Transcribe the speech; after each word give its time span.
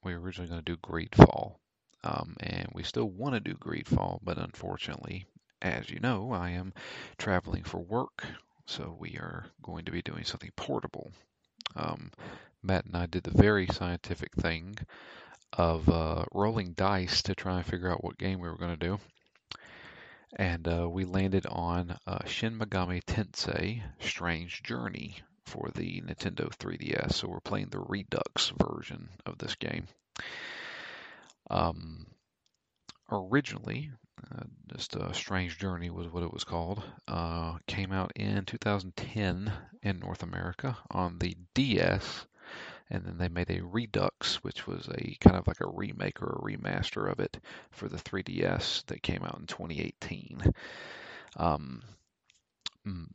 we 0.03 0.13
were 0.13 0.19
originally 0.19 0.49
going 0.49 0.61
to 0.61 0.71
do 0.71 0.77
Greedfall. 0.77 1.55
Um, 2.03 2.35
and 2.41 2.67
we 2.73 2.83
still 2.83 3.09
want 3.09 3.35
to 3.35 3.39
do 3.39 3.55
Greedfall, 3.55 4.19
but 4.21 4.37
unfortunately, 4.37 5.25
as 5.61 5.89
you 5.89 5.99
know, 6.01 6.31
I 6.33 6.51
am 6.51 6.73
traveling 7.17 7.63
for 7.63 7.79
work. 7.79 8.25
So 8.67 8.95
we 8.99 9.17
are 9.17 9.45
going 9.63 9.85
to 9.85 9.91
be 9.91 10.01
doing 10.01 10.25
something 10.25 10.51
portable. 10.57 11.09
Um, 11.75 12.11
Matt 12.61 12.85
and 12.85 12.97
I 12.97 13.05
did 13.05 13.23
the 13.23 13.41
very 13.41 13.65
scientific 13.67 14.35
thing 14.35 14.75
of 15.53 15.87
uh, 15.87 16.25
rolling 16.33 16.73
dice 16.73 17.23
to 17.23 17.33
try 17.33 17.57
and 17.57 17.65
figure 17.65 17.91
out 17.91 18.03
what 18.03 18.17
game 18.17 18.39
we 18.39 18.49
were 18.49 18.57
going 18.57 18.77
to 18.77 18.87
do. 18.87 18.99
And 20.35 20.67
uh, 20.67 20.89
we 20.89 21.05
landed 21.05 21.45
on 21.47 21.97
uh, 22.05 22.25
Shin 22.25 22.59
Megami 22.59 23.01
Tensei 23.05 23.81
Strange 23.99 24.61
Journey 24.61 25.21
for 25.45 25.69
the 25.73 26.01
Nintendo 26.01 26.49
3DS. 26.49 27.13
So 27.13 27.27
we're 27.27 27.39
playing 27.39 27.69
the 27.69 27.79
Redux 27.79 28.51
version 28.57 29.09
of 29.25 29.37
this 29.37 29.55
game. 29.55 29.87
Um, 31.49 32.05
originally, 33.11 33.91
uh, 34.31 34.43
just 34.73 34.95
a 34.95 35.13
Strange 35.13 35.57
Journey 35.57 35.89
was 35.89 36.07
what 36.07 36.23
it 36.23 36.33
was 36.33 36.43
called. 36.43 36.83
Uh, 37.07 37.57
came 37.67 37.91
out 37.91 38.13
in 38.15 38.45
2010 38.45 39.51
in 39.83 39.99
North 39.99 40.23
America 40.23 40.77
on 40.89 41.19
the 41.19 41.35
DS 41.53 42.25
and 42.89 43.03
then 43.03 43.17
they 43.17 43.29
made 43.29 43.49
a 43.49 43.63
Redux, 43.63 44.43
which 44.43 44.67
was 44.67 44.87
a 44.87 45.17
kind 45.19 45.35
of 45.35 45.47
like 45.47 45.61
a 45.61 45.67
remake 45.67 46.21
or 46.21 46.27
a 46.27 46.41
remaster 46.41 47.11
of 47.11 47.19
it 47.19 47.37
for 47.71 47.87
the 47.87 47.97
3DS 47.97 48.85
that 48.85 49.01
came 49.01 49.23
out 49.23 49.39
in 49.39 49.47
2018. 49.47 50.53
Um, 51.37 51.81
mm, 52.87 53.07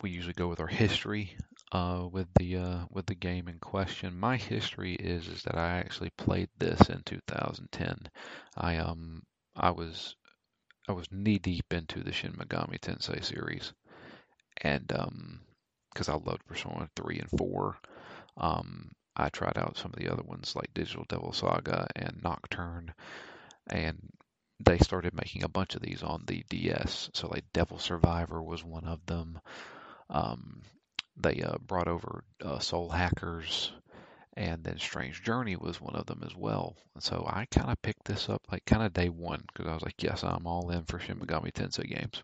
we 0.00 0.10
usually 0.10 0.32
go 0.32 0.48
with 0.48 0.60
our 0.60 0.66
history 0.66 1.36
uh, 1.72 2.06
with 2.10 2.28
the 2.38 2.56
uh, 2.56 2.84
with 2.90 3.06
the 3.06 3.14
game 3.14 3.48
in 3.48 3.58
question. 3.58 4.18
My 4.18 4.36
history 4.36 4.94
is 4.94 5.26
is 5.26 5.42
that 5.44 5.56
I 5.56 5.78
actually 5.78 6.10
played 6.10 6.50
this 6.58 6.88
in 6.88 7.02
2010. 7.04 8.08
I 8.56 8.76
um 8.76 9.22
I 9.56 9.70
was 9.70 10.14
I 10.88 10.92
was 10.92 11.10
knee 11.10 11.38
deep 11.38 11.72
into 11.72 12.02
the 12.02 12.12
Shin 12.12 12.32
Megami 12.32 12.78
Tensei 12.78 13.24
series, 13.24 13.72
and 14.60 14.92
um 14.92 15.40
because 15.92 16.08
I 16.08 16.14
loved 16.14 16.46
Persona 16.46 16.88
3 16.96 17.18
and 17.18 17.38
4. 17.38 17.76
Um, 18.38 18.92
I 19.14 19.28
tried 19.28 19.58
out 19.58 19.76
some 19.76 19.92
of 19.92 19.98
the 19.98 20.10
other 20.10 20.22
ones 20.22 20.56
like 20.56 20.72
Digital 20.72 21.04
Devil 21.06 21.34
Saga 21.34 21.86
and 21.94 22.18
Nocturne, 22.22 22.94
and 23.66 23.98
they 24.64 24.78
started 24.78 25.12
making 25.14 25.42
a 25.42 25.48
bunch 25.48 25.74
of 25.74 25.82
these 25.82 26.02
on 26.02 26.24
the 26.26 26.44
DS. 26.48 27.10
So 27.12 27.28
like 27.28 27.44
Devil 27.52 27.78
Survivor 27.78 28.42
was 28.42 28.64
one 28.64 28.84
of 28.84 29.04
them. 29.04 29.38
Um, 30.08 30.62
they 31.16 31.42
uh, 31.42 31.56
brought 31.66 31.88
over 31.88 32.24
uh, 32.44 32.58
Soul 32.58 32.88
Hackers, 32.88 33.72
and 34.36 34.64
then 34.64 34.78
Strange 34.78 35.22
Journey 35.22 35.56
was 35.56 35.80
one 35.80 35.94
of 35.94 36.06
them 36.06 36.22
as 36.24 36.34
well. 36.34 36.76
And 36.94 37.02
so 37.02 37.24
I 37.28 37.46
kind 37.46 37.70
of 37.70 37.82
picked 37.82 38.04
this 38.04 38.28
up 38.28 38.42
like 38.50 38.64
kind 38.64 38.82
of 38.82 38.94
day 38.94 39.08
one 39.08 39.44
because 39.46 39.68
I 39.68 39.74
was 39.74 39.82
like, 39.82 40.02
yes, 40.02 40.24
I'm 40.24 40.46
all 40.46 40.70
in 40.70 40.84
for 40.84 40.98
Shin 40.98 41.18
Megami 41.18 41.52
Tensei 41.52 41.88
games. 41.88 42.22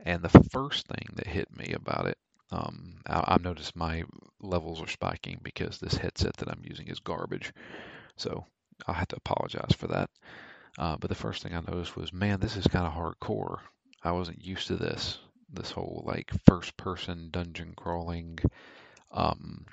And 0.00 0.22
the 0.22 0.44
first 0.50 0.86
thing 0.86 1.08
that 1.14 1.26
hit 1.26 1.54
me 1.56 1.72
about 1.74 2.06
it 2.06 2.18
um, 2.52 2.96
I, 3.06 3.32
have 3.32 3.44
noticed 3.44 3.76
my 3.76 4.04
levels 4.40 4.82
are 4.82 4.88
spiking 4.88 5.40
because 5.42 5.78
this 5.78 5.94
headset 5.94 6.36
that 6.38 6.48
I'm 6.48 6.62
using 6.64 6.88
is 6.88 6.98
garbage. 7.00 7.52
So 8.16 8.44
I'll 8.86 8.94
have 8.94 9.08
to 9.08 9.16
apologize 9.16 9.74
for 9.76 9.86
that. 9.88 10.10
Uh, 10.78 10.96
but 10.98 11.08
the 11.08 11.16
first 11.16 11.42
thing 11.42 11.54
I 11.54 11.60
noticed 11.60 11.96
was, 11.96 12.12
man, 12.12 12.40
this 12.40 12.56
is 12.56 12.66
kind 12.66 12.86
of 12.86 12.92
hardcore. 12.92 13.58
I 14.02 14.12
wasn't 14.12 14.44
used 14.44 14.68
to 14.68 14.76
this. 14.76 15.18
This 15.52 15.70
whole 15.72 16.04
like 16.06 16.30
first 16.48 16.76
person 16.76 17.28
dungeon 17.30 17.74
crawling, 17.76 18.38
um, 19.10 19.66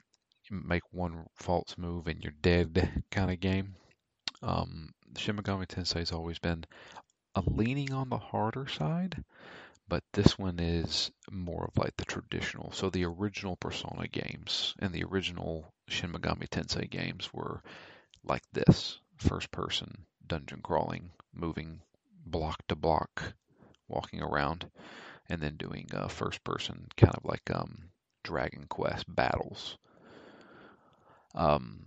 make 0.50 0.84
one 0.92 1.26
false 1.36 1.78
move 1.78 2.08
and 2.08 2.22
you're 2.24 2.34
dead 2.42 3.04
kind 3.12 3.32
of 3.32 3.40
game. 3.40 3.76
Um, 4.42 4.94
Shin 5.18 5.38
Megami 5.38 5.68
Tensei 5.68 6.00
has 6.00 6.12
always 6.12 6.40
been 6.40 6.66
a 7.36 7.44
leaning 7.46 7.94
on 7.94 8.10
the 8.10 8.18
harder 8.18 8.68
side 8.68 9.24
but 9.90 10.04
this 10.14 10.38
one 10.38 10.60
is 10.60 11.12
more 11.32 11.66
of 11.66 11.78
like 11.78 11.96
the 11.98 12.06
traditional. 12.06 12.72
So 12.72 12.90
the 12.90 13.06
original 13.06 13.56
Persona 13.56 14.08
games 14.08 14.76
and 14.80 14.94
the 14.94 15.04
original 15.06 15.74
Shin 15.88 16.12
Megami 16.12 16.50
Tensei 16.50 16.90
games 16.90 17.34
were 17.34 17.62
like 18.24 18.44
this: 18.52 19.00
first 19.18 19.50
person 19.52 20.06
dungeon 20.26 20.62
crawling, 20.62 21.12
moving 21.34 21.82
block 22.26 22.68
to 22.68 22.76
block, 22.76 23.34
walking 23.88 24.22
around, 24.22 24.70
and 25.30 25.42
then 25.42 25.58
doing 25.58 25.88
uh, 25.94 26.08
first 26.08 26.44
person 26.44 26.88
kind 26.98 27.14
of 27.16 27.26
like 27.26 27.50
um, 27.54 27.90
Dragon 28.24 28.66
Quest 28.70 29.06
battles. 29.14 29.78
Um, 31.36 31.86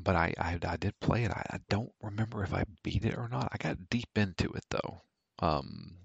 but 0.00 0.16
I, 0.16 0.34
I, 0.38 0.58
I 0.66 0.76
did 0.76 0.98
play 1.00 1.24
it. 1.24 1.30
I, 1.30 1.44
I, 1.50 1.58
don't 1.68 1.92
remember 2.02 2.42
if 2.42 2.52
I 2.52 2.64
beat 2.82 3.04
it 3.04 3.16
or 3.16 3.28
not. 3.28 3.48
I 3.52 3.56
got 3.56 3.88
deep 3.88 4.08
into 4.16 4.50
it 4.50 4.64
though. 4.70 5.00
Um, 5.38 5.98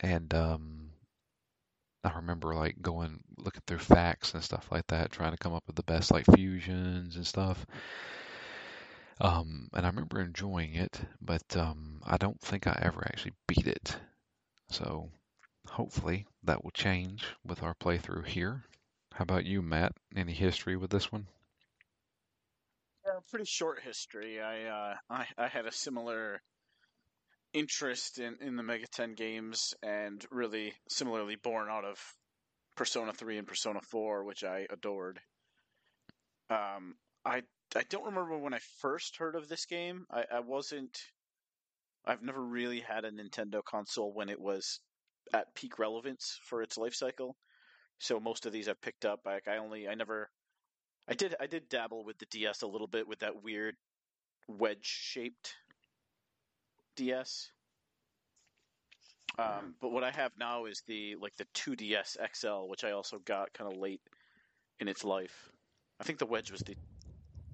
and 0.00 0.32
um, 0.32 0.90
I 2.04 2.16
remember 2.16 2.54
like 2.54 2.80
going 2.80 3.20
looking 3.36 3.62
through 3.66 3.78
FAQs 3.78 4.34
and 4.34 4.42
stuff 4.42 4.68
like 4.70 4.86
that, 4.88 5.12
trying 5.12 5.32
to 5.32 5.38
come 5.38 5.54
up 5.54 5.64
with 5.66 5.76
the 5.76 5.82
best 5.82 6.10
like 6.10 6.24
fusions 6.34 7.16
and 7.16 7.26
stuff. 7.26 7.66
Um, 9.20 9.68
and 9.72 9.84
I 9.84 9.88
remember 9.88 10.20
enjoying 10.20 10.74
it, 10.74 11.00
but 11.20 11.56
um, 11.56 12.00
I 12.04 12.16
don't 12.16 12.40
think 12.40 12.66
I 12.66 12.78
ever 12.82 13.02
actually 13.06 13.32
beat 13.46 13.66
it. 13.66 13.96
So 14.70 15.10
hopefully 15.68 16.26
that 16.44 16.64
will 16.64 16.70
change 16.70 17.24
with 17.44 17.62
our 17.62 17.74
playthrough 17.74 18.26
here. 18.26 18.64
How 19.12 19.22
about 19.22 19.46
you, 19.46 19.62
Matt? 19.62 19.92
Any 20.14 20.32
history 20.32 20.76
with 20.76 20.90
this 20.90 21.10
one? 21.10 21.26
Yeah, 23.04 23.20
pretty 23.30 23.46
short 23.46 23.80
history. 23.82 24.40
I 24.40 24.64
uh, 24.64 24.94
I, 25.08 25.26
I 25.38 25.48
had 25.48 25.66
a 25.66 25.72
similar 25.72 26.42
interest 27.52 28.18
in, 28.18 28.36
in 28.40 28.56
the 28.56 28.62
Megaten 28.62 29.16
games 29.16 29.74
and 29.82 30.24
really 30.30 30.74
similarly 30.88 31.36
born 31.36 31.68
out 31.70 31.84
of 31.84 31.98
Persona 32.74 33.12
3 33.12 33.38
and 33.38 33.46
Persona 33.46 33.80
4, 33.80 34.24
which 34.24 34.44
I 34.44 34.66
adored. 34.68 35.18
Um, 36.50 36.96
I 37.24 37.42
I 37.74 37.82
don't 37.88 38.04
remember 38.04 38.38
when 38.38 38.54
I 38.54 38.60
first 38.80 39.16
heard 39.16 39.34
of 39.34 39.48
this 39.48 39.66
game. 39.66 40.06
I, 40.10 40.24
I 40.34 40.40
wasn't. 40.40 40.96
I've 42.04 42.22
never 42.22 42.40
really 42.40 42.80
had 42.80 43.04
a 43.04 43.10
Nintendo 43.10 43.64
console 43.64 44.12
when 44.12 44.28
it 44.28 44.40
was 44.40 44.80
at 45.32 45.54
peak 45.54 45.78
relevance 45.78 46.38
for 46.42 46.62
its 46.62 46.78
life 46.78 46.94
cycle. 46.94 47.36
So 47.98 48.20
most 48.20 48.46
of 48.46 48.52
these 48.52 48.68
I've 48.68 48.80
picked 48.80 49.04
up. 49.04 49.20
Like 49.24 49.48
I 49.48 49.58
only 49.58 49.88
I 49.88 49.94
never. 49.94 50.30
I 51.08 51.14
did 51.14 51.34
I 51.40 51.46
did 51.46 51.68
dabble 51.68 52.04
with 52.04 52.18
the 52.18 52.26
DS 52.26 52.62
a 52.62 52.66
little 52.66 52.88
bit 52.88 53.06
with 53.06 53.20
that 53.20 53.42
weird 53.42 53.76
wedge 54.48 54.84
shaped 54.84 55.54
DS. 56.96 57.50
Um, 59.38 59.74
but 59.80 59.92
what 59.92 60.02
I 60.02 60.10
have 60.10 60.32
now 60.38 60.64
is 60.64 60.82
the 60.86 61.16
like 61.16 61.36
the 61.36 61.44
2DS 61.54 62.16
XL, 62.34 62.68
which 62.68 62.84
I 62.84 62.92
also 62.92 63.18
got 63.18 63.52
kind 63.52 63.70
of 63.70 63.78
late 63.78 64.00
in 64.80 64.88
its 64.88 65.04
life. 65.04 65.50
I 66.00 66.04
think 66.04 66.18
the 66.18 66.26
Wedge 66.26 66.50
was 66.50 66.60
the 66.60 66.74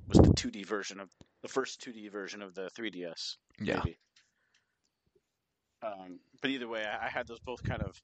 was 0.08 0.18
the 0.18 0.32
2D 0.34 0.66
version 0.66 1.00
of 1.00 1.10
the 1.42 1.48
first 1.48 1.80
2D 1.80 2.10
version 2.10 2.42
of 2.42 2.54
the 2.54 2.70
3DS. 2.78 3.36
Yeah. 3.60 3.78
Maybe. 3.78 3.98
Um, 5.82 6.20
but 6.40 6.50
either 6.50 6.68
way, 6.68 6.84
I, 6.84 7.06
I, 7.06 7.10
had 7.10 7.26
those 7.26 7.40
both 7.40 7.62
kind 7.64 7.82
of 7.82 8.00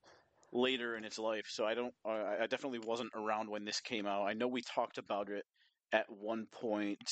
later 0.52 0.96
in 0.96 1.04
its 1.04 1.18
life, 1.18 1.46
so 1.48 1.64
I 1.64 1.74
don't. 1.74 1.94
I 2.04 2.46
definitely 2.48 2.80
wasn't 2.80 3.12
around 3.14 3.48
when 3.48 3.64
this 3.64 3.80
came 3.80 4.06
out. 4.06 4.26
I 4.26 4.32
know 4.32 4.48
we 4.48 4.62
talked 4.62 4.98
about 4.98 5.28
it 5.28 5.44
at 5.92 6.06
one 6.10 6.46
point, 6.50 7.10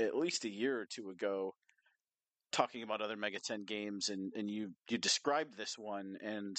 at 0.00 0.16
least 0.16 0.44
a 0.44 0.50
year 0.50 0.78
or 0.78 0.86
two 0.86 1.10
ago, 1.10 1.54
talking 2.52 2.82
about 2.82 3.00
other 3.00 3.16
Megaten 3.16 3.66
games 3.66 4.08
and, 4.08 4.32
and 4.34 4.50
you, 4.50 4.70
you 4.88 4.98
described 4.98 5.56
this 5.56 5.76
one 5.76 6.16
and 6.22 6.56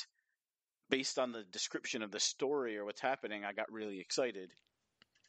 based 0.90 1.20
on 1.20 1.32
the 1.32 1.44
description 1.52 2.02
of 2.02 2.12
the 2.12 2.20
story 2.20 2.78
or 2.78 2.86
what's 2.86 3.02
happening, 3.02 3.46
I 3.46 3.54
got 3.54 3.72
really 3.72 4.00
excited. 4.00 4.52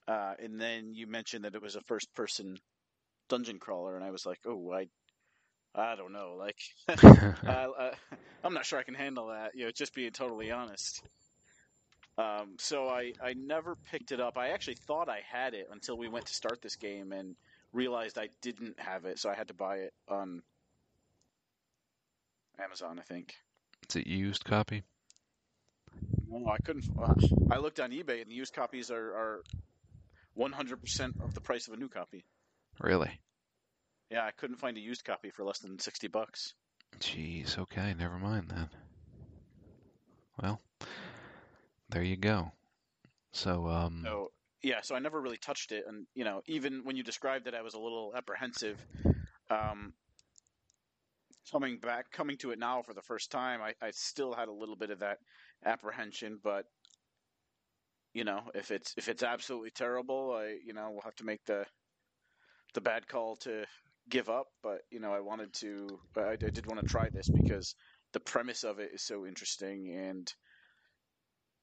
Uh, 0.09 0.35
and 0.43 0.61
then 0.61 0.95
you 0.95 1.07
mentioned 1.07 1.45
that 1.45 1.55
it 1.55 1.63
was 1.63 1.77
a 1.77 1.83
first 1.83 2.13
person 2.15 2.57
dungeon 3.29 3.59
crawler 3.59 3.97
and 3.97 4.05
I 4.05 4.11
was 4.11 4.27
like, 4.27 4.39
oh, 4.47 4.73
I, 4.73 4.87
I 5.75 5.95
don't 5.95 6.13
know. 6.13 6.35
Like, 6.39 6.59
I, 6.89 7.93
am 8.45 8.55
not 8.55 8.67
sure 8.67 8.79
I 8.79 8.83
can 8.83 8.95
handle 8.95 9.29
that. 9.29 9.55
You 9.55 9.67
know, 9.67 9.71
just 9.71 9.95
being 9.95 10.11
totally 10.11 10.51
honest. 10.51 11.03
Um, 12.19 12.57
so 12.59 12.89
I, 12.89 13.13
I 13.23 13.35
never 13.35 13.77
picked 13.91 14.13
it 14.13 14.21
up. 14.21 14.37
I 14.37 14.49
actually 14.49 14.77
thought 14.87 15.09
I 15.09 15.21
had 15.31 15.55
it 15.55 15.69
until 15.73 15.97
we 15.97 16.09
went 16.09 16.27
to 16.27 16.35
start 16.35 16.61
this 16.61 16.77
game 16.77 17.13
and 17.13 17.37
realized 17.73 18.19
I 18.19 18.29
didn't 18.43 18.79
have 18.79 19.05
it, 19.05 19.19
so 19.19 19.31
I 19.31 19.35
had 19.35 19.49
to 19.49 19.55
buy 19.55 19.77
it 19.77 19.95
on 20.09 20.43
Amazon, 22.63 22.99
I 22.99 23.03
think. 23.03 23.35
It's 23.83 23.97
a 23.97 24.07
used 24.07 24.45
copy. 24.45 24.83
No, 26.29 26.49
I 26.49 26.59
couldn't. 26.59 26.85
Uh, 27.01 27.15
I 27.51 27.59
looked 27.59 27.81
on 27.81 27.91
eBay, 27.91 28.21
and 28.23 28.31
the 28.31 28.35
used 28.35 28.55
copies 28.55 28.91
are, 28.91 29.15
are 29.15 29.43
100% 30.39 31.25
of 31.25 31.35
the 31.35 31.41
price 31.41 31.69
of 31.69 31.75
a 31.75 31.77
new 31.77 31.89
copy. 31.89 32.25
Really? 32.81 33.11
Yeah, 34.11 34.25
I 34.25 34.33
couldn't 34.33 34.57
find 34.57 34.77
a 34.77 34.81
used 34.81 35.05
copy 35.05 35.31
for 35.31 35.45
less 35.45 35.59
than 35.61 35.79
60 35.79 36.09
bucks. 36.09 36.55
Jeez. 36.99 37.59
Okay. 37.59 37.95
Never 37.95 38.19
mind 38.19 38.49
then. 38.49 38.69
Well, 40.43 40.61
there 41.91 42.03
you 42.03 42.17
go. 42.17 42.53
So, 43.33 43.69
um, 43.69 44.03
So 44.05 44.33
yeah, 44.63 44.81
so 44.83 44.95
I 44.95 44.99
never 44.99 45.21
really 45.21 45.37
touched 45.37 45.73
it, 45.73 45.85
and 45.87 46.07
you 46.15 46.25
know, 46.25 46.43
even 46.47 46.83
when 46.85 46.97
you 46.97 47.03
described 47.03 47.47
it, 47.47 47.55
I 47.55 47.63
was 47.63 47.75
a 47.75 47.79
little 47.79 48.13
apprehensive. 48.17 48.85
Um, 49.51 49.95
coming 51.51 51.79
back, 51.79 52.11
coming 52.11 52.37
to 52.39 52.51
it 52.51 52.59
now 52.59 52.83
for 52.83 52.95
the 52.95 53.03
first 53.03 53.31
time, 53.31 53.61
I, 53.63 53.75
I 53.83 53.91
still 53.93 54.33
had 54.33 54.49
a 54.49 54.53
little 54.53 54.77
bit 54.77 54.91
of 54.91 55.01
that 55.01 55.19
apprehension, 55.65 56.39
but 56.43 56.67
you 58.13 58.25
know, 58.25 58.43
if 58.55 58.71
it's 58.71 58.95
if 58.97 59.09
it's 59.09 59.23
absolutely 59.23 59.71
terrible, 59.71 60.33
I 60.37 60.57
you 60.65 60.73
know 60.73 60.91
we'll 60.91 61.03
have 61.03 61.17
to 61.17 61.25
make 61.25 61.45
the 61.47 61.65
the 62.75 62.81
bad 62.81 63.09
call 63.09 63.37
to 63.37 63.65
give 64.11 64.29
up. 64.29 64.47
But 64.63 64.81
you 64.91 65.01
know, 65.01 65.13
I 65.13 65.21
wanted 65.21 65.53
to, 65.55 65.99
I, 66.17 66.33
I 66.33 66.37
did 66.37 66.67
want 66.67 66.81
to 66.81 66.87
try 66.87 67.09
this 67.09 67.29
because 67.29 67.75
the 68.13 68.21
premise 68.21 68.65
of 68.65 68.79
it 68.79 68.91
is 68.93 69.03
so 69.03 69.25
interesting, 69.27 69.89
and 69.97 70.31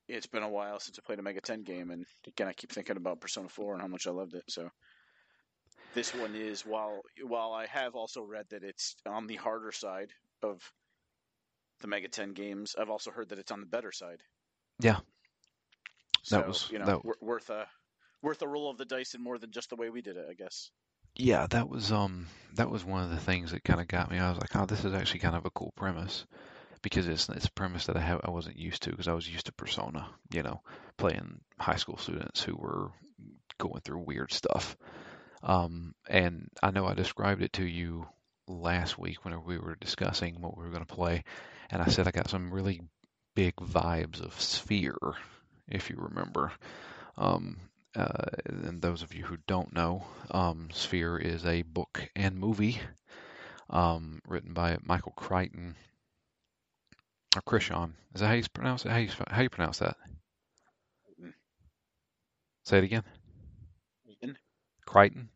it's 0.07 0.27
been 0.27 0.43
a 0.43 0.49
while 0.49 0.79
since 0.79 0.97
I 0.97 1.05
played 1.05 1.19
a 1.19 1.21
Mega 1.23 1.41
Ten 1.41 1.63
game, 1.63 1.91
and 1.91 2.05
again, 2.25 2.47
I 2.47 2.53
keep 2.53 2.71
thinking 2.71 2.97
about 2.97 3.19
Persona 3.21 3.49
Four 3.49 3.73
and 3.73 3.81
how 3.81 3.87
much 3.87 4.07
I 4.07 4.11
loved 4.11 4.33
it. 4.33 4.43
So 4.49 4.69
this 5.93 6.13
one 6.15 6.35
is 6.35 6.65
while 6.65 7.01
while 7.23 7.51
I 7.51 7.65
have 7.67 7.95
also 7.95 8.21
read 8.23 8.45
that 8.49 8.63
it's 8.63 8.95
on 9.05 9.27
the 9.27 9.35
harder 9.35 9.71
side 9.71 10.09
of 10.41 10.61
the 11.81 11.87
Mega 11.87 12.07
Ten 12.07 12.33
games, 12.33 12.75
I've 12.79 12.89
also 12.89 13.11
heard 13.11 13.29
that 13.29 13.39
it's 13.39 13.51
on 13.51 13.59
the 13.59 13.67
better 13.67 13.91
side. 13.91 14.21
Yeah. 14.79 14.99
So, 16.23 16.37
That 16.37 16.47
was- 16.47 16.69
you 16.71 16.79
know 16.79 16.85
that- 16.85 17.05
wor- 17.05 17.17
worth 17.21 17.49
a 17.49 17.67
worth 18.21 18.41
a 18.41 18.47
roll 18.47 18.69
of 18.69 18.77
the 18.77 18.85
dice 18.85 19.13
and 19.13 19.23
more 19.23 19.37
than 19.37 19.51
just 19.51 19.69
the 19.69 19.75
way 19.75 19.89
we 19.89 20.01
did 20.01 20.17
it, 20.17 20.25
I 20.29 20.33
guess. 20.33 20.71
Yeah, 21.17 21.47
that 21.49 21.69
was 21.69 21.91
um 21.91 22.27
that 22.55 22.69
was 22.69 22.83
one 22.83 23.03
of 23.03 23.11
the 23.11 23.17
things 23.17 23.51
that 23.51 23.63
kind 23.63 23.79
of 23.79 23.87
got 23.87 24.09
me. 24.09 24.17
I 24.17 24.29
was 24.29 24.39
like, 24.39 24.55
oh, 24.55 24.65
this 24.65 24.85
is 24.85 24.93
actually 24.93 25.19
kind 25.19 25.35
of 25.35 25.45
a 25.45 25.51
cool 25.51 25.73
premise 25.75 26.25
because 26.81 27.07
it's 27.07 27.29
it's 27.29 27.45
a 27.45 27.51
premise 27.51 27.87
that 27.87 27.97
I 27.97 28.01
have 28.01 28.21
I 28.23 28.31
wasn't 28.31 28.57
used 28.57 28.83
to 28.83 28.91
because 28.91 29.07
I 29.07 29.13
was 29.13 29.27
used 29.27 29.47
to 29.47 29.53
Persona, 29.53 30.07
you 30.31 30.43
know, 30.43 30.61
playing 30.97 31.41
high 31.59 31.75
school 31.75 31.97
students 31.97 32.43
who 32.43 32.55
were 32.55 32.91
going 33.57 33.81
through 33.81 34.05
weird 34.05 34.31
stuff. 34.31 34.77
Um, 35.43 35.93
and 36.09 36.49
I 36.61 36.71
know 36.71 36.85
I 36.85 36.93
described 36.93 37.41
it 37.41 37.53
to 37.53 37.65
you 37.65 38.07
last 38.47 38.97
week 38.97 39.23
whenever 39.23 39.43
we 39.43 39.57
were 39.57 39.75
discussing 39.75 40.41
what 40.41 40.57
we 40.57 40.63
were 40.63 40.71
going 40.71 40.85
to 40.85 40.95
play, 40.95 41.23
and 41.69 41.81
I 41.81 41.87
said 41.87 42.07
I 42.07 42.11
got 42.11 42.29
some 42.29 42.51
really 42.51 42.81
big 43.35 43.55
vibes 43.55 44.19
of 44.19 44.39
Sphere, 44.39 44.97
if 45.67 45.89
you 45.89 45.97
remember. 45.99 46.51
Um, 47.17 47.57
uh, 47.97 48.25
and 48.45 48.81
those 48.81 49.01
of 49.01 49.13
you 49.13 49.25
who 49.25 49.37
don't 49.47 49.73
know, 49.73 50.05
um, 50.31 50.69
Sphere 50.71 51.17
is 51.17 51.45
a 51.45 51.63
book 51.63 52.09
and 52.15 52.37
movie 52.39 52.79
um, 53.69 54.21
written 54.27 54.53
by 54.53 54.77
Michael 54.83 55.13
Crichton 55.13 55.75
or 57.35 57.41
Krishon. 57.41 57.93
Is 58.13 58.21
that 58.21 58.27
how 58.27 58.33
you 58.33 58.43
pronounce 58.53 58.85
it? 58.85 58.89
How 58.91 58.97
you 58.97 59.09
how 59.29 59.41
you 59.41 59.49
pronounce 59.49 59.79
that? 59.79 59.97
Say 62.65 62.79
it 62.79 62.83
again. 62.83 63.03
Ian? 64.23 64.37
Crichton. 64.85 65.29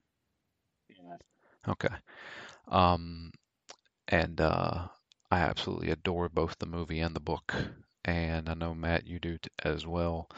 Yeah. 0.89 1.17
Okay. 1.67 1.95
Um, 2.67 3.31
and 4.07 4.41
uh, 4.41 4.87
I 5.31 5.39
absolutely 5.39 5.91
adore 5.91 6.29
both 6.29 6.57
the 6.59 6.65
movie 6.65 6.99
and 6.99 7.15
the 7.15 7.19
book, 7.21 7.55
and 8.05 8.49
I 8.49 8.53
know 8.53 8.73
Matt, 8.75 9.07
you 9.07 9.19
do 9.19 9.37
t- 9.37 9.49
as 9.63 9.85
well. 9.87 10.29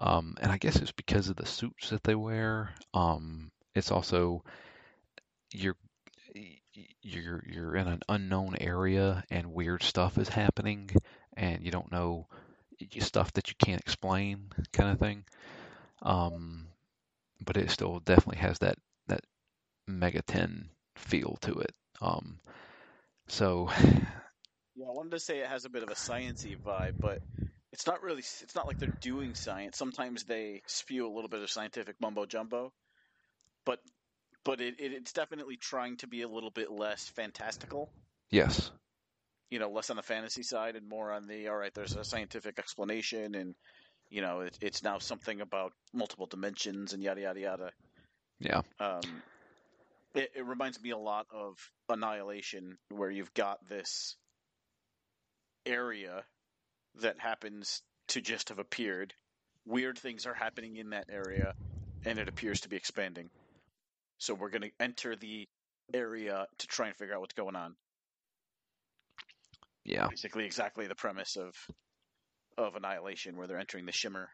Um, 0.00 0.36
and 0.40 0.50
I 0.50 0.58
guess 0.58 0.76
it's 0.76 0.92
because 0.92 1.28
of 1.28 1.36
the 1.36 1.46
suits 1.46 1.90
that 1.90 2.02
they 2.02 2.14
wear. 2.14 2.70
Um, 2.94 3.52
it's 3.74 3.92
also 3.92 4.42
you're 5.52 5.76
you're 7.02 7.44
you're 7.46 7.76
in 7.76 7.86
an 7.88 8.00
unknown 8.08 8.56
area 8.60 9.24
and 9.30 9.52
weird 9.52 9.82
stuff 9.82 10.18
is 10.18 10.28
happening, 10.28 10.90
and 11.36 11.64
you 11.64 11.70
don't 11.70 11.92
know 11.92 12.26
stuff 13.00 13.32
that 13.34 13.48
you 13.48 13.54
can't 13.58 13.80
explain, 13.82 14.50
kind 14.72 14.90
of 14.90 14.98
thing. 14.98 15.24
Um, 16.02 16.68
but 17.44 17.56
it 17.56 17.70
still 17.70 18.00
definitely 18.00 18.38
has 18.38 18.58
that 18.60 18.78
that 19.08 19.20
Megaten 19.88 20.68
feel 20.96 21.36
to 21.42 21.60
it. 21.60 21.74
Um, 22.00 22.40
so 23.28 23.70
Yeah, 24.76 24.86
I 24.86 24.92
wanted 24.92 25.10
to 25.10 25.20
say 25.20 25.40
it 25.40 25.48
has 25.48 25.66
a 25.66 25.68
bit 25.68 25.82
of 25.82 25.90
a 25.90 25.94
sciency 25.94 26.56
vibe, 26.56 26.94
but 27.00 27.20
it's 27.72 27.86
not 27.86 28.02
really. 28.02 28.20
It's 28.20 28.54
not 28.54 28.66
like 28.66 28.78
they're 28.78 28.88
doing 29.00 29.34
science. 29.34 29.76
Sometimes 29.78 30.24
they 30.24 30.62
spew 30.66 31.06
a 31.06 31.12
little 31.12 31.28
bit 31.28 31.42
of 31.42 31.50
scientific 31.50 31.96
mumbo 32.00 32.26
jumbo, 32.26 32.72
but 33.64 33.80
but 34.44 34.60
it, 34.60 34.80
it 34.80 34.92
it's 34.92 35.12
definitely 35.12 35.56
trying 35.56 35.96
to 35.98 36.06
be 36.08 36.22
a 36.22 36.28
little 36.28 36.50
bit 36.50 36.70
less 36.70 37.08
fantastical. 37.16 37.92
yes, 38.30 38.70
You 39.50 39.58
know, 39.58 39.70
less 39.70 39.90
on 39.90 39.96
the 39.96 40.02
fantasy 40.02 40.42
side 40.42 40.76
and 40.76 40.88
more 40.88 41.12
on 41.12 41.26
the 41.26 41.48
all 41.48 41.56
right. 41.56 41.72
There's 41.74 41.96
a 41.96 42.04
scientific 42.04 42.58
explanation, 42.58 43.34
and 43.34 43.54
you 44.10 44.22
know, 44.22 44.40
it, 44.40 44.56
it's 44.60 44.82
now 44.82 44.98
something 44.98 45.40
about 45.40 45.72
multiple 45.92 46.26
dimensions 46.26 46.92
and 46.92 47.02
yada 47.02 47.20
yada 47.20 47.40
yada. 47.40 47.70
yeah, 48.40 48.62
Um, 48.80 49.22
it, 50.14 50.30
it 50.36 50.46
reminds 50.46 50.80
me 50.80 50.90
a 50.90 50.98
lot 50.98 51.26
of 51.32 51.56
Annihilation, 51.88 52.78
where 52.90 53.10
you've 53.10 53.34
got 53.34 53.58
this 53.68 54.16
area 55.66 56.24
that 56.96 57.18
happens 57.18 57.82
to 58.08 58.20
just 58.20 58.48
have 58.48 58.58
appeared. 58.58 59.14
Weird 59.66 59.98
things 59.98 60.26
are 60.26 60.34
happening 60.34 60.76
in 60.76 60.90
that 60.90 61.06
area, 61.10 61.54
and 62.04 62.18
it 62.18 62.28
appears 62.28 62.62
to 62.62 62.68
be 62.68 62.76
expanding. 62.76 63.30
So 64.18 64.34
we're 64.34 64.50
going 64.50 64.62
to 64.62 64.72
enter 64.80 65.16
the 65.16 65.48
area 65.94 66.46
to 66.58 66.66
try 66.66 66.88
and 66.88 66.96
figure 66.96 67.14
out 67.14 67.20
what's 67.20 67.34
going 67.34 67.56
on. 67.56 67.74
yeah, 69.84 70.08
Basically, 70.08 70.44
exactly 70.44 70.86
the 70.86 70.94
premise 70.94 71.36
of 71.36 71.54
of 72.58 72.76
Annihilation, 72.76 73.36
where 73.36 73.46
they're 73.46 73.58
entering 73.58 73.86
the 73.86 73.92
Shimmer. 73.92 74.28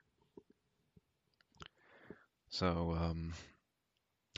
So, 2.48 2.96
um, 2.98 3.34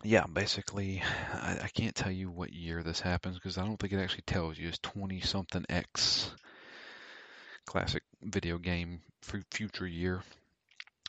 yeah, 0.05 0.27
basically, 0.27 1.03
I, 1.33 1.59
I 1.65 1.69
can't 1.69 1.95
tell 1.95 2.13
you 2.13 2.31
what 2.31 2.53
year 2.53 2.83
this 2.83 3.01
happens 3.01 3.37
because 3.37 3.59
I 3.59 3.65
don't 3.65 3.79
think 3.79 3.93
it 3.93 4.01
actually 4.01 4.23
tells 4.27 4.59
you. 4.59 4.69
It's 4.69 4.79
20 4.79 5.21
something 5.21 5.65
X 5.69 6.31
classic 7.67 8.03
video 8.23 8.59
game 8.59 9.01
for 9.23 9.43
future 9.51 9.87
year. 9.87 10.23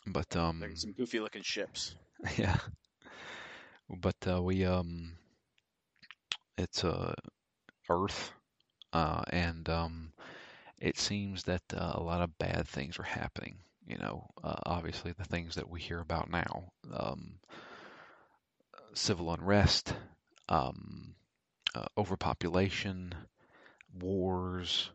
But, 0.08 0.36
um, 0.36 0.60
There's 0.60 0.82
some 0.82 0.94
goofy 0.94 1.20
looking 1.20 1.44
ships. 1.44 1.96
yeah. 2.38 2.58
But, 3.90 4.16
uh, 4.28 4.42
we, 4.42 4.66
um, 4.66 5.14
it's, 6.58 6.84
uh, 6.84 7.14
Earth, 7.90 8.32
uh, 8.94 9.24
and, 9.30 9.68
um, 9.70 10.12
it 10.80 10.98
seems 10.98 11.44
that 11.44 11.62
uh, 11.74 11.94
a 11.96 12.02
lot 12.04 12.22
of 12.22 12.38
bad 12.38 12.68
things 12.68 13.00
are 13.00 13.04
happening. 13.04 13.58
You 13.88 13.98
know, 13.98 14.28
uh, 14.44 14.56
obviously 14.66 15.14
the 15.14 15.26
things 15.26 15.56
that 15.56 15.70
we 15.70 15.82
hear 15.82 16.00
about 16.00 16.30
now, 16.30 16.72
um, 16.94 17.40
civil 18.94 19.32
unrest, 19.34 19.94
um, 20.48 21.16
uh, 21.76 21.86
overpopulation, 21.98 23.14
wars, 24.00 24.90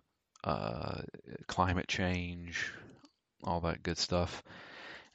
uh, 0.44 1.00
climate 1.48 1.88
change, 1.88 2.70
all 3.42 3.60
that 3.62 3.82
good 3.82 3.98
stuff. 3.98 4.42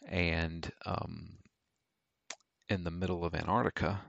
And 0.08 0.70
um, 0.86 1.30
in 2.68 2.84
the 2.84 2.92
middle 2.92 3.24
of 3.24 3.36
Antarctica, 3.36 4.02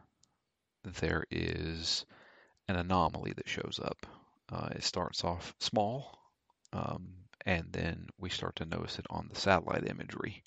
there 1.00 1.25
is 1.31 2.05
an 2.69 2.77
anomaly 2.77 3.35
that 3.37 3.49
shows 3.49 3.79
up. 3.83 4.07
Uh, 4.50 4.69
it 4.73 4.83
starts 4.83 5.23
off 5.23 5.55
small, 5.61 6.19
um, 6.73 7.09
and 7.47 7.67
then 7.71 8.09
we 8.19 8.31
start 8.31 8.57
to 8.57 8.65
notice 8.65 8.99
it 8.99 9.07
on 9.11 9.29
the 9.33 9.39
satellite 9.39 9.87
imagery. 9.87 10.43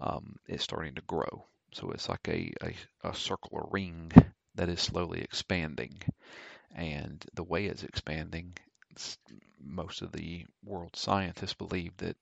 Um, 0.00 0.36
it's 0.46 0.64
starting 0.64 0.94
to 0.94 1.02
grow. 1.02 1.44
So 1.72 1.90
it's 1.90 2.08
like 2.08 2.26
a, 2.28 2.52
a, 2.62 3.08
a 3.10 3.14
circular 3.14 3.64
ring 3.70 4.10
that 4.54 4.68
is 4.68 4.80
slowly 4.80 5.20
expanding. 5.20 5.98
And 6.74 7.24
the 7.34 7.44
way 7.44 7.66
it's 7.66 7.84
expanding, 7.84 8.56
most 9.60 10.02
of 10.02 10.12
the 10.12 10.46
world 10.64 10.96
scientists 10.96 11.54
believe 11.54 11.96
that 11.98 12.16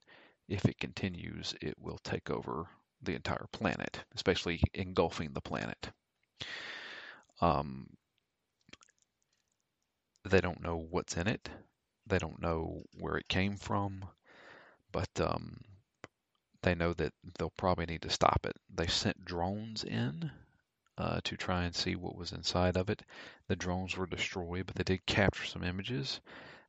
if 0.48 0.64
it 0.64 0.78
continues, 0.78 1.54
it 1.60 1.74
will 1.78 1.98
take 2.04 2.30
over 2.30 2.66
the 3.02 3.14
entire 3.14 3.46
planet, 3.52 4.04
especially 4.14 4.60
engulfing 4.74 5.32
the 5.32 5.40
planet. 5.40 5.90
Um, 7.40 7.88
they 10.24 10.40
don't 10.40 10.62
know 10.62 10.76
what's 10.76 11.16
in 11.16 11.26
it. 11.28 11.48
They 12.06 12.18
don't 12.18 12.40
know 12.40 12.82
where 12.98 13.16
it 13.16 13.28
came 13.28 13.56
from. 13.56 14.04
But 14.92 15.10
um, 15.20 15.60
they 16.62 16.74
know 16.74 16.92
that 16.94 17.12
they'll 17.38 17.50
probably 17.50 17.86
need 17.86 18.02
to 18.02 18.10
stop 18.10 18.46
it. 18.46 18.56
They 18.74 18.86
sent 18.86 19.24
drones 19.24 19.84
in 19.84 20.30
uh, 20.96 21.20
to 21.24 21.36
try 21.36 21.64
and 21.64 21.74
see 21.74 21.96
what 21.96 22.16
was 22.16 22.32
inside 22.32 22.76
of 22.76 22.88
it. 22.90 23.02
The 23.48 23.56
drones 23.56 23.96
were 23.96 24.06
destroyed, 24.06 24.66
but 24.66 24.76
they 24.76 24.84
did 24.84 25.06
capture 25.06 25.44
some 25.44 25.64
images, 25.64 26.20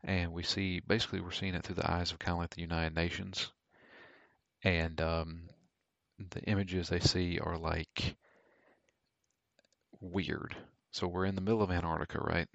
and 0.06 0.32
we 0.32 0.44
see 0.44 0.80
basically 0.80 1.20
we're 1.20 1.32
seeing 1.32 1.56
it 1.56 1.64
through 1.64 1.76
the 1.76 1.92
eyes 1.92 2.12
of 2.12 2.20
kind 2.20 2.34
of 2.34 2.40
like 2.40 2.52
the 2.52 2.62
United 2.62 2.96
Nations, 2.96 3.52
and 4.64 5.02
um, 5.02 5.42
the 6.32 6.42
images 6.44 6.88
they 6.88 7.00
see 7.00 7.40
are 7.40 7.58
like 7.58 8.16
weird. 10.00 10.56
So 10.92 11.08
we're 11.08 11.26
in 11.26 11.36
the 11.36 11.42
middle 11.42 11.62
of 11.62 11.72
Antarctica, 11.72 12.20
right? 12.20 12.48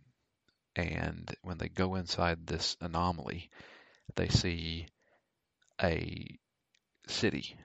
And 0.77 1.29
when 1.43 1.59
they 1.59 1.69
go 1.69 1.97
inside 1.97 2.47
this 2.47 2.77
anomaly, 2.81 3.51
they 4.17 4.29
see 4.29 4.87
a 5.83 6.39
city, 7.09 7.57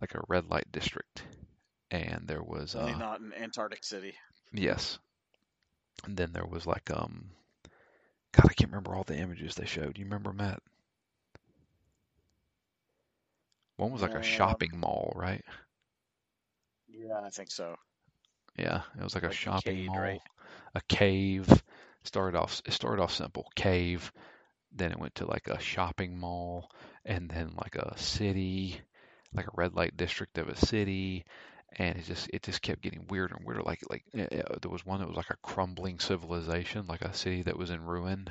like 0.00 0.14
a 0.14 0.20
red 0.28 0.50
light 0.50 0.70
district. 0.70 1.22
And 1.90 2.24
there 2.26 2.42
was 2.42 2.74
uh, 2.74 2.96
not 2.98 3.20
an 3.20 3.32
Antarctic 3.40 3.84
City. 3.84 4.14
yes. 4.52 4.98
And 6.04 6.16
then 6.16 6.32
there 6.32 6.46
was 6.46 6.66
like 6.66 6.90
um 6.90 7.30
God, 8.36 8.46
I 8.50 8.54
can't 8.54 8.70
remember 8.70 8.94
all 8.94 9.04
the 9.04 9.16
images 9.18 9.54
they 9.54 9.66
showed. 9.66 9.98
You 9.98 10.04
remember 10.04 10.32
Matt? 10.32 10.62
One 13.76 13.90
was 13.92 14.02
like 14.02 14.14
a 14.14 14.22
Um, 14.22 14.22
shopping 14.22 14.78
mall, 14.78 15.12
right? 15.16 15.44
Yeah, 16.88 17.20
I 17.24 17.30
think 17.30 17.50
so. 17.50 17.76
Yeah, 18.56 18.82
it 18.98 19.02
was 19.02 19.14
like 19.14 19.24
a 19.24 19.30
Like 19.30 19.42
a 19.42 19.50
shopping 19.50 19.76
cave, 19.76 19.86
mall, 19.86 20.22
right? 20.22 20.22
a 20.74 20.80
cave. 20.82 21.48
Started 22.04 22.36
off 22.38 22.60
it 22.66 22.72
started 22.72 23.02
off 23.02 23.12
simple, 23.12 23.50
cave, 23.56 24.12
then 24.72 24.90
it 24.92 24.98
went 24.98 25.14
to 25.16 25.26
like 25.26 25.48
a 25.48 25.58
shopping 25.60 26.18
mall, 26.18 26.70
and 27.04 27.28
then 27.30 27.54
like 27.56 27.76
a 27.76 27.96
city, 27.98 28.80
like 29.32 29.46
a 29.46 29.52
red 29.54 29.74
light 29.74 29.96
district 29.96 30.38
of 30.38 30.48
a 30.48 30.56
city, 30.56 31.24
and 31.76 31.98
it 31.98 32.04
just 32.04 32.28
it 32.32 32.42
just 32.42 32.62
kept 32.62 32.82
getting 32.82 33.06
weirder 33.08 33.34
and 33.34 33.44
weirder. 33.44 33.62
Like 33.62 33.82
like 33.90 34.04
uh, 34.16 34.22
uh, 34.22 34.58
there 34.60 34.70
was 34.70 34.86
one 34.86 35.00
that 35.00 35.08
was 35.08 35.16
like 35.16 35.30
a 35.30 35.36
crumbling 35.42 35.98
civilization, 35.98 36.86
like 36.86 37.02
a 37.02 37.14
city 37.14 37.42
that 37.42 37.58
was 37.58 37.70
in 37.70 37.84
ruin, 37.84 38.28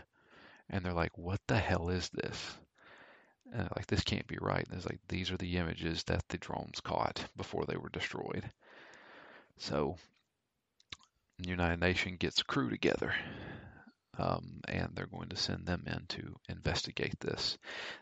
and 0.69 0.83
they're 0.83 0.93
like, 0.93 1.17
"What 1.17 1.41
the 1.47 1.57
hell 1.57 1.89
is 1.89 2.09
this?" 2.09 2.57
And 3.53 3.69
like, 3.75 3.87
"This 3.87 4.03
can't 4.03 4.27
be 4.27 4.37
right." 4.41 4.65
And 4.67 4.77
it's 4.77 4.85
like 4.85 4.99
these 5.07 5.31
are 5.31 5.37
the 5.37 5.57
images 5.57 6.03
that 6.05 6.27
the 6.29 6.37
drones 6.37 6.79
caught 6.79 7.25
before 7.35 7.65
they 7.65 7.77
were 7.77 7.89
destroyed. 7.89 8.49
So 9.57 9.97
the 11.39 11.49
United 11.49 11.79
Nations 11.79 12.17
gets 12.19 12.43
crew 12.43 12.69
together, 12.69 13.13
um, 14.17 14.61
and 14.67 14.91
they're 14.93 15.07
going 15.07 15.29
to 15.29 15.35
send 15.35 15.65
them 15.65 15.83
in 15.87 16.05
to 16.07 16.35
investigate 16.49 17.19
this. 17.19 17.57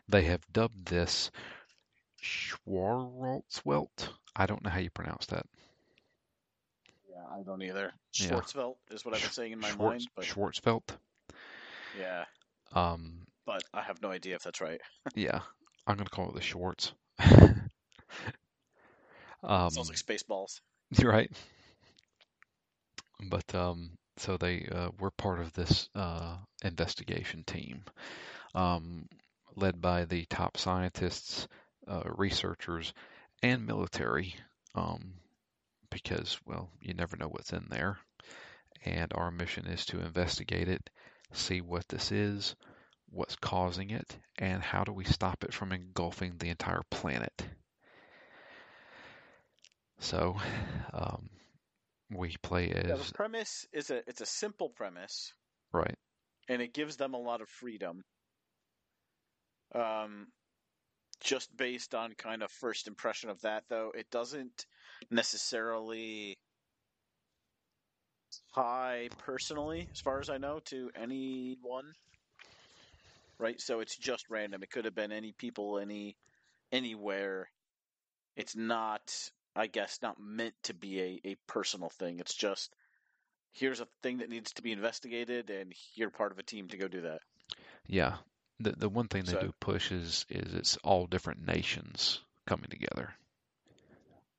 They 0.08 0.22
have 0.24 0.46
dubbed 0.52 0.86
this 0.86 1.30
Schwarzwelt. 2.22 4.08
I 4.36 4.46
don't 4.46 4.62
know 4.62 4.70
how 4.70 4.78
you 4.80 4.90
pronounce 4.90 5.26
that. 5.26 5.46
Yeah, 7.10 7.24
I 7.38 7.42
don't 7.42 7.62
either. 7.62 7.92
Yeah. 8.14 8.40
Schwarzwelt 8.40 8.76
is 8.90 9.04
what 9.04 9.14
I've 9.14 9.22
been 9.22 9.30
saying 9.30 9.52
in 9.52 9.60
my 9.60 9.72
mind, 9.74 10.08
but 10.16 10.24
Schwarzwelt. 10.24 10.96
yeah, 11.98 12.24
Um, 12.72 13.26
but 13.46 13.62
I 13.74 13.82
have 13.82 14.00
no 14.02 14.10
idea 14.10 14.36
if 14.36 14.42
that's 14.42 14.60
right. 14.60 14.80
yeah, 15.14 15.40
I'm 15.86 15.96
gonna 15.96 16.08
call 16.10 16.28
it 16.30 16.34
the 16.34 16.40
Schwartz. 16.40 16.92
um, 19.42 19.70
Sounds 19.70 19.88
like 19.88 19.98
Spaceballs. 19.98 20.60
You're 20.98 21.10
right. 21.12 21.30
But 23.28 23.54
um, 23.54 23.92
so 24.16 24.36
they 24.36 24.66
uh, 24.70 24.90
were 24.98 25.10
part 25.10 25.40
of 25.40 25.52
this 25.52 25.88
uh, 25.94 26.36
investigation 26.64 27.44
team, 27.44 27.84
um, 28.54 29.08
led 29.56 29.80
by 29.80 30.04
the 30.04 30.24
top 30.26 30.56
scientists, 30.56 31.46
uh, 31.86 32.02
researchers, 32.16 32.92
and 33.42 33.66
military, 33.66 34.34
um, 34.74 35.14
because 35.90 36.38
well, 36.46 36.70
you 36.80 36.94
never 36.94 37.16
know 37.16 37.28
what's 37.28 37.52
in 37.52 37.66
there. 37.70 37.98
And 38.84 39.12
our 39.14 39.30
mission 39.30 39.66
is 39.66 39.84
to 39.86 40.00
investigate 40.00 40.68
it, 40.68 40.90
see 41.32 41.60
what 41.60 41.88
this 41.88 42.12
is, 42.12 42.54
what's 43.10 43.36
causing 43.36 43.90
it, 43.90 44.16
and 44.38 44.62
how 44.62 44.84
do 44.84 44.92
we 44.92 45.04
stop 45.04 45.44
it 45.44 45.52
from 45.54 45.72
engulfing 45.72 46.36
the 46.38 46.48
entire 46.50 46.82
planet. 46.90 47.44
So, 50.00 50.36
um, 50.92 51.30
we 52.10 52.36
play 52.42 52.70
Yeah, 52.84 52.96
as 52.96 52.98
the 52.98 53.04
premise 53.04 53.66
is 53.72 53.90
a 53.90 54.08
it's 54.08 54.20
a 54.20 54.26
simple 54.26 54.68
premise, 54.70 55.34
right. 55.72 55.96
and 56.48 56.62
it 56.62 56.72
gives 56.72 56.96
them 56.96 57.14
a 57.14 57.18
lot 57.18 57.40
of 57.40 57.48
freedom. 57.48 58.04
Um, 59.74 60.28
just 61.22 61.56
based 61.56 61.94
on 61.94 62.14
kind 62.18 62.42
of 62.42 62.50
first 62.50 62.86
impression 62.86 63.30
of 63.30 63.40
that, 63.42 63.64
though, 63.68 63.92
it 63.94 64.10
doesn't 64.10 64.66
necessarily 65.10 66.36
tie 68.54 69.08
personally, 69.18 69.88
as 69.92 70.00
far 70.00 70.20
as 70.20 70.30
I 70.30 70.38
know, 70.38 70.60
to 70.66 70.90
anyone. 70.94 71.92
Right, 73.38 73.60
so 73.60 73.80
it's 73.80 73.96
just 73.96 74.30
random. 74.30 74.62
It 74.62 74.70
could 74.70 74.84
have 74.84 74.94
been 74.94 75.12
any 75.12 75.32
people, 75.32 75.78
any 75.78 76.16
anywhere. 76.70 77.48
It's 78.36 78.54
not, 78.56 79.12
I 79.56 79.66
guess, 79.66 79.98
not 80.02 80.16
meant 80.20 80.54
to 80.64 80.74
be 80.74 81.00
a, 81.00 81.20
a 81.30 81.36
personal 81.48 81.90
thing. 81.90 82.20
It's 82.20 82.34
just 82.34 82.74
here's 83.52 83.80
a 83.80 83.88
thing 84.02 84.18
that 84.18 84.30
needs 84.30 84.52
to 84.52 84.62
be 84.62 84.72
investigated, 84.72 85.50
and 85.50 85.72
you're 85.94 86.10
part 86.10 86.32
of 86.32 86.38
a 86.38 86.42
team 86.42 86.68
to 86.68 86.76
go 86.76 86.88
do 86.88 87.02
that. 87.02 87.20
Yeah. 87.86 88.16
The 88.62 88.72
the 88.72 88.88
one 88.88 89.08
thing 89.08 89.24
they 89.24 89.32
So- 89.32 89.40
do 89.40 89.52
push 89.60 89.92
is 89.92 90.26
is 90.28 90.54
it's 90.54 90.76
all 90.78 91.06
different 91.06 91.46
nations 91.46 92.20
coming 92.46 92.70
together. 92.70 93.14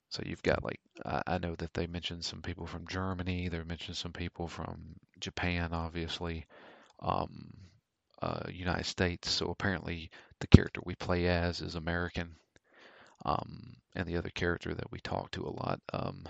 So 0.09 0.21
you've 0.25 0.43
got 0.43 0.63
like 0.63 0.79
I, 1.05 1.23
I 1.27 1.37
know 1.39 1.55
that 1.55 1.73
they 1.73 1.87
mentioned 1.87 2.23
some 2.23 2.41
people 2.41 2.67
from 2.67 2.87
Germany. 2.87 3.49
They 3.49 3.63
mentioned 3.63 3.97
some 3.97 4.13
people 4.13 4.47
from 4.47 4.95
Japan, 5.19 5.73
obviously, 5.73 6.45
um, 6.99 7.51
uh, 8.21 8.43
United 8.51 8.85
States. 8.85 9.29
So 9.31 9.47
apparently 9.47 10.11
the 10.39 10.47
character 10.47 10.81
we 10.85 10.95
play 10.95 11.27
as 11.27 11.61
is 11.61 11.75
American, 11.75 12.35
um, 13.25 13.75
and 13.95 14.07
the 14.07 14.17
other 14.17 14.29
character 14.29 14.73
that 14.73 14.91
we 14.91 14.99
talk 14.99 15.31
to 15.31 15.41
a 15.45 15.49
lot. 15.49 15.79
Um, 15.91 16.27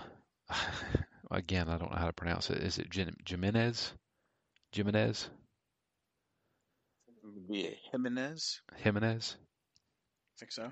again, 1.30 1.68
I 1.68 1.76
don't 1.76 1.90
know 1.90 1.98
how 1.98 2.06
to 2.06 2.12
pronounce 2.12 2.50
it. 2.50 2.58
Is 2.58 2.78
it 2.78 2.90
Jim- 2.90 3.16
Jimenez? 3.26 3.92
Jimenez? 4.72 5.28
Be 7.48 7.76
Jimenez, 7.90 8.60
Jimenez? 8.76 9.36
I 9.38 10.34
think 10.38 10.52
so. 10.52 10.70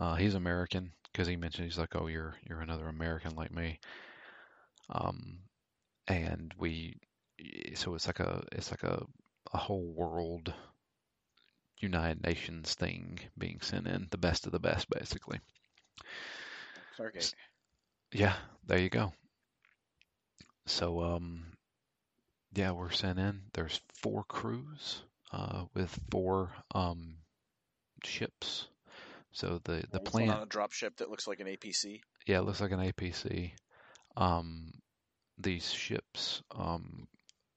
Uh, 0.00 0.14
he's 0.14 0.34
American 0.34 0.92
because 1.12 1.28
he 1.28 1.36
mentioned 1.36 1.66
he's 1.66 1.78
like, 1.78 1.94
oh, 1.94 2.06
you're 2.06 2.36
you're 2.48 2.60
another 2.60 2.88
American 2.88 3.34
like 3.34 3.52
me. 3.52 3.80
Um, 4.90 5.40
and 6.06 6.54
we, 6.58 6.96
so 7.74 7.94
it's 7.94 8.06
like 8.06 8.20
a 8.20 8.44
it's 8.52 8.70
like 8.70 8.84
a 8.84 9.04
a 9.52 9.58
whole 9.58 9.92
world 9.94 10.52
United 11.80 12.22
Nations 12.22 12.74
thing 12.74 13.18
being 13.36 13.60
sent 13.60 13.86
in, 13.86 14.08
the 14.10 14.18
best 14.18 14.46
of 14.46 14.52
the 14.52 14.58
best, 14.58 14.88
basically. 14.90 15.40
Stargate. 16.98 17.34
Yeah, 18.12 18.34
there 18.66 18.78
you 18.78 18.88
go. 18.88 19.12
So, 20.66 21.02
um, 21.02 21.52
yeah, 22.54 22.72
we're 22.72 22.90
sent 22.90 23.18
in. 23.18 23.42
There's 23.52 23.80
four 24.02 24.24
crews, 24.24 25.02
uh, 25.32 25.64
with 25.74 25.98
four 26.10 26.50
um 26.74 27.16
ships. 28.04 28.68
So 29.32 29.60
the 29.64 29.84
the 29.90 29.98
It's 30.00 30.10
plan. 30.10 30.30
on 30.30 30.42
a 30.42 30.46
drop 30.46 30.72
ship 30.72 30.96
that 30.96 31.10
looks 31.10 31.26
like 31.26 31.40
an 31.40 31.46
APC. 31.46 32.00
Yeah, 32.26 32.38
it 32.38 32.42
looks 32.44 32.60
like 32.60 32.72
an 32.72 32.80
APC. 32.80 33.52
Um, 34.16 34.72
these 35.38 35.72
ships 35.72 36.42
um, 36.54 37.06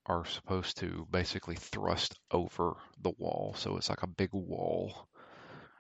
are 0.06 0.26
supposed 0.26 0.78
to 0.78 1.08
basically 1.12 1.56
thrust 1.56 2.20
over 2.30 2.76
the 3.02 3.12
wall, 3.18 3.56
so 3.58 3.78
it's 3.78 3.90
like 3.90 4.04
a 4.04 4.08
big 4.08 4.30
wall, 4.34 5.08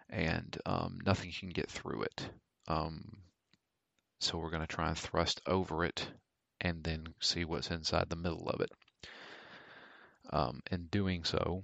and 0.10 0.58
um, 0.66 1.00
nothing 1.06 1.32
can 1.32 1.50
get 1.50 1.70
through 1.70 2.04
it. 2.04 2.30
Um, 2.68 3.18
so 4.20 4.38
we're 4.38 4.50
going 4.50 4.66
to 4.66 4.76
try 4.76 4.88
and 4.90 4.98
thrust 4.98 5.42
over 5.46 5.86
it, 5.86 6.08
and 6.60 6.84
then 6.84 7.14
see 7.20 7.46
what's 7.46 7.72
inside 7.72 8.10
the 8.10 8.16
middle 8.16 8.50
of 8.50 8.62
it. 8.62 8.72
Um, 10.32 10.62
in 10.72 10.88
doing 10.88 11.24
so, 11.24 11.64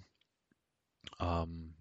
um, 1.19 1.73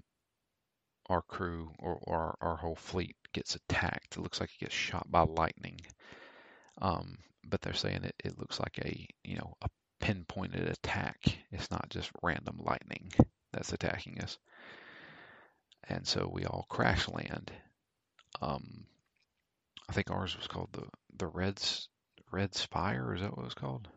our 1.09 1.23
crew 1.23 1.71
or, 1.79 1.99
or 2.03 2.17
our, 2.17 2.37
our 2.41 2.57
whole 2.57 2.77
fleet 2.77 3.17
gets 3.33 3.55
attacked. 3.55 4.17
It 4.17 4.21
looks 4.21 4.41
like 4.41 4.51
it 4.51 4.65
gets 4.65 4.75
shot 4.75 5.11
by 5.11 5.23
lightning. 5.23 5.81
Um, 6.81 7.19
but 7.49 7.63
they're 7.63 7.75
saying 7.75 8.05
it, 8.05 8.15
it 8.25 8.39
looks 8.39 8.59
like 8.59 8.79
a 8.85 9.07
you 9.25 9.37
know 9.37 9.55
a 9.63 9.69
pinpointed 10.01 10.69
attack. 10.69 11.19
It's 11.53 11.71
not 11.71 11.89
just 11.91 12.11
random 12.23 12.61
lightning 12.63 13.13
that's 13.53 13.73
attacking 13.73 14.21
us. 14.21 14.39
And 15.89 16.07
so 16.07 16.29
we 16.33 16.45
all 16.45 16.67
crash 16.69 17.09
land. 17.09 17.53
Um, 18.43 18.87
I 19.89 19.93
think 19.93 20.11
ours 20.11 20.37
was 20.37 20.49
called 20.49 20.71
the 20.73 20.87
the 21.17 21.29
Reds 21.29 21.89
Red 22.33 22.55
Spire. 22.55 23.15
Is 23.15 23.21
that 23.21 23.31
what 23.31 23.43
it 23.43 23.45
was 23.45 23.55
called? 23.55 23.89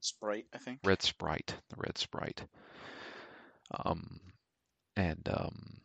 Sprite, 0.00 0.46
I 0.54 0.58
think. 0.58 0.80
Red 0.84 1.02
Sprite, 1.02 1.54
the 1.70 1.76
Red 1.78 1.98
Sprite. 1.98 2.44
Um, 3.84 4.20
and 4.96 5.28
um, 5.28 5.80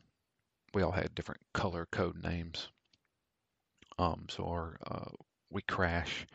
we 0.73 0.81
all 0.81 0.91
had 0.91 1.13
different 1.13 1.41
color 1.53 1.87
code 1.91 2.23
names. 2.23 2.69
Um, 3.99 4.27
so 4.29 4.45
our 4.45 4.77
uh, 4.85 5.11
we 5.49 5.61
crash. 5.61 6.25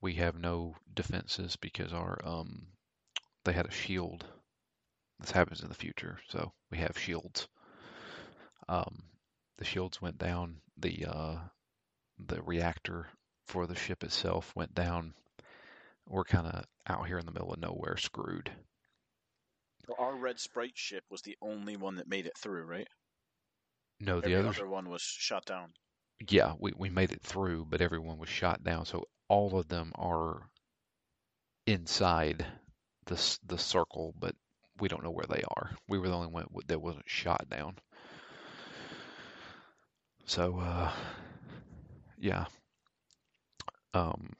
We 0.00 0.14
have 0.14 0.36
no 0.38 0.74
defenses 0.94 1.56
because 1.56 1.92
our 1.92 2.18
um, 2.24 2.66
they 3.44 3.52
had 3.52 3.66
a 3.66 3.72
shield. 3.72 4.24
This 5.20 5.30
happens 5.30 5.62
in 5.62 5.68
the 5.68 5.74
future, 5.74 6.18
so 6.28 6.52
we 6.70 6.78
have 6.78 6.98
shields. 6.98 7.48
Um, 8.68 9.02
the 9.58 9.64
shields 9.64 10.00
went 10.00 10.18
down. 10.18 10.56
The 10.76 11.06
uh, 11.06 11.36
the 12.18 12.42
reactor 12.42 13.08
for 13.46 13.66
the 13.66 13.74
ship 13.74 14.04
itself 14.04 14.52
went 14.54 14.74
down. 14.74 15.14
We're 16.08 16.24
kind 16.24 16.46
of 16.46 16.64
out 16.86 17.06
here 17.06 17.18
in 17.18 17.26
the 17.26 17.32
middle 17.32 17.52
of 17.52 17.60
nowhere, 17.60 17.96
screwed. 17.96 18.50
So 19.86 19.94
our 19.98 20.14
red 20.14 20.38
sprite 20.38 20.76
ship 20.76 21.04
was 21.10 21.22
the 21.22 21.36
only 21.42 21.76
one 21.76 21.96
that 21.96 22.08
made 22.08 22.26
it 22.26 22.36
through, 22.38 22.64
right? 22.64 22.86
No, 24.00 24.20
the 24.20 24.38
others. 24.38 24.58
other 24.58 24.68
one 24.68 24.88
was 24.88 25.02
shot 25.02 25.44
down. 25.44 25.72
Yeah, 26.28 26.54
we, 26.58 26.72
we 26.76 26.88
made 26.88 27.12
it 27.12 27.22
through, 27.22 27.66
but 27.68 27.80
everyone 27.80 28.18
was 28.18 28.28
shot 28.28 28.62
down. 28.62 28.84
So 28.84 29.04
all 29.28 29.58
of 29.58 29.68
them 29.68 29.92
are 29.96 30.48
inside 31.66 32.46
the 33.06 33.38
the 33.46 33.58
circle, 33.58 34.14
but 34.18 34.34
we 34.78 34.88
don't 34.88 35.02
know 35.02 35.10
where 35.10 35.26
they 35.28 35.42
are. 35.56 35.70
We 35.88 35.98
were 35.98 36.08
the 36.08 36.14
only 36.14 36.28
one 36.28 36.46
that 36.66 36.80
wasn't 36.80 37.08
shot 37.08 37.48
down. 37.48 37.76
So, 40.24 40.58
uh, 40.58 40.92
yeah. 42.18 42.46
Um, 43.94 44.30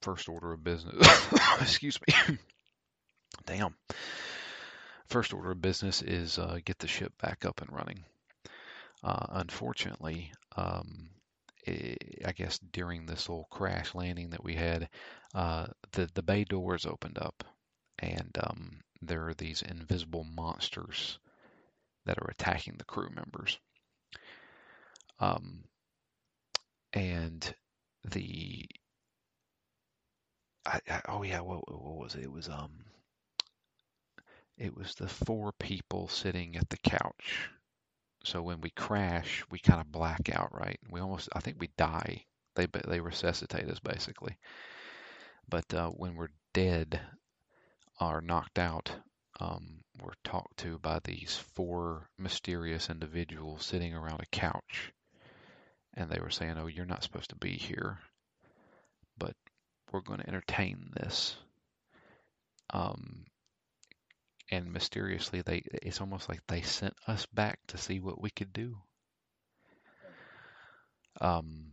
first 0.00 0.28
order 0.28 0.52
of 0.52 0.64
business. 0.64 1.06
Excuse 1.60 1.98
me. 2.06 2.38
Damn. 3.46 3.74
First 5.08 5.32
order 5.32 5.50
of 5.52 5.62
business 5.62 6.02
is 6.02 6.38
uh, 6.38 6.58
get 6.64 6.78
the 6.78 6.88
ship 6.88 7.12
back 7.20 7.44
up 7.44 7.60
and 7.60 7.72
running. 7.72 8.04
Uh, 9.02 9.26
unfortunately, 9.30 10.32
um, 10.56 11.10
I 11.66 12.32
guess 12.32 12.58
during 12.58 13.06
this 13.06 13.28
little 13.28 13.48
crash 13.50 13.94
landing 13.94 14.30
that 14.30 14.44
we 14.44 14.54
had, 14.54 14.88
uh, 15.34 15.66
the 15.92 16.08
the 16.14 16.22
bay 16.22 16.44
doors 16.44 16.86
opened 16.86 17.18
up, 17.18 17.44
and 17.98 18.36
um, 18.42 18.80
there 19.02 19.28
are 19.28 19.34
these 19.34 19.62
invisible 19.62 20.24
monsters 20.24 21.18
that 22.06 22.18
are 22.18 22.30
attacking 22.30 22.74
the 22.78 22.84
crew 22.84 23.10
members. 23.10 23.58
Um, 25.20 25.64
and 26.92 27.54
the 28.04 28.66
I, 30.66 30.80
I, 30.88 31.00
oh 31.08 31.22
yeah, 31.22 31.40
what, 31.40 31.70
what 31.70 31.96
was 31.96 32.14
it? 32.14 32.24
It 32.24 32.32
was 32.32 32.48
um, 32.48 32.84
it 34.58 34.76
was 34.76 34.94
the 34.94 35.08
four 35.08 35.52
people 35.52 36.08
sitting 36.08 36.56
at 36.56 36.68
the 36.68 36.78
couch. 36.78 37.48
So 38.24 38.42
when 38.42 38.60
we 38.60 38.70
crash, 38.70 39.44
we 39.50 39.58
kind 39.58 39.80
of 39.80 39.92
black 39.92 40.28
out, 40.34 40.52
right? 40.52 40.78
We 40.90 41.00
almost, 41.00 41.28
I 41.32 41.40
think 41.40 41.56
we 41.58 41.70
die. 41.76 42.24
They, 42.56 42.66
they 42.86 43.00
resuscitate 43.00 43.68
us 43.68 43.78
basically. 43.78 44.36
But 45.48 45.72
uh, 45.72 45.90
when 45.90 46.16
we're 46.16 46.28
dead 46.52 47.00
or 48.00 48.20
knocked 48.20 48.58
out, 48.58 48.90
um, 49.40 49.84
we're 50.02 50.12
talked 50.24 50.58
to 50.58 50.78
by 50.78 50.98
these 51.04 51.36
four 51.54 52.08
mysterious 52.18 52.90
individuals 52.90 53.64
sitting 53.64 53.94
around 53.94 54.20
a 54.20 54.36
couch, 54.36 54.92
and 55.94 56.10
they 56.10 56.20
were 56.20 56.30
saying, 56.30 56.56
"Oh, 56.58 56.66
you're 56.66 56.84
not 56.84 57.02
supposed 57.02 57.30
to 57.30 57.36
be 57.36 57.52
here, 57.52 57.98
but 59.16 59.34
we're 59.92 60.00
going 60.00 60.20
to 60.20 60.28
entertain 60.28 60.90
this." 60.94 61.36
Um, 62.70 63.24
and 64.50 64.72
mysteriously, 64.72 65.42
they 65.42 65.62
it's 65.82 66.00
almost 66.00 66.28
like 66.28 66.40
they 66.46 66.62
sent 66.62 66.94
us 67.06 67.26
back 67.26 67.58
to 67.68 67.78
see 67.78 68.00
what 68.00 68.20
we 68.20 68.30
could 68.30 68.52
do. 68.52 68.76
Um, 71.20 71.72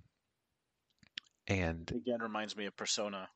and 1.48 1.90
Again, 1.92 2.22
reminds 2.22 2.58
me 2.58 2.66
of 2.66 2.76
Persona 2.76 3.30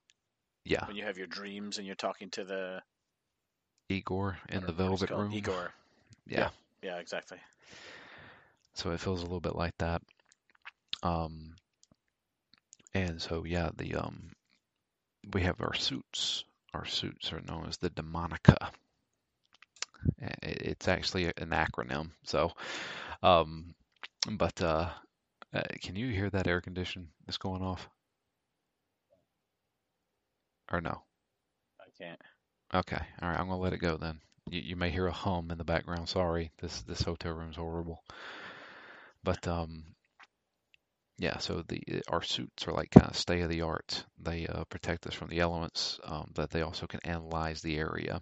yeah, 0.65 0.85
when 0.87 0.95
you 0.95 1.05
have 1.05 1.17
your 1.17 1.27
dreams 1.27 1.77
and 1.77 1.85
you're 1.85 1.95
talking 1.95 2.29
to 2.31 2.43
the 2.43 2.81
Igor 3.89 4.37
in 4.49 4.65
the 4.65 4.71
Velvet 4.71 5.09
Room. 5.09 5.33
Igor. 5.33 5.73
Yeah. 6.27 6.49
Yeah, 6.83 6.97
exactly. 6.97 7.39
So 8.75 8.91
it 8.91 8.99
feels 8.99 9.21
a 9.21 9.23
little 9.23 9.39
bit 9.39 9.55
like 9.55 9.75
that. 9.79 10.03
Um, 11.01 11.55
and 12.93 13.19
so 13.19 13.45
yeah, 13.45 13.71
the 13.75 13.95
um, 13.95 14.31
we 15.33 15.41
have 15.41 15.59
our 15.61 15.73
suits. 15.73 16.43
Our 16.73 16.85
suits 16.85 17.33
are 17.33 17.41
known 17.41 17.65
as 17.67 17.77
the 17.77 17.89
Demonica. 17.89 18.69
It's 20.41 20.87
actually 20.87 21.25
an 21.25 21.49
acronym. 21.51 22.11
So, 22.25 22.51
um, 23.23 23.73
but 24.31 24.61
uh, 24.61 24.89
uh, 25.53 25.61
can 25.81 25.95
you 25.95 26.09
hear 26.09 26.29
that 26.29 26.47
air 26.47 26.61
condition 26.61 27.09
is 27.27 27.37
going 27.37 27.61
off? 27.61 27.89
Or 30.71 30.81
no? 30.81 31.01
I 31.79 32.03
can't. 32.03 32.21
Okay. 32.73 33.01
All 33.21 33.29
right. 33.29 33.39
I'm 33.39 33.47
gonna 33.47 33.59
let 33.59 33.73
it 33.73 33.79
go 33.79 33.97
then. 33.97 34.19
You, 34.49 34.61
you 34.61 34.75
may 34.75 34.91
hear 34.91 35.07
a 35.07 35.11
hum 35.11 35.49
in 35.51 35.57
the 35.57 35.63
background. 35.63 36.07
Sorry. 36.07 36.51
This 36.61 36.81
this 36.81 37.01
hotel 37.01 37.33
room's 37.33 37.55
horrible. 37.55 38.03
But 39.23 39.47
um, 39.47 39.83
yeah. 41.17 41.39
So 41.39 41.63
the 41.67 41.81
our 42.07 42.21
suits 42.21 42.67
are 42.67 42.73
like 42.73 42.91
kind 42.91 43.09
of 43.09 43.17
state 43.17 43.41
of 43.41 43.49
the 43.49 43.61
art. 43.61 44.05
They 44.19 44.45
uh, 44.45 44.65
protect 44.65 45.07
us 45.07 45.15
from 45.15 45.29
the 45.29 45.39
elements, 45.39 45.99
um, 46.03 46.31
but 46.35 46.51
they 46.51 46.61
also 46.61 46.85
can 46.85 46.99
analyze 47.03 47.61
the 47.61 47.77
area, 47.77 48.21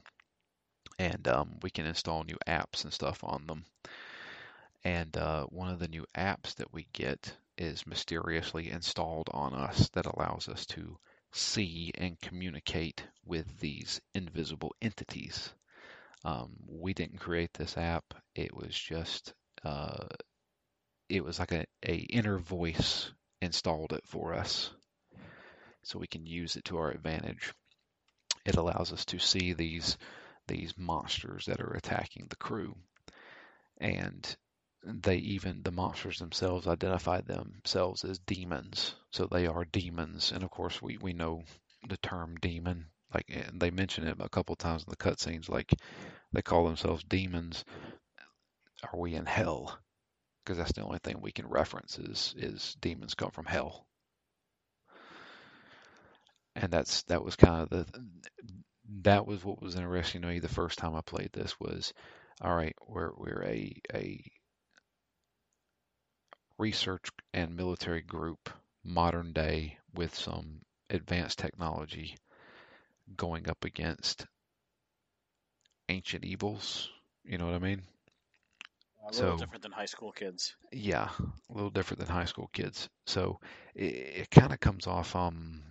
and 0.99 1.27
um, 1.27 1.57
we 1.61 1.69
can 1.69 1.85
install 1.85 2.23
new 2.23 2.37
apps 2.47 2.83
and 2.83 2.93
stuff 2.93 3.23
on 3.23 3.45
them. 3.47 3.65
And 4.83 5.15
uh, 5.17 5.45
one 5.45 5.69
of 5.69 5.79
the 5.79 5.87
new 5.87 6.05
apps 6.15 6.55
that 6.55 6.73
we 6.73 6.87
get 6.93 7.35
is 7.57 7.87
mysteriously 7.87 8.69
installed 8.69 9.29
on 9.31 9.53
us 9.53 9.89
that 9.89 10.05
allows 10.05 10.47
us 10.47 10.65
to 10.67 10.97
see 11.31 11.91
and 11.95 12.19
communicate 12.21 13.03
with 13.25 13.59
these 13.59 13.99
invisible 14.13 14.73
entities. 14.81 15.53
Um, 16.23 16.55
we 16.67 16.93
didn't 16.93 17.19
create 17.19 17.53
this 17.53 17.77
app. 17.77 18.05
It 18.35 18.55
was 18.55 18.77
just, 18.77 19.33
uh, 19.63 20.05
it 21.09 21.23
was 21.23 21.39
like 21.39 21.51
a, 21.51 21.65
a 21.85 21.95
inner 21.95 22.37
voice 22.37 23.11
installed 23.41 23.93
it 23.93 24.05
for 24.05 24.33
us 24.33 24.71
so 25.83 25.99
we 25.99 26.07
can 26.07 26.25
use 26.25 26.55
it 26.55 26.65
to 26.65 26.77
our 26.77 26.91
advantage. 26.91 27.53
It 28.45 28.55
allows 28.55 28.93
us 28.93 29.05
to 29.05 29.19
see 29.19 29.53
these 29.53 29.97
these 30.47 30.77
monsters 30.77 31.45
that 31.45 31.61
are 31.61 31.73
attacking 31.73 32.27
the 32.29 32.35
crew. 32.35 32.75
And 33.79 34.35
they 34.83 35.17
even 35.17 35.63
the 35.63 35.71
monsters 35.71 36.19
themselves 36.19 36.67
identify 36.67 37.21
themselves 37.21 38.03
as 38.05 38.19
demons. 38.19 38.95
So 39.11 39.25
they 39.25 39.47
are 39.47 39.65
demons. 39.65 40.31
And 40.31 40.43
of 40.43 40.49
course 40.51 40.81
we, 40.81 40.97
we 40.97 41.13
know 41.13 41.43
the 41.87 41.97
term 41.97 42.35
demon. 42.37 42.87
Like 43.13 43.25
they 43.53 43.71
mention 43.71 44.07
it 44.07 44.17
a 44.19 44.29
couple 44.29 44.55
times 44.55 44.83
in 44.83 44.89
the 44.89 44.97
cutscenes, 44.97 45.49
like 45.49 45.73
they 46.33 46.41
call 46.41 46.65
themselves 46.65 47.03
demons. 47.03 47.63
Are 48.83 48.99
we 48.99 49.15
in 49.15 49.25
hell? 49.25 49.77
Because 50.43 50.57
that's 50.57 50.73
the 50.73 50.83
only 50.83 50.99
thing 50.99 51.21
we 51.21 51.31
can 51.31 51.47
reference 51.47 51.97
is 51.97 52.35
is 52.37 52.75
demons 52.81 53.15
come 53.15 53.31
from 53.31 53.45
hell. 53.45 53.85
And 56.55 56.71
that's 56.71 57.03
that 57.03 57.23
was 57.23 57.35
kind 57.35 57.61
of 57.61 57.69
the 57.69 57.85
that 59.07 59.25
was 59.25 59.43
what 59.45 59.61
was 59.61 59.75
interesting 59.75 60.21
to 60.21 60.27
me 60.27 60.39
the 60.39 60.49
first 60.49 60.77
time 60.77 60.93
I 60.93 61.01
played 61.01 61.29
this 61.31 61.57
was 61.59 61.93
all 62.41 62.53
right, 62.53 62.75
we're 62.87 63.11
we're 63.17 63.43
a 63.43 63.73
a 63.93 64.21
research 66.57 67.09
and 67.33 67.55
military 67.55 68.01
group, 68.01 68.49
modern 68.83 69.31
day 69.31 69.77
with 69.93 70.13
some 70.13 70.61
advanced 70.89 71.39
technology 71.39 72.17
going 73.15 73.49
up 73.49 73.63
against 73.63 74.25
ancient 75.89 76.25
evils. 76.25 76.89
You 77.23 77.37
know 77.37 77.45
what 77.45 77.55
I 77.55 77.59
mean? 77.59 77.83
A 79.03 79.11
little 79.11 79.13
So- 79.13 79.37
different 79.37 79.63
than 79.63 79.71
high 79.71 79.85
school 79.85 80.11
kids. 80.11 80.55
Yeah, 80.73 81.09
a 81.49 81.53
little 81.53 81.69
different 81.71 81.99
than 81.99 82.09
high 82.09 82.25
school 82.25 82.49
kids. 82.51 82.89
So 83.05 83.39
it, 83.73 83.85
it 83.85 84.29
kind 84.31 84.51
of 84.51 84.59
comes 84.59 84.85
off. 84.85 85.15
Um, 85.15 85.63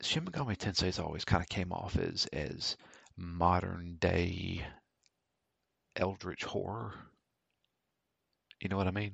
Shin 0.00 0.24
Megami 0.24 0.56
Tensei's 0.56 0.98
always 0.98 1.24
kind 1.24 1.42
of 1.42 1.48
came 1.48 1.72
off 1.72 1.96
as 1.96 2.26
as 2.26 2.76
modern 3.16 3.96
day 3.98 4.64
eldritch 5.96 6.44
horror. 6.44 6.94
You 8.60 8.68
know 8.68 8.76
what 8.76 8.86
I 8.86 8.92
mean? 8.92 9.12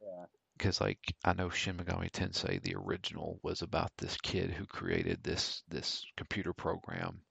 Yeah. 0.00 0.26
Because 0.56 0.80
like 0.80 0.98
I 1.24 1.32
know 1.32 1.50
Shin 1.50 1.76
Megami 1.76 2.10
Tensei, 2.10 2.62
the 2.62 2.76
original, 2.76 3.40
was 3.42 3.62
about 3.62 3.90
this 3.98 4.16
kid 4.18 4.50
who 4.50 4.66
created 4.66 5.22
this 5.22 5.62
this 5.68 6.06
computer 6.16 6.52
program 6.52 7.22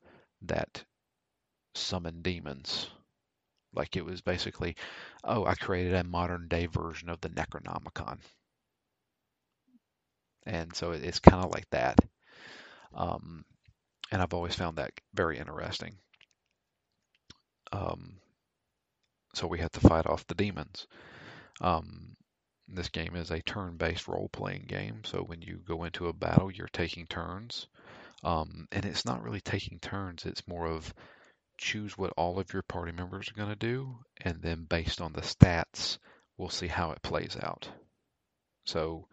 that 0.41 0.83
summoned 1.75 2.23
demons. 2.23 2.89
Like 3.73 3.95
it 3.95 4.03
was 4.03 4.21
basically, 4.21 4.75
oh, 5.23 5.45
I 5.45 5.53
created 5.55 5.93
a 5.93 6.03
modern 6.03 6.47
day 6.47 6.65
version 6.65 7.09
of 7.09 7.21
the 7.21 7.29
Necronomicon. 7.29 8.19
And 10.49 10.75
so 10.75 10.91
it's 10.91 11.19
kind 11.19 11.45
of 11.45 11.51
like 11.51 11.69
that. 11.69 11.99
Um, 12.95 13.45
and 14.11 14.19
I've 14.19 14.33
always 14.33 14.55
found 14.55 14.77
that 14.77 14.91
very 15.13 15.37
interesting. 15.37 15.95
Um, 17.71 18.13
so 19.35 19.45
we 19.45 19.59
have 19.59 19.71
to 19.73 19.79
fight 19.79 20.07
off 20.07 20.25
the 20.25 20.33
demons. 20.33 20.87
Um, 21.61 22.15
this 22.67 22.89
game 22.89 23.15
is 23.15 23.29
a 23.29 23.43
turn-based 23.43 24.07
role-playing 24.07 24.65
game. 24.67 25.01
So 25.05 25.19
when 25.19 25.43
you 25.43 25.59
go 25.67 25.83
into 25.83 26.07
a 26.07 26.13
battle, 26.13 26.51
you're 26.51 26.67
taking 26.67 27.05
turns, 27.05 27.67
um, 28.23 28.67
and 28.71 28.85
it's 28.85 29.05
not 29.05 29.21
really 29.21 29.41
taking 29.41 29.77
turns. 29.79 30.25
It's 30.25 30.47
more 30.47 30.65
of 30.65 30.91
choose 31.59 31.95
what 31.95 32.13
all 32.17 32.39
of 32.39 32.53
your 32.53 32.63
party 32.63 32.91
members 32.91 33.29
are 33.29 33.37
going 33.37 33.49
to 33.49 33.55
do, 33.55 33.99
and 34.21 34.41
then 34.41 34.65
based 34.67 34.99
on 34.99 35.13
the 35.13 35.21
stats, 35.21 35.99
we'll 36.37 36.49
see 36.49 36.67
how 36.67 36.91
it 36.91 37.03
plays 37.03 37.37
out. 37.39 37.69
So 38.65 39.05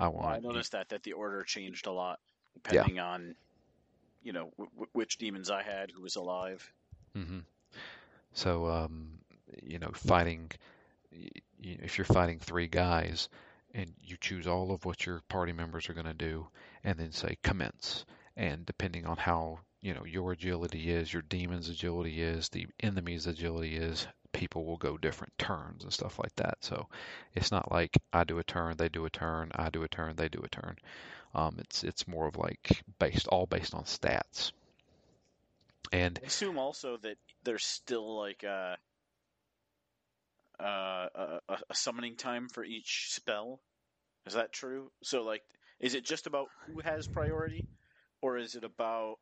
I 0.00 0.08
want. 0.08 0.26
I 0.26 0.38
noticed 0.38 0.72
that 0.72 0.88
that 0.88 1.02
the 1.02 1.12
order 1.12 1.42
changed 1.44 1.86
a 1.86 1.92
lot 1.92 2.18
depending 2.54 2.96
yeah. 2.96 3.06
on, 3.06 3.34
you 4.22 4.32
know, 4.32 4.50
w- 4.58 4.88
which 4.92 5.18
demons 5.18 5.50
I 5.50 5.62
had, 5.62 5.90
who 5.90 6.02
was 6.02 6.16
alive. 6.16 6.72
Mm-hmm. 7.16 7.40
So, 8.32 8.66
um, 8.66 9.18
you 9.62 9.78
know, 9.78 9.90
fighting. 9.92 10.50
If 11.62 11.98
you're 11.98 12.04
fighting 12.04 12.38
three 12.38 12.68
guys, 12.68 13.28
and 13.74 13.92
you 14.00 14.16
choose 14.20 14.46
all 14.46 14.72
of 14.72 14.84
what 14.84 15.04
your 15.04 15.20
party 15.28 15.52
members 15.52 15.88
are 15.88 15.94
going 15.94 16.06
to 16.06 16.14
do, 16.14 16.46
and 16.82 16.98
then 16.98 17.12
say 17.12 17.36
commence, 17.42 18.04
and 18.36 18.64
depending 18.64 19.06
on 19.06 19.16
how 19.16 19.58
you 19.80 19.94
know 19.94 20.04
your 20.04 20.32
agility 20.32 20.90
is, 20.90 21.12
your 21.12 21.22
demon's 21.22 21.68
agility 21.68 22.22
is, 22.22 22.48
the 22.48 22.66
enemy's 22.80 23.26
agility 23.26 23.76
is, 23.76 24.06
people 24.32 24.64
will 24.64 24.76
go 24.76 24.96
different 24.96 25.36
turns 25.38 25.84
and 25.84 25.92
stuff 25.92 26.18
like 26.18 26.34
that. 26.36 26.58
So 26.60 26.86
it's 27.34 27.50
not 27.50 27.70
like 27.70 27.96
I 28.12 28.24
do 28.24 28.38
a 28.38 28.44
turn, 28.44 28.76
they 28.76 28.88
do 28.88 29.04
a 29.04 29.10
turn, 29.10 29.50
I 29.54 29.70
do 29.70 29.82
a 29.82 29.88
turn, 29.88 30.16
they 30.16 30.28
do 30.28 30.40
a 30.42 30.48
turn. 30.48 30.76
Um, 31.34 31.56
it's 31.58 31.84
it's 31.84 32.08
more 32.08 32.26
of 32.26 32.36
like 32.36 32.82
based 32.98 33.28
all 33.28 33.46
based 33.46 33.74
on 33.74 33.84
stats. 33.84 34.52
And 35.92 36.18
I 36.22 36.26
assume 36.26 36.58
also 36.58 36.96
that 36.98 37.16
there's 37.44 37.64
still 37.64 38.18
like 38.18 38.42
a, 38.42 38.76
a, 40.58 41.38
a 41.68 41.74
summoning 41.74 42.16
time 42.16 42.48
for 42.48 42.64
each 42.64 43.06
spell. 43.10 43.60
Is 44.26 44.34
that 44.34 44.52
true? 44.52 44.90
So 45.02 45.22
like, 45.22 45.42
is 45.80 45.94
it 45.94 46.04
just 46.04 46.26
about 46.26 46.48
who 46.66 46.80
has 46.80 47.06
priority, 47.08 47.64
or 48.20 48.36
is 48.36 48.54
it 48.54 48.64
about 48.64 49.16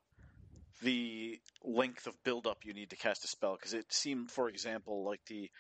the 0.81 1.39
length 1.65 2.07
of 2.07 2.23
buildup 2.25 2.65
you 2.65 2.75
need 2.75 2.91
to 2.91 2.97
cast 2.97 3.25
a 3.25 3.29
spell? 3.29 3.57
Because 3.57 3.75
it 3.75 3.93
seemed, 3.93 4.31
for 4.31 4.49
example, 4.49 5.05
like 5.05 5.25
the 5.27 5.51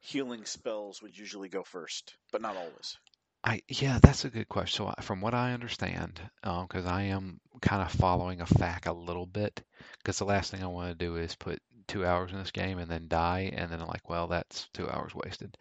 healing 0.00 0.44
spells 0.44 1.02
would 1.02 1.16
usually 1.16 1.48
go 1.48 1.62
first, 1.62 2.14
but 2.32 2.42
not 2.42 2.56
always. 2.56 2.96
I 3.42 3.62
yeah, 3.68 3.98
that's 4.02 4.24
a 4.24 4.30
good 4.30 4.48
question. 4.48 4.86
So 4.86 5.02
from 5.02 5.20
what 5.20 5.34
I 5.34 5.52
understand, 5.52 6.20
because 6.42 6.86
um, 6.86 6.92
I 6.92 7.04
am 7.04 7.40
kind 7.62 7.82
of 7.82 7.90
following 7.90 8.40
a 8.40 8.46
FAQ 8.46 8.86
a 8.86 8.92
little 8.92 9.26
bit, 9.26 9.62
because 9.98 10.18
the 10.18 10.26
last 10.26 10.50
thing 10.50 10.62
I 10.62 10.66
want 10.66 10.90
to 10.90 11.04
do 11.06 11.16
is 11.16 11.34
put 11.36 11.62
two 11.86 12.04
hours 12.04 12.32
in 12.32 12.38
this 12.38 12.50
game 12.50 12.78
and 12.78 12.90
then 12.90 13.08
die, 13.08 13.50
and 13.54 13.70
then 13.70 13.80
I'm 13.80 13.88
like, 13.88 14.08
well, 14.08 14.28
that's 14.28 14.68
two 14.74 14.88
hours 14.88 15.14
wasted. 15.14 15.56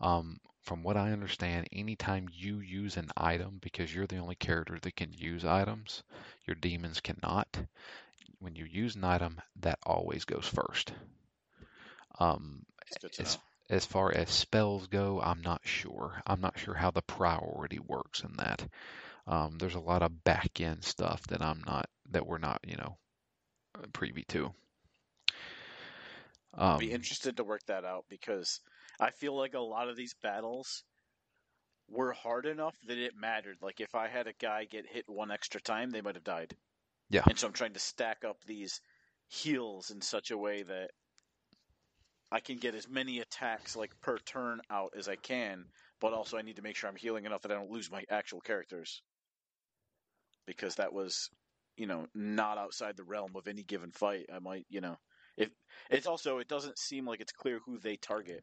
Um, 0.00 0.40
from 0.62 0.82
what 0.82 0.96
I 0.96 1.12
understand, 1.12 1.68
anytime 1.72 2.28
you 2.32 2.60
use 2.60 2.96
an 2.96 3.10
item, 3.16 3.58
because 3.62 3.94
you're 3.94 4.06
the 4.06 4.18
only 4.18 4.34
character 4.34 4.78
that 4.80 4.96
can 4.96 5.12
use 5.12 5.44
items, 5.44 6.02
your 6.46 6.56
demons 6.56 7.00
cannot 7.00 7.58
when 8.40 8.56
you 8.56 8.64
use 8.64 8.96
an 8.96 9.04
item, 9.04 9.40
that 9.60 9.78
always 9.84 10.24
goes 10.24 10.46
first. 10.46 10.92
Um, 12.18 12.64
as, 13.18 13.38
as 13.68 13.84
far 13.86 14.12
as 14.12 14.30
spells 14.30 14.88
go, 14.88 15.20
I'm 15.22 15.42
not 15.42 15.60
sure. 15.64 16.20
I'm 16.26 16.40
not 16.40 16.58
sure 16.58 16.74
how 16.74 16.90
the 16.90 17.02
priority 17.02 17.78
works 17.78 18.22
in 18.22 18.36
that. 18.36 18.66
Um, 19.26 19.58
there's 19.58 19.76
a 19.76 19.80
lot 19.80 20.02
of 20.02 20.24
back 20.24 20.60
end 20.60 20.82
stuff 20.82 21.22
that 21.28 21.42
I'm 21.42 21.62
not 21.66 21.88
that 22.10 22.26
we're 22.26 22.38
not 22.38 22.60
you 22.66 22.76
know 22.76 22.96
privy 23.92 24.24
to. 24.28 24.52
Um, 26.54 26.74
I'd 26.74 26.78
be 26.80 26.92
interested 26.92 27.36
to 27.36 27.44
work 27.44 27.64
that 27.66 27.84
out 27.84 28.06
because 28.08 28.60
I 28.98 29.10
feel 29.10 29.36
like 29.36 29.54
a 29.54 29.60
lot 29.60 29.88
of 29.88 29.96
these 29.96 30.14
battles 30.22 30.82
were 31.88 32.12
hard 32.12 32.46
enough 32.46 32.74
that 32.86 32.98
it 32.98 33.14
mattered. 33.16 33.58
Like 33.62 33.80
if 33.80 33.94
I 33.94 34.08
had 34.08 34.26
a 34.26 34.32
guy 34.32 34.64
get 34.64 34.86
hit 34.86 35.08
one 35.08 35.30
extra 35.30 35.60
time, 35.60 35.90
they 35.90 36.00
might 36.00 36.16
have 36.16 36.24
died. 36.24 36.56
Yeah. 37.10 37.24
And 37.28 37.38
so 37.38 37.48
I'm 37.48 37.52
trying 37.52 37.74
to 37.74 37.80
stack 37.80 38.24
up 38.24 38.36
these 38.46 38.80
heals 39.28 39.90
in 39.90 40.00
such 40.00 40.30
a 40.30 40.38
way 40.38 40.62
that 40.62 40.90
I 42.32 42.40
can 42.40 42.58
get 42.58 42.74
as 42.76 42.88
many 42.88 43.18
attacks 43.18 43.74
like 43.74 43.90
per 44.00 44.18
turn 44.18 44.60
out 44.70 44.92
as 44.96 45.08
I 45.08 45.16
can, 45.16 45.64
but 46.00 46.12
also 46.12 46.38
I 46.38 46.42
need 46.42 46.56
to 46.56 46.62
make 46.62 46.76
sure 46.76 46.88
I'm 46.88 46.96
healing 46.96 47.26
enough 47.26 47.42
that 47.42 47.50
I 47.50 47.56
don't 47.56 47.70
lose 47.70 47.90
my 47.90 48.04
actual 48.08 48.40
characters. 48.40 49.02
Because 50.46 50.76
that 50.76 50.92
was, 50.92 51.28
you 51.76 51.86
know, 51.86 52.06
not 52.14 52.58
outside 52.58 52.96
the 52.96 53.04
realm 53.04 53.32
of 53.34 53.48
any 53.48 53.62
given 53.62 53.90
fight. 53.90 54.26
I 54.32 54.38
might, 54.38 54.66
you 54.68 54.80
know, 54.80 54.96
if 55.36 55.50
it's 55.90 56.06
also 56.06 56.38
it 56.38 56.48
doesn't 56.48 56.78
seem 56.78 57.06
like 57.06 57.20
it's 57.20 57.32
clear 57.32 57.58
who 57.66 57.78
they 57.78 57.96
target. 57.96 58.42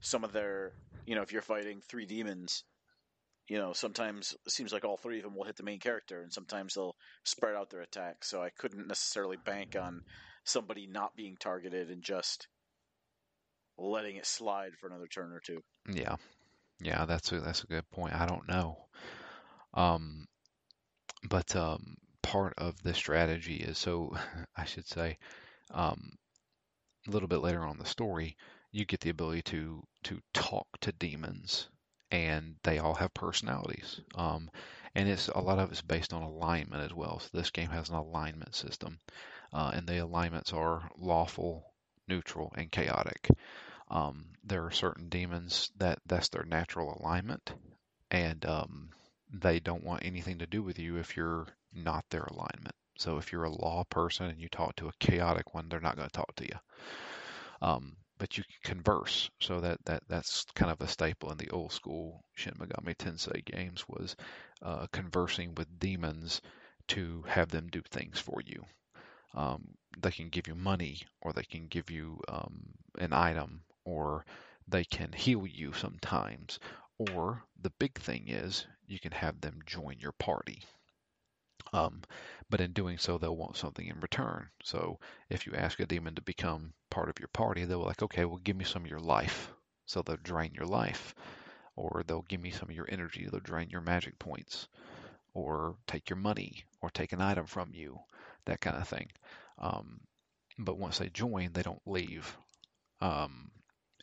Some 0.00 0.22
of 0.24 0.32
their, 0.32 0.72
you 1.06 1.14
know, 1.16 1.22
if 1.22 1.32
you're 1.32 1.42
fighting 1.42 1.80
three 1.80 2.06
demons, 2.06 2.64
you 3.48 3.58
know, 3.58 3.72
sometimes 3.72 4.34
it 4.44 4.52
seems 4.52 4.72
like 4.72 4.84
all 4.84 4.96
three 4.96 5.18
of 5.18 5.24
them 5.24 5.36
will 5.36 5.44
hit 5.44 5.56
the 5.56 5.62
main 5.62 5.78
character, 5.78 6.20
and 6.20 6.32
sometimes 6.32 6.74
they'll 6.74 6.96
spread 7.24 7.54
out 7.54 7.70
their 7.70 7.82
attacks. 7.82 8.28
So 8.28 8.42
I 8.42 8.50
couldn't 8.50 8.88
necessarily 8.88 9.36
bank 9.36 9.76
on 9.80 10.02
somebody 10.44 10.86
not 10.86 11.16
being 11.16 11.36
targeted 11.38 11.90
and 11.90 12.02
just 12.02 12.48
letting 13.78 14.16
it 14.16 14.26
slide 14.26 14.72
for 14.80 14.88
another 14.88 15.06
turn 15.06 15.32
or 15.32 15.40
two. 15.40 15.62
Yeah, 15.88 16.16
yeah, 16.80 17.04
that's 17.04 17.30
a 17.32 17.40
that's 17.40 17.62
a 17.62 17.68
good 17.68 17.88
point. 17.90 18.14
I 18.14 18.26
don't 18.26 18.48
know, 18.48 18.78
um, 19.74 20.26
but 21.28 21.54
um, 21.54 21.96
part 22.22 22.54
of 22.58 22.82
the 22.82 22.94
strategy 22.94 23.56
is 23.56 23.78
so 23.78 24.16
I 24.56 24.64
should 24.64 24.88
say, 24.88 25.18
um, 25.72 26.10
a 27.06 27.10
little 27.10 27.28
bit 27.28 27.42
later 27.42 27.64
on 27.64 27.78
the 27.78 27.86
story, 27.86 28.36
you 28.72 28.84
get 28.84 29.00
the 29.00 29.10
ability 29.10 29.42
to 29.42 29.84
to 30.04 30.20
talk 30.34 30.66
to 30.80 30.90
demons 30.90 31.68
and 32.10 32.56
they 32.62 32.78
all 32.78 32.94
have 32.94 33.12
personalities. 33.14 34.00
Um, 34.14 34.50
and 34.94 35.08
it's 35.08 35.28
a 35.28 35.40
lot 35.40 35.58
of 35.58 35.70
it's 35.70 35.82
based 35.82 36.12
on 36.12 36.22
alignment 36.22 36.82
as 36.82 36.94
well. 36.94 37.18
So 37.18 37.28
this 37.32 37.50
game 37.50 37.68
has 37.70 37.88
an 37.88 37.96
alignment 37.96 38.54
system, 38.54 38.98
uh, 39.52 39.72
and 39.74 39.86
the 39.86 39.98
alignments 39.98 40.52
are 40.52 40.90
lawful, 40.98 41.72
neutral, 42.08 42.52
and 42.56 42.70
chaotic. 42.70 43.28
Um, 43.90 44.26
there 44.44 44.64
are 44.64 44.70
certain 44.70 45.08
demons 45.08 45.70
that 45.76 45.98
that's 46.06 46.28
their 46.30 46.44
natural 46.44 46.98
alignment, 47.00 47.52
and 48.10 48.44
um, 48.46 48.90
they 49.32 49.60
don't 49.60 49.84
want 49.84 50.04
anything 50.04 50.38
to 50.38 50.46
do 50.46 50.62
with 50.62 50.78
you 50.78 50.96
if 50.96 51.16
you're 51.16 51.46
not 51.74 52.04
their 52.10 52.24
alignment. 52.24 52.74
So 52.98 53.18
if 53.18 53.32
you're 53.32 53.44
a 53.44 53.50
law 53.50 53.84
person 53.90 54.26
and 54.26 54.40
you 54.40 54.48
talk 54.48 54.76
to 54.76 54.88
a 54.88 54.92
chaotic 54.98 55.54
one, 55.54 55.68
they're 55.68 55.80
not 55.80 55.96
going 55.96 56.08
to 56.08 56.12
talk 56.12 56.34
to 56.36 56.44
you. 56.44 56.58
Um, 57.60 57.96
but 58.18 58.36
you 58.38 58.44
can 58.44 58.74
converse. 58.74 59.30
So 59.40 59.60
that, 59.60 59.84
that 59.84 60.02
that's 60.08 60.44
kind 60.54 60.70
of 60.70 60.80
a 60.80 60.88
staple 60.88 61.30
in 61.32 61.38
the 61.38 61.50
old 61.50 61.72
school 61.72 62.24
Shin 62.34 62.54
Megami 62.54 62.96
Tensei 62.96 63.44
games 63.44 63.84
was 63.88 64.16
uh, 64.62 64.86
conversing 64.92 65.54
with 65.54 65.78
demons 65.78 66.40
to 66.88 67.22
have 67.28 67.48
them 67.50 67.68
do 67.68 67.82
things 67.90 68.18
for 68.18 68.40
you. 68.44 68.64
Um, 69.34 69.76
they 69.98 70.10
can 70.10 70.28
give 70.28 70.48
you 70.48 70.54
money, 70.54 71.02
or 71.20 71.32
they 71.32 71.44
can 71.44 71.66
give 71.68 71.90
you 71.90 72.20
um, 72.28 72.74
an 72.98 73.12
item, 73.12 73.62
or 73.84 74.24
they 74.66 74.84
can 74.84 75.12
heal 75.12 75.46
you 75.46 75.72
sometimes. 75.72 76.58
Or 76.98 77.44
the 77.60 77.70
big 77.78 77.98
thing 77.98 78.28
is 78.28 78.66
you 78.86 78.98
can 78.98 79.12
have 79.12 79.40
them 79.40 79.60
join 79.66 79.98
your 79.98 80.12
party. 80.12 80.62
Um, 81.72 82.02
but 82.48 82.60
in 82.60 82.72
doing 82.72 82.98
so, 82.98 83.18
they'll 83.18 83.36
want 83.36 83.56
something 83.56 83.86
in 83.86 84.00
return. 84.00 84.48
So 84.62 84.98
if 85.28 85.46
you 85.46 85.54
ask 85.54 85.80
a 85.80 85.86
demon 85.86 86.14
to 86.14 86.22
become 86.22 86.72
part 86.90 87.08
of 87.08 87.18
your 87.18 87.28
party, 87.28 87.64
they'll 87.64 87.80
be 87.80 87.86
like, 87.86 88.02
okay, 88.02 88.24
well, 88.24 88.40
give 88.42 88.56
me 88.56 88.64
some 88.64 88.84
of 88.84 88.90
your 88.90 89.00
life. 89.00 89.50
So 89.86 90.02
they'll 90.02 90.16
drain 90.16 90.52
your 90.54 90.66
life. 90.66 91.14
Or 91.74 92.04
they'll 92.06 92.22
give 92.22 92.40
me 92.40 92.50
some 92.50 92.70
of 92.70 92.74
your 92.74 92.88
energy. 92.88 93.28
They'll 93.30 93.40
drain 93.40 93.68
your 93.70 93.82
magic 93.82 94.18
points. 94.18 94.68
Or 95.34 95.76
take 95.86 96.08
your 96.08 96.16
money. 96.16 96.64
Or 96.80 96.90
take 96.90 97.12
an 97.12 97.20
item 97.20 97.46
from 97.46 97.70
you. 97.74 97.98
That 98.46 98.60
kind 98.60 98.76
of 98.76 98.88
thing. 98.88 99.10
Um, 99.58 100.00
but 100.58 100.78
once 100.78 100.98
they 100.98 101.08
join, 101.08 101.50
they 101.52 101.62
don't 101.62 101.82
leave. 101.86 102.36
Um, 103.00 103.50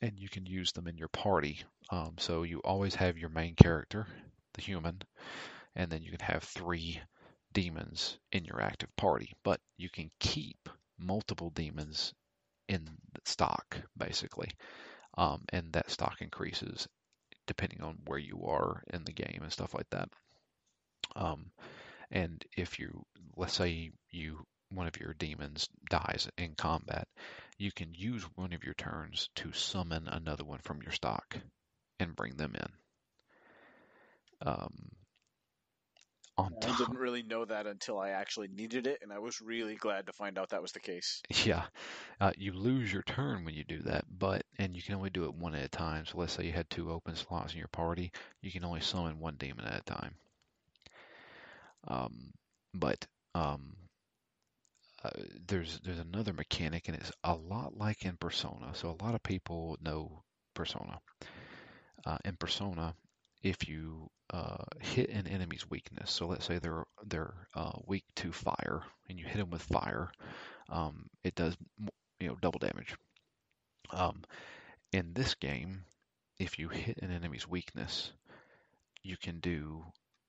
and 0.02 0.20
you 0.20 0.30
can 0.30 0.46
use 0.46 0.72
them 0.74 0.88
in 0.88 0.98
your 0.98 1.08
party. 1.08 1.64
Um, 1.90 2.16
so 2.18 2.44
you 2.44 2.60
always 2.60 2.96
have 2.96 3.18
your 3.18 3.30
main 3.30 3.56
character, 3.56 4.06
the 4.54 4.62
human, 4.62 5.02
and 5.76 5.90
then 5.90 6.04
you 6.04 6.12
can 6.12 6.20
have 6.20 6.44
three 6.44 7.00
demons 7.54 8.18
in 8.32 8.46
your 8.46 8.62
active 8.62 8.96
party, 8.96 9.34
but 9.44 9.60
you 9.78 9.90
can 9.90 10.10
keep 10.20 10.70
multiple 10.98 11.50
demons 11.52 12.14
in 12.68 12.90
stock, 13.26 13.78
basically. 13.98 14.50
Um, 15.18 15.44
and 15.50 15.72
that 15.74 15.92
stock 15.92 16.22
increases 16.22 16.88
depending 17.46 17.82
on 17.82 18.00
where 18.06 18.20
you 18.20 18.46
are 18.46 18.84
in 18.94 19.04
the 19.04 19.12
game 19.12 19.40
and 19.42 19.52
stuff 19.52 19.74
like 19.74 19.90
that. 19.92 20.10
Um, 21.16 21.52
and 22.12 22.44
if 22.56 22.80
you, 22.80 23.06
let's 23.36 23.54
say 23.54 23.92
you, 24.12 24.46
one 24.70 24.88
of 24.88 25.00
your 25.00 25.14
demons 25.14 25.68
dies 25.90 26.28
in 26.38 26.56
combat, 26.56 27.08
you 27.58 27.72
can 27.72 27.94
use 27.94 28.24
one 28.36 28.54
of 28.54 28.64
your 28.64 28.74
turns 28.74 29.30
to 29.36 29.52
summon 29.52 30.08
another 30.08 30.44
one 30.44 30.60
from 30.60 30.82
your 30.82 30.92
stock 30.92 31.38
and 32.00 32.16
bring 32.16 32.36
them 32.36 32.56
in. 32.56 34.48
Um, 34.48 34.90
on 36.38 36.54
I 36.64 36.78
didn't 36.78 36.98
really 36.98 37.24
know 37.24 37.46
that 37.46 37.68
until 37.68 38.00
I 38.00 38.10
actually 38.10 38.48
needed 38.48 38.88
it, 38.88 39.00
and 39.02 39.12
I 39.12 39.20
was 39.20 39.42
really 39.42 39.76
glad 39.76 40.08
to 40.08 40.14
find 40.14 40.38
out 40.38 40.50
that 40.50 40.62
was 40.62 40.72
the 40.72 40.80
case. 40.80 41.22
yeah, 41.46 41.64
uh, 42.20 42.32
you 42.38 42.54
lose 42.54 42.92
your 42.92 43.04
turn 43.04 43.46
when 43.46 43.54
you 43.54 43.64
do 43.64 43.80
that, 43.84 44.06
but 44.18 44.44
and 44.58 44.76
you 44.76 44.82
can 44.82 44.96
only 44.96 45.10
do 45.10 45.26
it 45.26 45.36
one 45.36 45.56
at 45.56 45.64
a 45.64 45.70
time. 45.70 46.06
So 46.06 46.18
let's 46.18 46.34
say 46.34 46.46
you 46.46 46.52
had 46.52 46.70
two 46.70 46.92
open 46.92 47.16
slots 47.16 47.54
in 47.54 47.60
your 47.60 47.68
party, 47.68 48.12
you 48.42 48.52
can 48.52 48.66
only 48.66 48.82
summon 48.82 49.20
one 49.20 49.36
demon 49.36 49.66
at 49.66 49.82
a 49.82 49.84
time. 49.84 50.16
Um, 51.88 52.34
but 52.74 53.06
um, 53.36 53.76
uh, 55.04 55.10
there's 55.48 55.80
there's 55.84 56.00
another 56.00 56.34
mechanic, 56.34 56.88
and 56.88 56.98
it's 56.98 57.12
a 57.24 57.36
lot 57.36 57.78
like 57.78 58.06
in 58.06 58.18
Persona. 58.18 58.72
So 58.74 58.90
a 58.90 59.04
lot 59.04 59.16
of 59.16 59.24
people 59.24 59.78
know 59.82 60.24
Persona. 60.54 61.00
Uh, 62.06 62.18
in 62.26 62.36
Persona, 62.36 62.94
if 63.44 63.68
you 63.68 64.10
uh, 64.32 64.64
hit 64.80 65.10
an 65.10 65.28
enemy's 65.28 65.70
weakness, 65.70 66.10
so 66.10 66.28
let's 66.28 66.46
say 66.46 66.58
they're 66.58 66.86
they're 67.06 67.48
uh, 67.54 67.74
weak 67.86 68.06
to 68.16 68.32
fire, 68.32 68.82
and 69.10 69.20
you 69.20 69.26
hit 69.26 69.38
them 69.38 69.52
with 69.52 69.62
fire, 69.62 70.12
um, 70.70 71.08
it 71.24 71.36
does 71.36 71.56
you 72.20 72.28
know 72.28 72.38
double 72.42 72.60
damage. 72.60 72.96
Um, 73.92 74.24
in 74.94 75.14
this 75.14 75.36
game, 75.36 75.84
if 76.40 76.58
you 76.58 76.70
hit 76.70 77.00
an 77.02 77.12
enemy's 77.12 77.48
weakness, 77.48 78.12
you 79.04 79.18
can 79.18 79.40
do 79.40 79.84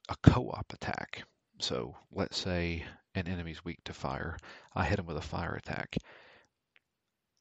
a 0.09 0.17
co-op 0.23 0.73
attack. 0.73 1.23
So 1.61 1.95
let's 2.13 2.37
say 2.37 2.85
an 3.15 3.29
enemy's 3.29 3.65
weak 3.65 3.79
to 3.85 3.93
fire. 3.93 4.37
I 4.75 4.85
hit 4.85 4.99
him 4.99 5.07
with 5.07 5.17
a 5.17 5.23
fire 5.23 5.55
attack. 5.55 5.97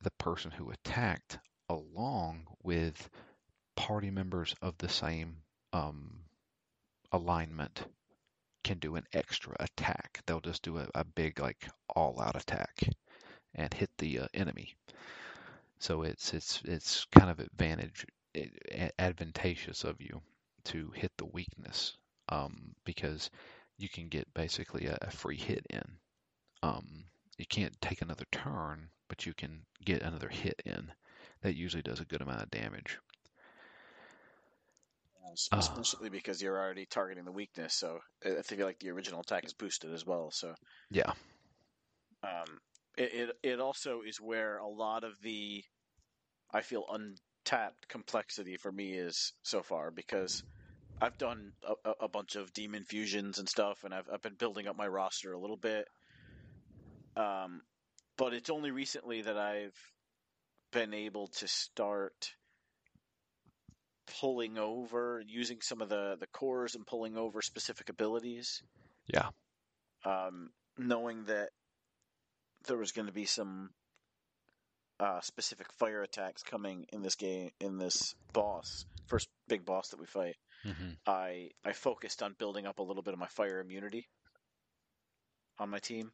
The 0.01 0.11
person 0.19 0.51
who 0.51 0.69
attacked, 0.69 1.39
along 1.67 2.45
with 2.61 3.09
party 3.75 4.11
members 4.11 4.53
of 4.61 4.77
the 4.77 4.89
same 4.89 5.37
um, 5.73 6.19
alignment, 7.11 7.83
can 8.63 8.79
do 8.79 8.95
an 8.95 9.03
extra 9.11 9.55
attack. 9.59 10.21
They'll 10.25 10.39
just 10.39 10.63
do 10.63 10.77
a, 10.77 10.87
a 10.95 11.03
big, 11.03 11.39
like, 11.39 11.67
all-out 11.93 12.37
attack 12.37 12.87
and 13.55 13.73
hit 13.73 13.89
the 13.97 14.19
uh, 14.19 14.27
enemy. 14.33 14.75
So 15.79 16.03
it's 16.03 16.33
it's 16.33 16.61
it's 16.63 17.05
kind 17.11 17.29
of 17.29 17.39
advantage 17.39 18.05
advantageous 18.97 19.83
of 19.83 19.99
you 19.99 20.21
to 20.63 20.91
hit 20.95 21.11
the 21.17 21.25
weakness 21.25 21.97
um, 22.29 22.73
because 22.85 23.29
you 23.77 23.89
can 23.89 24.07
get 24.07 24.33
basically 24.33 24.85
a, 24.85 24.97
a 25.01 25.11
free 25.11 25.37
hit 25.37 25.65
in. 25.69 25.83
Um, 26.63 27.03
you 27.37 27.45
can't 27.45 27.79
take 27.81 28.01
another 28.01 28.25
turn, 28.31 28.87
but 29.09 29.25
you 29.25 29.33
can 29.33 29.65
get 29.83 30.03
another 30.03 30.29
hit 30.29 30.61
in. 30.65 30.91
That 31.41 31.55
usually 31.55 31.83
does 31.83 31.99
a 31.99 32.05
good 32.05 32.21
amount 32.21 32.43
of 32.43 32.51
damage. 32.51 32.97
Ah. 35.51 35.59
Especially 35.59 36.09
because 36.09 36.41
you're 36.41 36.59
already 36.59 36.85
targeting 36.85 37.25
the 37.25 37.31
weakness, 37.31 37.75
so 37.75 37.99
I 38.25 38.41
think 38.41 38.61
like 38.61 38.79
the 38.79 38.91
original 38.91 39.21
attack 39.21 39.45
is 39.45 39.53
boosted 39.53 39.93
as 39.93 40.05
well. 40.05 40.31
So 40.31 40.55
Yeah, 40.89 41.13
um, 42.23 42.59
it, 42.97 43.13
it 43.13 43.35
it 43.43 43.59
also 43.59 44.01
is 44.01 44.19
where 44.21 44.57
a 44.57 44.67
lot 44.67 45.03
of 45.03 45.19
the 45.21 45.63
I 46.53 46.61
feel 46.61 46.85
untapped 46.89 47.87
complexity 47.89 48.57
for 48.57 48.71
me 48.71 48.93
is 48.93 49.33
so 49.43 49.63
far 49.63 49.91
because 49.91 50.43
I've 51.01 51.17
done 51.17 51.53
a, 51.63 51.75
a- 51.85 52.05
a 52.05 52.09
bunch 52.09 52.35
of 52.35 52.53
demon 52.53 52.85
fusions 52.85 53.39
and 53.39 53.49
stuff, 53.49 53.83
and 53.83 53.93
I've 53.93 54.09
I've 54.09 54.21
been 54.21 54.35
building 54.37 54.67
up 54.67 54.77
my 54.77 54.87
roster 54.87 55.33
a 55.33 55.39
little 55.39 55.57
bit. 55.57 55.87
Um, 57.15 57.61
but 58.17 58.33
it's 58.33 58.49
only 58.49 58.71
recently 58.71 59.21
that 59.23 59.37
I've 59.37 59.77
been 60.71 60.93
able 60.93 61.27
to 61.27 61.47
start 61.47 62.33
pulling 64.19 64.57
over 64.57 65.21
using 65.25 65.61
some 65.61 65.81
of 65.81 65.89
the 65.89 66.17
the 66.19 66.27
cores 66.27 66.75
and 66.75 66.85
pulling 66.85 67.17
over 67.17 67.41
specific 67.41 67.89
abilities. 67.89 68.61
Yeah, 69.07 69.29
um, 70.05 70.49
knowing 70.77 71.25
that 71.25 71.49
there 72.67 72.77
was 72.77 72.91
going 72.91 73.07
to 73.07 73.13
be 73.13 73.25
some 73.25 73.69
uh, 74.99 75.21
specific 75.21 75.67
fire 75.73 76.01
attacks 76.01 76.43
coming 76.43 76.85
in 76.93 77.01
this 77.01 77.15
game 77.15 77.51
in 77.59 77.77
this 77.77 78.15
boss 78.31 78.85
first 79.07 79.27
big 79.47 79.65
boss 79.65 79.89
that 79.89 79.99
we 79.99 80.05
fight 80.05 80.35
hmm 80.63 80.91
i 81.05 81.49
i 81.65 81.73
focused 81.73 82.23
on 82.23 82.35
building 82.39 82.65
up 82.65 82.79
a 82.79 82.83
little 82.83 83.03
bit 83.03 83.13
of 83.13 83.19
my 83.19 83.27
fire 83.27 83.59
immunity 83.59 84.07
on 85.59 85.69
my 85.69 85.79
team 85.79 86.11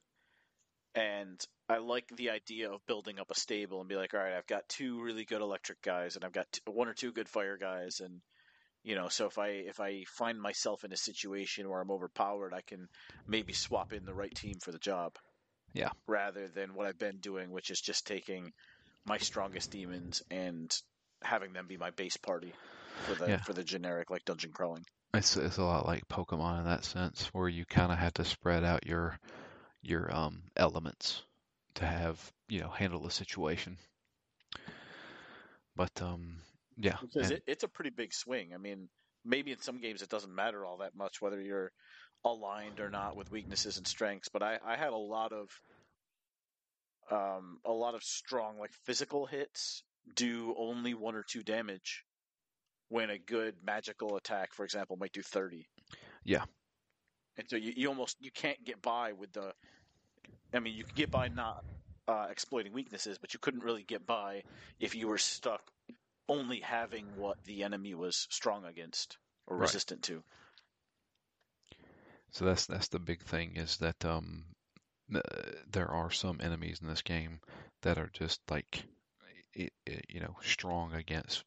and 0.96 1.40
i 1.68 1.78
like 1.78 2.08
the 2.16 2.30
idea 2.32 2.72
of 2.72 2.86
building 2.88 3.20
up 3.20 3.30
a 3.32 3.36
stable 3.36 3.80
and 3.80 3.90
be 3.90 3.96
like 3.96 4.14
all 4.14 4.20
right 4.20 4.36
i've 4.36 4.48
got 4.48 4.68
two 4.68 5.02
really 5.02 5.26
good 5.26 5.42
electric 5.42 5.82
guys 5.82 6.16
and 6.16 6.26
i've 6.26 6.34
got 6.34 6.46
t- 6.52 6.62
one 6.66 6.88
or 6.88 6.94
two 6.94 7.12
good 7.12 7.30
fire 7.30 7.58
guys 7.58 8.00
and 8.00 8.22
you 8.84 8.96
know 8.96 9.08
so 9.08 9.28
if 9.28 9.38
i 9.38 9.48
if 9.50 9.80
i 9.80 10.04
find 10.18 10.42
myself 10.42 10.84
in 10.84 10.92
a 10.92 10.98
situation 10.98 11.70
where 11.70 11.82
i'm 11.82 11.92
overpowered 11.92 12.54
i 12.54 12.62
can 12.62 12.88
maybe 13.28 13.54
swap 13.54 13.94
in 13.94 14.06
the 14.06 14.14
right 14.14 14.34
team 14.36 14.56
for 14.64 14.72
the 14.72 14.80
job 14.80 15.14
Yeah. 15.74 15.90
rather 16.08 16.48
than 16.48 16.74
what 16.74 16.88
i've 16.88 16.98
been 17.00 17.18
doing 17.20 17.52
which 17.52 17.70
is 17.70 17.80
just 17.82 18.08
taking 18.08 18.52
my 19.06 19.18
strongest 19.18 19.72
demons 19.72 20.24
and 20.32 20.72
having 21.22 21.54
them 21.54 21.68
be 21.68 21.78
my 21.78 21.92
base 21.92 22.18
party 22.18 22.54
for 23.06 23.16
the 23.16 23.32
Yeah. 23.32 23.38
for 23.42 23.54
the 23.54 23.64
generic 23.64 24.10
like 24.10 24.26
dungeon 24.26 24.52
crawling 24.52 24.84
it's 25.14 25.36
it's 25.38 25.58
a 25.58 25.64
lot 25.64 25.88
like 25.88 26.08
Pokemon 26.08 26.60
in 26.60 26.66
that 26.66 26.86
sense, 26.86 27.28
where 27.34 27.50
you 27.50 27.66
kind 27.66 27.92
of 27.92 27.98
had 27.98 28.14
to 28.16 28.24
spread 28.24 28.64
out 28.64 28.86
your 28.86 29.18
your 29.82 30.14
um 30.14 30.44
elements 30.56 31.24
to 31.76 31.86
have 31.86 32.32
you 32.48 32.60
know 32.60 32.70
handle 32.70 33.02
the 33.02 33.12
situation. 33.12 33.78
But 35.76 36.02
um 36.02 36.38
yeah, 36.78 36.98
because 37.02 37.32
it, 37.32 37.44
it's 37.48 37.64
a 37.64 37.68
pretty 37.68 37.90
big 37.90 38.14
swing. 38.14 38.52
I 38.54 38.58
mean, 38.58 38.90
maybe 39.26 39.52
in 39.52 39.60
some 39.60 39.80
games 39.80 40.02
it 40.02 40.10
doesn't 40.10 40.34
matter 40.34 40.66
all 40.66 40.78
that 40.78 40.96
much 40.96 41.22
whether 41.22 41.42
you're 41.42 41.72
aligned 42.26 42.80
or 42.80 42.90
not 42.90 43.16
with 43.16 43.32
weaknesses 43.32 43.78
and 43.78 43.88
strengths. 43.88 44.30
But 44.30 44.44
I, 44.44 44.60
I 44.66 44.76
had 44.76 44.92
a 44.92 44.98
lot 44.98 45.32
of 45.32 45.50
um, 47.12 47.60
a 47.66 47.72
lot 47.72 47.96
of 47.96 48.04
strong 48.04 48.60
like 48.60 48.72
physical 48.86 49.26
hits 49.26 49.84
do 50.16 50.54
only 50.58 50.94
one 50.94 51.16
or 51.16 51.24
two 51.24 51.44
damage 51.44 52.04
when 52.90 53.10
a 53.10 53.18
good 53.18 53.56
magical 53.64 54.16
attack, 54.16 54.54
for 54.54 54.64
example, 54.66 54.98
might 54.98 55.14
do 55.14 55.22
thirty. 55.22 55.68
Yeah. 56.24 56.46
And 57.40 57.50
so 57.50 57.58
you, 57.58 57.74
you 57.76 57.90
almost 57.90 58.18
you 58.22 58.32
can't 58.32 58.64
get 58.66 58.82
by 58.84 59.14
with 59.14 59.34
the. 59.34 59.54
I 60.54 60.60
mean, 60.60 60.76
you 60.76 60.84
can 60.84 60.96
get 60.96 61.12
by 61.12 61.30
not 61.30 61.64
uh, 62.08 62.28
exploiting 62.30 62.74
weaknesses, 62.74 63.18
but 63.20 63.34
you 63.34 63.40
couldn't 63.40 63.64
really 63.64 63.84
get 63.84 64.06
by 64.06 64.44
if 64.80 64.96
you 64.96 65.08
were 65.08 65.18
stuck 65.18 65.62
only 66.30 66.60
having 66.60 67.16
what 67.16 67.38
the 67.46 67.64
enemy 67.64 67.96
was 67.96 68.28
strong 68.30 68.66
against 68.66 69.18
or 69.48 69.58
Right. 69.58 69.76
resistant 69.76 70.04
to. 70.04 70.24
So 72.32 72.46
that's 72.46 72.66
that's 72.66 72.88
the 72.90 73.00
big 73.00 73.22
thing 73.24 73.56
is 73.56 73.78
that 73.78 74.04
um, 74.06 74.56
there 75.72 75.90
are 75.90 76.12
some 76.12 76.40
enemies 76.42 76.80
in 76.82 76.88
this 76.88 77.02
game 77.02 77.42
that 77.82 77.98
are 77.98 78.10
just 78.14 78.42
like, 78.50 78.86
you 79.56 80.20
know, 80.20 80.38
strong 80.42 80.94
against 80.94 81.44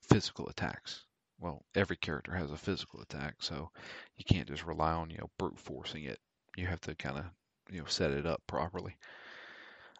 physical 0.00 0.48
attacks. 0.48 1.04
Well, 1.42 1.64
every 1.74 1.96
character 1.96 2.32
has 2.32 2.52
a 2.52 2.56
physical 2.56 3.00
attack, 3.00 3.34
so 3.40 3.68
you 4.16 4.24
can't 4.24 4.46
just 4.46 4.64
rely 4.64 4.92
on 4.92 5.10
you 5.10 5.18
know 5.18 5.28
brute 5.38 5.58
forcing 5.58 6.04
it. 6.04 6.20
You 6.56 6.66
have 6.68 6.80
to 6.82 6.94
kind 6.94 7.18
of 7.18 7.24
you 7.68 7.80
know 7.80 7.86
set 7.86 8.12
it 8.12 8.26
up 8.26 8.40
properly. 8.46 8.96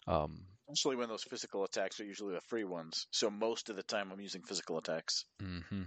Um, 0.07 0.45
Especially 0.69 0.97
when 0.97 1.09
those 1.09 1.25
physical 1.25 1.65
attacks 1.65 1.99
are 1.99 2.05
usually 2.05 2.35
the 2.35 2.41
free 2.43 2.63
ones. 2.63 3.09
So 3.11 3.29
most 3.29 3.71
of 3.71 3.77
the 3.77 3.83
time 3.83 4.11
I'm 4.13 4.21
using 4.21 4.43
physical 4.43 4.79
attacks. 4.79 5.25
hmm 5.41 5.83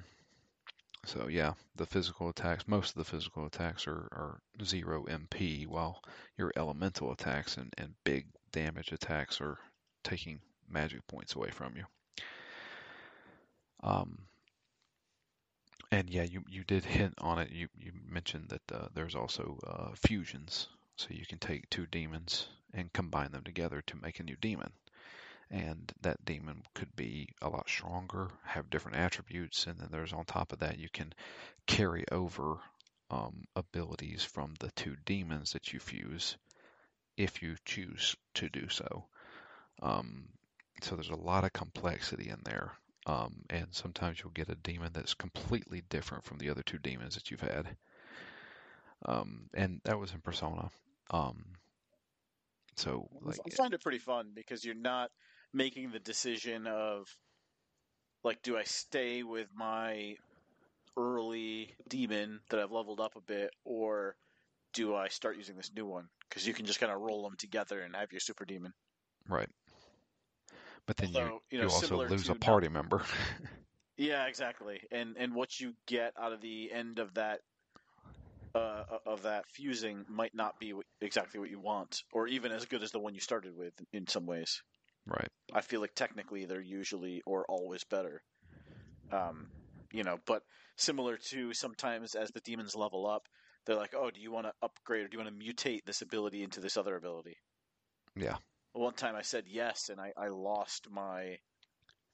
So 1.06 1.28
yeah, 1.30 1.54
the 1.78 1.86
physical 1.86 2.28
attacks, 2.28 2.68
most 2.68 2.90
of 2.90 2.98
the 2.98 3.10
physical 3.10 3.46
attacks 3.46 3.88
are, 3.88 4.10
are 4.12 4.42
zero 4.62 5.06
MP, 5.06 5.66
while 5.68 6.02
your 6.38 6.52
elemental 6.58 7.14
attacks 7.14 7.56
and, 7.56 7.74
and 7.78 7.94
big 8.04 8.28
damage 8.52 8.92
attacks 8.92 9.40
are 9.40 9.58
taking 10.04 10.42
magic 10.68 11.08
points 11.08 11.36
away 11.36 11.50
from 11.50 11.78
you. 11.78 11.86
Um, 13.82 14.18
and 15.92 16.10
yeah, 16.10 16.24
you, 16.24 16.44
you 16.50 16.64
did 16.64 16.84
hint 16.84 17.16
on 17.20 17.40
it. 17.40 17.52
You 17.52 17.68
you 17.78 17.92
mentioned 18.10 18.50
that 18.50 18.76
uh, 18.76 18.88
there's 18.94 19.16
also 19.16 19.58
uh, 19.66 19.96
fusions, 19.96 20.68
so 20.96 21.08
you 21.12 21.26
can 21.26 21.40
take 21.40 21.70
two 21.70 21.86
demons 21.86 22.48
and 22.74 22.92
combine 22.92 23.32
them 23.32 23.44
together 23.44 23.82
to 23.88 23.98
make 23.98 24.20
a 24.20 24.24
new 24.24 24.36
demon. 24.40 24.72
And 25.52 25.92
that 26.02 26.26
demon 26.26 26.64
could 26.74 26.96
be 26.96 27.30
a 27.42 27.50
lot 27.50 27.70
stronger, 27.70 28.30
have 28.44 28.70
different 28.70 28.98
attributes, 28.98 29.68
and 29.68 29.80
then 29.80 29.90
there's 29.92 30.12
on 30.12 30.26
top 30.26 30.52
of 30.52 30.60
that 30.60 30.80
you 30.80 30.90
can 30.90 31.14
carry 31.68 32.04
over 32.12 32.58
um, 33.12 33.46
abilities 33.56 34.24
from 34.24 34.56
the 34.60 34.72
two 34.72 34.96
demons 35.06 35.54
that 35.54 35.72
you 35.72 35.80
fuse, 35.80 36.36
if 37.16 37.44
you 37.44 37.56
choose 37.64 38.16
to 38.34 38.50
do 38.50 38.68
so. 38.70 39.06
Um, 39.82 40.26
so 40.82 40.96
there's 40.96 41.10
a 41.10 41.16
lot 41.16 41.44
of 41.44 41.54
complexity 41.54 42.30
in 42.30 42.40
there. 42.44 42.72
Um, 43.08 43.44
and 43.50 43.68
sometimes 43.72 44.20
you'll 44.20 44.32
get 44.32 44.50
a 44.50 44.56
demon 44.56 44.92
that's 44.94 45.14
completely 45.14 45.84
different 45.90 46.24
from 46.24 46.40
the 46.40 46.50
other 46.50 46.64
two 46.64 46.80
demons 46.80 47.14
that 47.16 47.30
you've 47.30 47.42
had. 47.42 47.78
Um, 49.06 49.50
and 49.54 49.82
that 49.84 50.00
was 50.00 50.12
in 50.12 50.22
Persona. 50.22 50.72
Um, 51.12 51.46
so, 52.76 53.08
like, 53.22 53.40
I 53.46 53.50
find 53.56 53.74
it 53.74 53.82
pretty 53.82 54.00
fun 54.00 54.32
because 54.34 54.66
you're 54.66 54.74
not 54.74 55.12
making 55.54 55.92
the 55.92 56.00
decision 56.00 56.66
of 56.68 57.08
like, 58.24 58.42
do 58.42 58.58
I 58.58 58.64
stay 58.64 59.22
with 59.22 59.48
my 59.56 60.16
early 60.98 61.76
demon 61.88 62.40
that 62.50 62.60
I've 62.60 62.72
leveled 62.72 63.00
up 63.00 63.16
a 63.16 63.22
bit, 63.22 63.52
or 63.64 64.16
do 64.74 64.96
I 64.96 65.10
start 65.10 65.38
using 65.38 65.56
this 65.56 65.72
new 65.76 65.86
one? 65.86 66.08
Because 66.28 66.46
you 66.46 66.54
can 66.54 66.66
just 66.66 66.80
kind 66.80 66.92
of 66.92 67.00
roll 67.00 67.24
them 67.24 67.36
together 67.38 67.80
and 67.82 67.96
have 67.96 68.12
your 68.12 68.20
super 68.20 68.44
demon. 68.44 68.74
Right. 69.30 69.50
But 70.88 70.98
then 70.98 71.10
Although, 71.16 71.26
you, 71.26 71.40
you 71.52 71.58
know, 71.60 71.68
you 71.68 71.74
also 71.74 71.98
lose 71.98 72.30
a 72.30 72.36
party 72.36 72.70
member. 72.70 73.02
Yeah, 73.98 74.26
exactly. 74.26 74.82
And 74.92 75.16
and 75.18 75.34
what 75.34 75.60
you 75.60 75.74
get 75.88 76.14
out 76.20 76.34
of 76.34 76.42
the 76.42 76.72
end 76.72 77.00
of 77.00 77.14
that 77.14 77.42
uh, 78.54 78.84
of 79.06 79.24
that 79.24 79.46
fusing 79.48 80.06
might 80.08 80.34
not 80.34 80.60
be 80.60 80.74
exactly 81.02 81.40
what 81.40 81.50
you 81.50 81.60
want, 81.60 82.04
or 82.14 82.28
even 82.28 82.52
as 82.52 82.66
good 82.66 82.84
as 82.84 82.92
the 82.92 83.00
one 83.00 83.14
you 83.14 83.20
started 83.20 83.56
with 83.56 83.74
in 83.92 84.08
some 84.08 84.26
ways. 84.26 84.62
right. 85.06 85.30
I 85.54 85.62
feel 85.62 85.82
like 85.82 85.96
technically 85.96 86.46
they're 86.46 86.62
usually 86.62 87.22
or 87.26 87.46
always 87.50 87.84
better. 87.84 88.22
Um, 89.12 89.48
you 89.94 90.04
know, 90.04 90.20
but 90.26 90.44
similar 90.78 91.18
to 91.30 91.54
sometimes 91.54 92.16
as 92.16 92.32
the 92.32 92.42
demons 92.42 92.76
level 92.76 93.08
up, 93.08 93.28
they're 93.66 93.76
like, 93.76 93.96
"Oh, 93.96 94.12
do 94.12 94.22
you 94.22 94.32
want 94.32 94.48
to 94.48 94.54
upgrade 94.62 95.06
or 95.06 95.08
do 95.10 95.18
you 95.18 95.24
want 95.24 95.40
to 95.40 95.46
mutate 95.46 95.86
this 95.86 96.02
ability 96.02 96.44
into 96.44 96.62
this 96.62 96.78
other 96.78 96.96
ability?" 96.96 97.38
Yeah. 98.16 98.38
One 98.76 98.94
time 98.94 99.16
I 99.16 99.22
said 99.22 99.46
yes, 99.48 99.90
and 99.90 100.02
I, 100.02 100.12
I 100.18 100.28
lost 100.28 100.88
my 100.92 101.38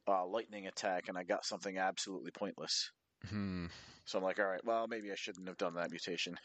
uh, 0.07 0.25
lightning 0.27 0.67
attack, 0.67 1.07
and 1.07 1.17
I 1.17 1.23
got 1.23 1.43
something 1.43 1.77
absolutely 1.77 2.29
pointless. 2.31 2.91
Hmm. 3.27 3.65
So 4.05 4.19
I'm 4.19 4.23
like, 4.23 4.39
all 4.39 4.45
right, 4.45 4.63
well, 4.63 4.87
maybe 4.87 5.11
I 5.11 5.15
shouldn't 5.15 5.47
have 5.47 5.57
done 5.57 5.73
that 5.75 5.89
mutation. 5.89 6.37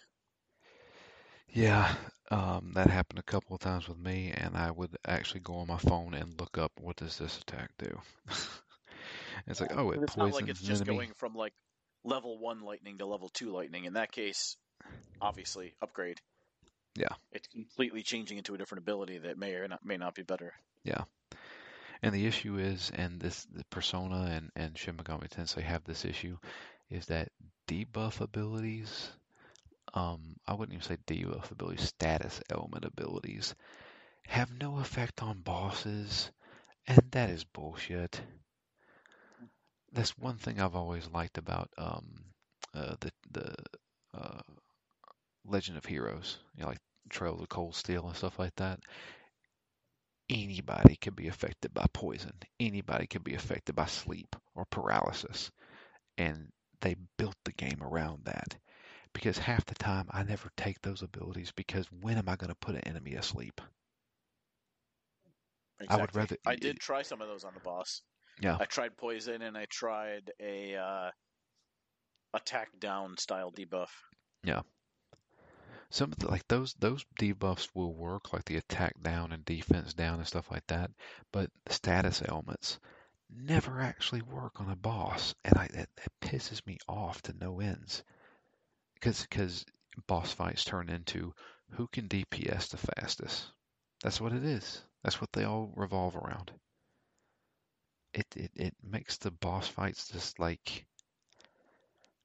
Yeah, 1.48 1.94
um, 2.30 2.72
that 2.74 2.88
happened 2.88 3.18
a 3.18 3.30
couple 3.30 3.54
of 3.54 3.60
times 3.60 3.88
with 3.88 3.98
me, 3.98 4.32
and 4.34 4.56
I 4.56 4.70
would 4.70 4.96
actually 5.06 5.40
go 5.40 5.54
on 5.56 5.66
my 5.66 5.78
phone 5.78 6.14
and 6.14 6.38
look 6.40 6.58
up 6.58 6.72
what 6.80 6.96
does 6.96 7.18
this 7.18 7.38
attack 7.38 7.70
do. 7.78 7.98
it's 9.46 9.60
like, 9.60 9.76
oh, 9.76 9.90
it 9.90 10.00
it's 10.02 10.16
not 10.16 10.32
like 10.32 10.48
it's 10.48 10.60
just 10.60 10.82
enemy. 10.82 10.96
going 10.96 11.12
from 11.14 11.34
like 11.34 11.52
level 12.04 12.38
one 12.38 12.62
lightning 12.62 12.98
to 12.98 13.06
level 13.06 13.28
two 13.28 13.52
lightning. 13.52 13.84
In 13.84 13.94
that 13.94 14.12
case, 14.12 14.56
obviously 15.20 15.74
upgrade. 15.82 16.20
Yeah. 16.96 17.14
it's 17.32 17.48
completely 17.48 18.02
changing 18.02 18.38
into 18.38 18.54
a 18.54 18.58
different 18.58 18.82
ability 18.82 19.18
that 19.18 19.38
may 19.38 19.54
or 19.54 19.68
not 19.68 19.84
may 19.84 19.96
not 19.96 20.14
be 20.14 20.22
better. 20.22 20.54
Yeah. 20.84 21.04
And 22.02 22.14
the 22.14 22.26
issue 22.26 22.58
is, 22.58 22.92
and 22.94 23.20
this 23.20 23.44
the 23.44 23.64
Persona 23.70 24.28
and 24.30 24.50
and 24.54 24.78
Shin 24.78 24.96
Megami 24.96 25.28
Tensei 25.28 25.62
have 25.62 25.84
this 25.84 26.04
issue, 26.04 26.38
is 26.90 27.06
that 27.06 27.30
debuff 27.68 28.20
abilities, 28.20 29.10
um, 29.94 30.36
I 30.46 30.54
wouldn't 30.54 30.74
even 30.74 30.86
say 30.86 30.98
debuff 31.06 31.50
abilities, 31.50 31.88
status 31.88 32.40
element 32.50 32.84
abilities, 32.84 33.54
have 34.26 34.50
no 34.52 34.78
effect 34.78 35.22
on 35.22 35.40
bosses, 35.40 36.30
and 36.86 37.00
that 37.12 37.30
is 37.30 37.44
bullshit. 37.44 38.20
That's 39.92 40.16
one 40.18 40.36
thing 40.36 40.60
I've 40.60 40.76
always 40.76 41.08
liked 41.08 41.38
about 41.38 41.70
um, 41.78 42.24
uh, 42.74 42.96
the 43.00 43.12
the 43.30 43.54
uh, 44.12 44.40
Legend 45.46 45.78
of 45.78 45.84
Heroes, 45.84 46.38
you 46.54 46.62
know, 46.62 46.68
like 46.68 46.80
Trails 47.08 47.40
of 47.40 47.48
Cold 47.48 47.74
Steel 47.74 48.06
and 48.06 48.16
stuff 48.16 48.38
like 48.38 48.54
that. 48.56 48.80
Anybody 50.28 50.96
can 50.96 51.14
be 51.14 51.28
affected 51.28 51.72
by 51.72 51.86
poison. 51.92 52.32
Anybody 52.58 53.06
can 53.06 53.22
be 53.22 53.34
affected 53.34 53.76
by 53.76 53.86
sleep 53.86 54.34
or 54.54 54.64
paralysis. 54.64 55.50
And 56.18 56.48
they 56.80 56.96
built 57.16 57.36
the 57.44 57.52
game 57.52 57.80
around 57.80 58.24
that. 58.24 58.56
Because 59.12 59.38
half 59.38 59.64
the 59.64 59.74
time 59.74 60.08
I 60.10 60.24
never 60.24 60.50
take 60.56 60.82
those 60.82 61.02
abilities 61.02 61.52
because 61.54 61.86
when 62.00 62.18
am 62.18 62.28
I 62.28 62.36
going 62.36 62.50
to 62.50 62.56
put 62.56 62.74
an 62.74 62.82
enemy 62.82 63.14
asleep? 63.14 63.60
I 65.88 65.96
would 65.96 66.14
rather- 66.14 66.36
I 66.46 66.56
did 66.56 66.80
try 66.80 67.02
some 67.02 67.22
of 67.22 67.28
those 67.28 67.44
on 67.44 67.54
the 67.54 67.60
boss. 67.60 68.02
Yeah. 68.40 68.56
I 68.58 68.64
tried 68.64 68.96
poison 68.96 69.42
and 69.42 69.56
I 69.56 69.66
tried 69.66 70.30
a 70.40 70.76
uh, 70.76 71.10
attack 72.34 72.68
down 72.78 73.16
style 73.16 73.52
debuff. 73.52 73.88
Some 75.90 76.10
the, 76.18 76.28
like 76.28 76.46
those 76.48 76.74
those 76.74 77.04
debuffs 77.18 77.68
will 77.74 77.94
work, 77.94 78.32
like 78.32 78.44
the 78.44 78.56
attack 78.56 79.00
down 79.02 79.32
and 79.32 79.44
defense 79.44 79.94
down 79.94 80.18
and 80.18 80.26
stuff 80.26 80.50
like 80.50 80.66
that. 80.66 80.90
But 81.32 81.50
the 81.64 81.72
status 81.72 82.22
elements 82.24 82.78
never 83.30 83.80
actually 83.80 84.22
work 84.22 84.60
on 84.60 84.70
a 84.70 84.76
boss, 84.76 85.34
and 85.44 85.56
I 85.56 85.68
that, 85.68 85.88
that 85.96 86.20
pisses 86.20 86.66
me 86.66 86.78
off 86.88 87.22
to 87.22 87.34
no 87.40 87.60
ends. 87.60 88.02
Because 88.94 89.22
because 89.22 89.64
boss 90.06 90.32
fights 90.32 90.64
turn 90.64 90.88
into 90.88 91.34
who 91.70 91.86
can 91.88 92.08
DPS 92.08 92.70
the 92.70 92.76
fastest. 92.76 93.46
That's 94.02 94.20
what 94.20 94.32
it 94.32 94.44
is. 94.44 94.82
That's 95.02 95.20
what 95.20 95.32
they 95.32 95.44
all 95.44 95.72
revolve 95.76 96.16
around. 96.16 96.52
It 98.12 98.26
it 98.34 98.50
it 98.54 98.74
makes 98.82 99.18
the 99.18 99.30
boss 99.30 99.68
fights 99.68 100.08
just 100.08 100.38
like 100.38 100.84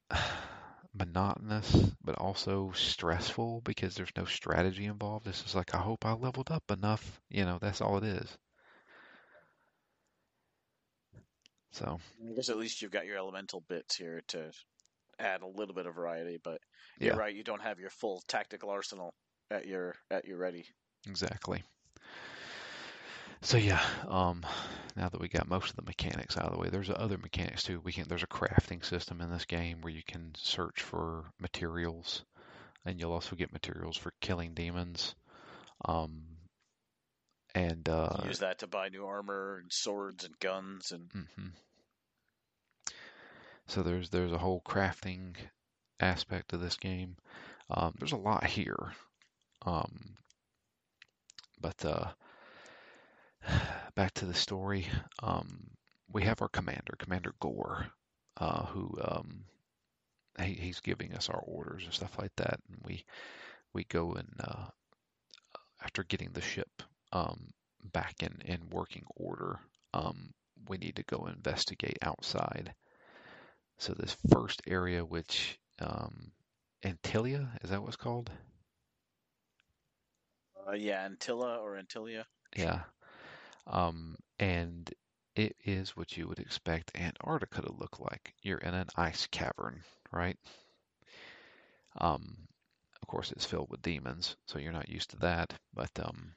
monotonous, 0.94 1.92
but 2.04 2.16
also 2.18 2.72
stressful 2.74 3.62
because 3.62 3.96
there's 3.96 4.16
no 4.16 4.26
strategy 4.26 4.86
involved. 4.86 5.26
This 5.26 5.44
is 5.46 5.56
like, 5.56 5.74
I 5.76 5.80
hope 5.80 6.06
I 6.06 6.14
leveled 6.14 6.52
up 6.52 6.72
enough. 6.72 7.22
You 7.30 7.46
know, 7.46 7.58
that's 7.60 7.82
all 7.82 7.98
it 7.98 8.04
is. 8.04 8.38
So, 11.72 12.00
I 12.30 12.34
guess 12.34 12.50
at 12.50 12.58
least 12.58 12.82
you've 12.82 12.92
got 12.92 13.06
your 13.06 13.18
elemental 13.18 13.60
bits 13.62 13.98
here 13.98 14.22
to 14.30 14.52
add 15.20 15.42
a 15.42 15.48
little 15.48 15.76
bit 15.76 15.86
of 15.88 15.96
variety. 15.96 16.38
But 16.38 16.62
you're 17.02 17.14
Yeah. 17.14 17.16
right, 17.16 17.36
you 17.36 17.44
don't 17.44 17.62
have 17.62 17.80
your 17.80 17.90
full 17.90 18.22
tactical 18.28 18.70
arsenal 18.70 19.14
at 19.50 19.68
your 19.68 19.96
at 20.10 20.26
your 20.26 20.38
ready. 20.38 20.66
exactly. 21.08 21.64
So 23.44 23.58
yeah, 23.58 23.82
um, 24.08 24.46
now 24.96 25.10
that 25.10 25.20
we 25.20 25.28
got 25.28 25.48
most 25.48 25.72
of 25.72 25.76
the 25.76 25.82
mechanics 25.82 26.38
out 26.38 26.46
of 26.46 26.54
the 26.54 26.60
way, 26.60 26.70
there's 26.70 26.92
other 26.92 27.18
mechanics 27.18 27.64
too. 27.64 27.82
We 27.84 27.92
can 27.92 28.08
there's 28.08 28.24
a 28.24 28.28
crafting 28.28 28.86
system 28.86 29.20
in 29.20 29.32
this 29.32 29.46
game 29.46 29.82
where 29.82 29.94
you 29.94 30.04
can 30.06 30.34
search 30.38 30.82
for 30.82 31.26
materials, 31.40 32.24
and 32.86 33.00
you'll 33.00 33.14
also 33.14 33.36
get 33.36 33.52
materials 33.52 33.98
for 33.98 34.14
killing 34.22 34.54
demons. 34.54 35.16
Um, 35.86 36.24
and 37.56 37.90
uh, 37.90 38.22
Use 38.26 38.40
that 38.40 38.60
to 38.60 38.68
buy 38.68 38.90
new 38.90 39.06
armor 39.06 39.58
and 39.58 39.72
swords 39.74 40.24
and 40.24 40.38
guns 40.40 40.92
and 40.92 41.10
hmm 41.12 41.48
So 43.68 43.82
there's 43.82 44.10
there's 44.10 44.34
a 44.34 44.38
whole 44.38 44.62
crafting 44.62 45.36
aspect 46.00 46.54
of 46.54 46.60
this 46.60 46.78
game. 46.78 47.16
Um, 47.70 47.96
there's 47.98 48.12
a 48.12 48.18
lot 48.18 48.46
here, 48.46 48.94
um, 49.66 50.18
but 51.60 51.84
uh, 51.86 52.12
back 53.96 54.14
to 54.16 54.26
the 54.26 54.34
story. 54.34 54.88
Um, 55.22 55.72
we 56.12 56.24
have 56.24 56.42
our 56.42 56.50
commander, 56.50 56.96
Commander 56.98 57.34
Gore, 57.40 57.88
uh, 58.38 58.66
who 58.66 58.98
um, 59.02 59.44
he, 60.42 60.54
he's 60.54 60.80
giving 60.80 61.14
us 61.14 61.30
our 61.30 61.40
orders 61.40 61.84
and 61.86 61.94
stuff 61.94 62.18
like 62.20 62.36
that, 62.38 62.60
and 62.70 62.80
we 62.86 63.06
we 63.74 63.86
go 63.86 64.14
and 64.14 64.30
uh, 64.40 64.66
after 65.84 66.04
getting 66.04 66.32
the 66.34 66.42
ship 66.42 66.84
um, 67.12 67.52
back 67.94 68.16
in 68.22 68.42
in 68.46 68.70
working 68.70 69.06
order, 69.16 69.60
um, 69.94 70.34
we 70.68 70.78
need 70.78 70.96
to 70.98 71.04
go 71.04 71.28
investigate 71.28 71.98
outside. 72.02 72.74
So 73.78 73.94
this 73.94 74.16
first 74.32 74.62
area, 74.68 75.04
which 75.04 75.60
um, 75.80 76.32
Antilia, 76.84 77.50
is 77.64 77.72
that 77.72 77.82
what 77.82 77.88
it's 77.88 77.98
called? 77.98 78.30
uh, 80.68 80.76
yeah, 80.76 81.08
Antilla 81.08 81.60
or 81.60 81.80
Antilia. 81.82 82.26
Yeah. 82.56 82.82
Um, 83.68 84.16
and 84.40 84.92
it 85.36 85.56
is 85.64 85.96
what 85.96 86.18
you 86.18 86.28
would 86.28 86.40
expect 86.40 86.92
Antarctica 86.96 87.62
to 87.62 87.72
look 87.72 88.00
like. 88.00 88.34
You're 88.42 88.58
in 88.58 88.74
an 88.74 88.88
ice 88.96 89.28
cavern, 89.28 89.84
right? 90.12 90.38
Um, 91.98 92.48
of 93.02 93.08
course, 93.08 93.32
it's 93.32 93.46
filled 93.46 93.70
with 93.70 93.82
demons, 93.82 94.36
so 94.46 94.60
you're 94.60 94.72
not 94.72 94.90
used 94.90 95.12
to 95.12 95.18
that. 95.18 95.54
But 95.74 95.92
um, 96.00 96.34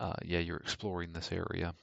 uh, 0.00 0.14
yeah, 0.24 0.40
you're 0.40 0.56
exploring 0.56 1.12
this 1.12 1.30
area. 1.32 1.74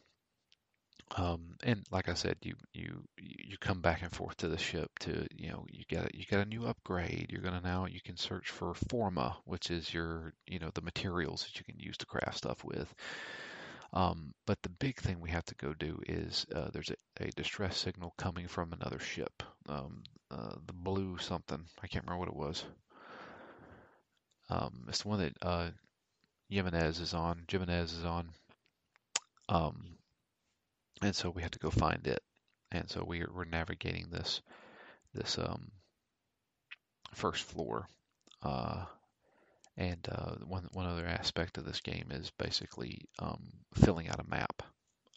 Um, 1.17 1.57
and 1.63 1.83
like 1.91 2.07
I 2.07 2.13
said, 2.13 2.37
you 2.41 2.55
you 2.73 3.03
you 3.17 3.57
come 3.57 3.81
back 3.81 4.01
and 4.01 4.11
forth 4.11 4.37
to 4.37 4.47
the 4.47 4.57
ship 4.57 4.89
to 4.99 5.27
you 5.35 5.49
know 5.49 5.65
you 5.69 5.83
get 5.89 6.15
you 6.15 6.25
get 6.25 6.39
a 6.39 6.45
new 6.45 6.65
upgrade. 6.65 7.27
You're 7.29 7.41
gonna 7.41 7.61
now 7.61 7.85
you 7.85 7.99
can 7.99 8.15
search 8.15 8.49
for 8.49 8.73
forma, 8.89 9.35
which 9.43 9.71
is 9.71 9.93
your 9.93 10.33
you 10.47 10.59
know 10.59 10.71
the 10.73 10.81
materials 10.81 11.43
that 11.43 11.59
you 11.59 11.65
can 11.65 11.79
use 11.79 11.97
to 11.97 12.05
craft 12.05 12.37
stuff 12.37 12.63
with. 12.63 12.93
Um, 13.93 14.33
but 14.45 14.61
the 14.61 14.69
big 14.69 14.99
thing 14.99 15.19
we 15.19 15.31
have 15.31 15.45
to 15.45 15.55
go 15.55 15.73
do 15.73 15.99
is 16.07 16.45
uh, 16.55 16.69
there's 16.71 16.91
a, 16.91 17.23
a 17.23 17.31
distress 17.31 17.77
signal 17.77 18.13
coming 18.17 18.47
from 18.47 18.71
another 18.71 18.99
ship, 18.99 19.43
um, 19.67 20.03
uh, 20.29 20.55
the 20.65 20.73
blue 20.73 21.17
something. 21.17 21.65
I 21.83 21.87
can't 21.87 22.05
remember 22.05 22.19
what 22.19 22.29
it 22.29 22.35
was. 22.35 22.63
Um, 24.49 24.85
it's 24.87 25.01
the 25.03 25.09
one 25.09 25.19
that 25.19 25.33
uh, 25.41 25.69
Jimenez 26.49 26.99
is 26.99 27.13
on. 27.13 27.43
Jimenez 27.49 27.93
is 27.93 28.05
on. 28.05 28.29
Um, 29.49 29.97
and 31.01 31.15
so 31.15 31.29
we 31.29 31.41
have 31.41 31.51
to 31.51 31.59
go 31.59 31.69
find 31.69 32.05
it. 32.07 32.21
And 32.71 32.89
so 32.89 33.03
we 33.05 33.21
are, 33.21 33.29
we're 33.33 33.45
navigating 33.45 34.07
this 34.09 34.41
this 35.13 35.37
um, 35.37 35.71
first 37.13 37.43
floor. 37.43 37.87
Uh, 38.41 38.85
and 39.77 40.07
uh, 40.11 40.35
one 40.45 40.67
one 40.73 40.85
other 40.85 41.05
aspect 41.05 41.57
of 41.57 41.65
this 41.65 41.81
game 41.81 42.07
is 42.11 42.31
basically 42.37 43.01
um, 43.19 43.41
filling 43.75 44.09
out 44.09 44.19
a 44.19 44.29
map. 44.29 44.63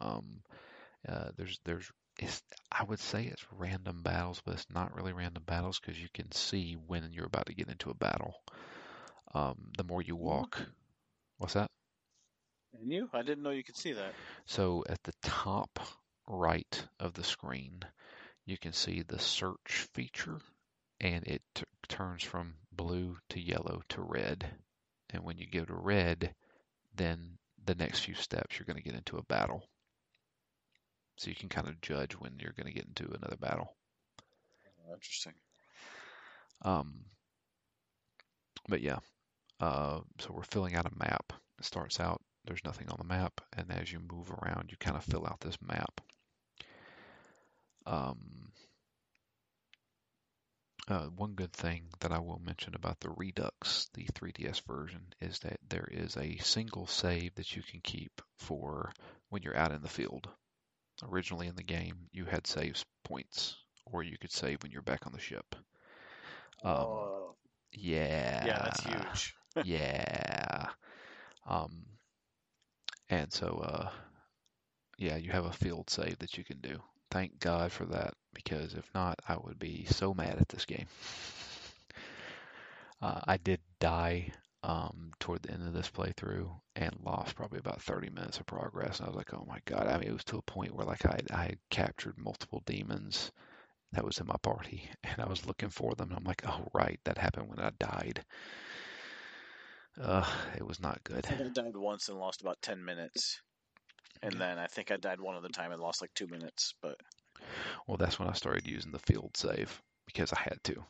Um, 0.00 0.42
uh, 1.08 1.30
there's 1.36 1.58
there's 1.64 1.90
it's, 2.18 2.42
I 2.70 2.84
would 2.84 3.00
say 3.00 3.24
it's 3.24 3.44
random 3.50 4.02
battles, 4.02 4.40
but 4.44 4.54
it's 4.54 4.66
not 4.72 4.94
really 4.94 5.12
random 5.12 5.42
battles 5.44 5.80
because 5.80 6.00
you 6.00 6.08
can 6.14 6.30
see 6.32 6.76
when 6.86 7.08
you're 7.12 7.26
about 7.26 7.46
to 7.46 7.54
get 7.54 7.68
into 7.68 7.90
a 7.90 7.94
battle. 7.94 8.34
Um, 9.34 9.72
the 9.76 9.84
more 9.84 10.00
you 10.00 10.14
walk, 10.14 10.60
what's 11.38 11.54
that? 11.54 11.70
And 12.78 12.90
you? 12.90 13.08
I 13.12 13.22
didn't 13.22 13.42
know 13.42 13.50
you 13.50 13.64
could 13.64 13.76
see 13.76 13.92
that. 13.92 14.12
So 14.46 14.84
at 14.88 15.02
the 15.02 15.14
top 15.22 15.80
right 16.28 16.86
of 17.00 17.14
the 17.14 17.24
screen, 17.24 17.80
you 18.46 18.58
can 18.58 18.72
see 18.72 19.02
the 19.02 19.18
search 19.18 19.88
feature, 19.94 20.38
and 21.00 21.24
it 21.26 21.42
t- 21.54 21.64
turns 21.88 22.22
from 22.22 22.54
blue 22.72 23.16
to 23.30 23.40
yellow 23.40 23.82
to 23.90 24.00
red. 24.00 24.46
And 25.10 25.22
when 25.24 25.38
you 25.38 25.46
go 25.46 25.64
to 25.64 25.74
red, 25.74 26.34
then 26.94 27.38
the 27.64 27.74
next 27.74 28.00
few 28.00 28.14
steps 28.14 28.58
you're 28.58 28.66
going 28.66 28.76
to 28.76 28.82
get 28.82 28.94
into 28.94 29.18
a 29.18 29.22
battle. 29.22 29.68
So 31.16 31.30
you 31.30 31.36
can 31.36 31.48
kind 31.48 31.68
of 31.68 31.80
judge 31.80 32.14
when 32.14 32.38
you're 32.38 32.54
going 32.56 32.66
to 32.66 32.72
get 32.72 32.86
into 32.86 33.12
another 33.14 33.36
battle. 33.36 33.74
Oh, 34.88 34.94
interesting. 34.94 35.34
Um, 36.62 37.04
but 38.68 38.80
yeah, 38.80 38.98
uh, 39.60 40.00
so 40.18 40.32
we're 40.32 40.42
filling 40.42 40.74
out 40.74 40.86
a 40.86 40.98
map. 40.98 41.32
It 41.58 41.64
starts 41.64 42.00
out 42.00 42.20
there's 42.44 42.64
nothing 42.64 42.88
on 42.88 42.96
the 42.98 43.04
map, 43.04 43.40
and 43.56 43.70
as 43.70 43.90
you 43.90 44.00
move 44.00 44.30
around, 44.30 44.70
you 44.70 44.76
kind 44.78 44.96
of 44.96 45.04
fill 45.04 45.26
out 45.26 45.40
this 45.40 45.56
map. 45.66 46.00
Um, 47.86 48.52
uh, 50.88 51.06
one 51.16 51.32
good 51.32 51.52
thing 51.52 51.84
that 52.00 52.12
I 52.12 52.18
will 52.18 52.40
mention 52.44 52.74
about 52.74 53.00
the 53.00 53.10
Redux, 53.10 53.88
the 53.94 54.04
3DS 54.04 54.62
version, 54.66 55.14
is 55.20 55.38
that 55.40 55.58
there 55.68 55.88
is 55.90 56.16
a 56.16 56.36
single 56.38 56.86
save 56.86 57.34
that 57.36 57.56
you 57.56 57.62
can 57.62 57.80
keep 57.82 58.20
for 58.38 58.92
when 59.30 59.42
you're 59.42 59.56
out 59.56 59.72
in 59.72 59.82
the 59.82 59.88
field. 59.88 60.28
Originally 61.02 61.46
in 61.46 61.56
the 61.56 61.62
game, 61.62 62.08
you 62.12 62.24
had 62.26 62.46
saves 62.46 62.84
points, 63.02 63.56
or 63.86 64.02
you 64.02 64.18
could 64.18 64.32
save 64.32 64.62
when 64.62 64.72
you're 64.72 64.82
back 64.82 65.06
on 65.06 65.12
the 65.12 65.18
ship. 65.18 65.56
Um, 66.62 66.74
oh, 66.74 67.34
yeah. 67.72 68.44
yeah, 68.46 68.62
that's 68.64 68.84
huge. 68.84 69.34
yeah. 69.64 70.68
Um, 71.46 71.86
and 73.08 73.32
so, 73.32 73.62
uh, 73.64 73.90
yeah, 74.98 75.16
you 75.16 75.32
have 75.32 75.46
a 75.46 75.52
field 75.52 75.88
save 75.88 76.18
that 76.18 76.36
you 76.36 76.44
can 76.44 76.60
do. 76.60 76.80
Thank 77.14 77.38
God 77.38 77.70
for 77.70 77.84
that, 77.84 78.14
because 78.34 78.74
if 78.74 78.90
not, 78.92 79.20
I 79.28 79.36
would 79.36 79.56
be 79.56 79.84
so 79.88 80.12
mad 80.12 80.36
at 80.40 80.48
this 80.48 80.64
game. 80.64 80.86
Uh, 83.02 83.20
I 83.26 83.36
did 83.36 83.60
die 83.80 84.32
um, 84.62 85.10
toward 85.20 85.42
the 85.42 85.50
end 85.52 85.66
of 85.66 85.74
this 85.74 85.90
playthrough 85.90 86.48
and 86.74 86.96
lost 87.04 87.34
probably 87.34 87.58
about 87.58 87.82
30 87.82 88.08
minutes 88.08 88.38
of 88.38 88.46
progress. 88.46 88.98
And 88.98 89.06
I 89.06 89.10
was 89.10 89.16
like, 89.16 89.34
oh 89.34 89.44
my 89.46 89.58
God. 89.66 89.88
I 89.88 89.98
mean, 89.98 90.08
it 90.08 90.12
was 90.12 90.24
to 90.24 90.38
a 90.38 90.42
point 90.42 90.74
where 90.74 90.86
like 90.86 91.04
I, 91.04 91.20
I 91.30 91.42
had 91.42 91.58
captured 91.68 92.16
multiple 92.16 92.62
demons 92.64 93.30
that 93.92 94.06
was 94.06 94.20
in 94.20 94.26
my 94.26 94.36
party 94.40 94.88
and 95.04 95.20
I 95.20 95.28
was 95.28 95.44
looking 95.44 95.68
for 95.68 95.94
them. 95.94 96.14
I'm 96.16 96.24
like, 96.24 96.44
oh, 96.48 96.66
right. 96.72 96.98
That 97.04 97.18
happened 97.18 97.50
when 97.50 97.58
I 97.60 97.72
died. 97.78 98.24
Uh, 100.00 100.26
it 100.56 100.66
was 100.66 100.80
not 100.80 101.04
good. 101.04 101.26
I 101.28 101.48
died 101.52 101.76
once 101.76 102.08
and 102.08 102.18
lost 102.18 102.40
about 102.40 102.62
10 102.62 102.82
minutes. 102.82 103.42
And 104.22 104.40
then 104.40 104.58
I 104.58 104.66
think 104.66 104.90
I 104.90 104.96
died 104.96 105.20
one 105.20 105.36
other 105.36 105.48
time 105.48 105.72
and 105.72 105.80
lost 105.80 106.00
like 106.00 106.14
two 106.14 106.26
minutes. 106.26 106.74
But 106.80 106.98
Well, 107.86 107.96
that's 107.96 108.18
when 108.18 108.28
I 108.28 108.32
started 108.32 108.66
using 108.66 108.92
the 108.92 108.98
field 108.98 109.36
save 109.36 109.82
because 110.06 110.32
I 110.32 110.40
had 110.40 110.62
to. 110.64 110.84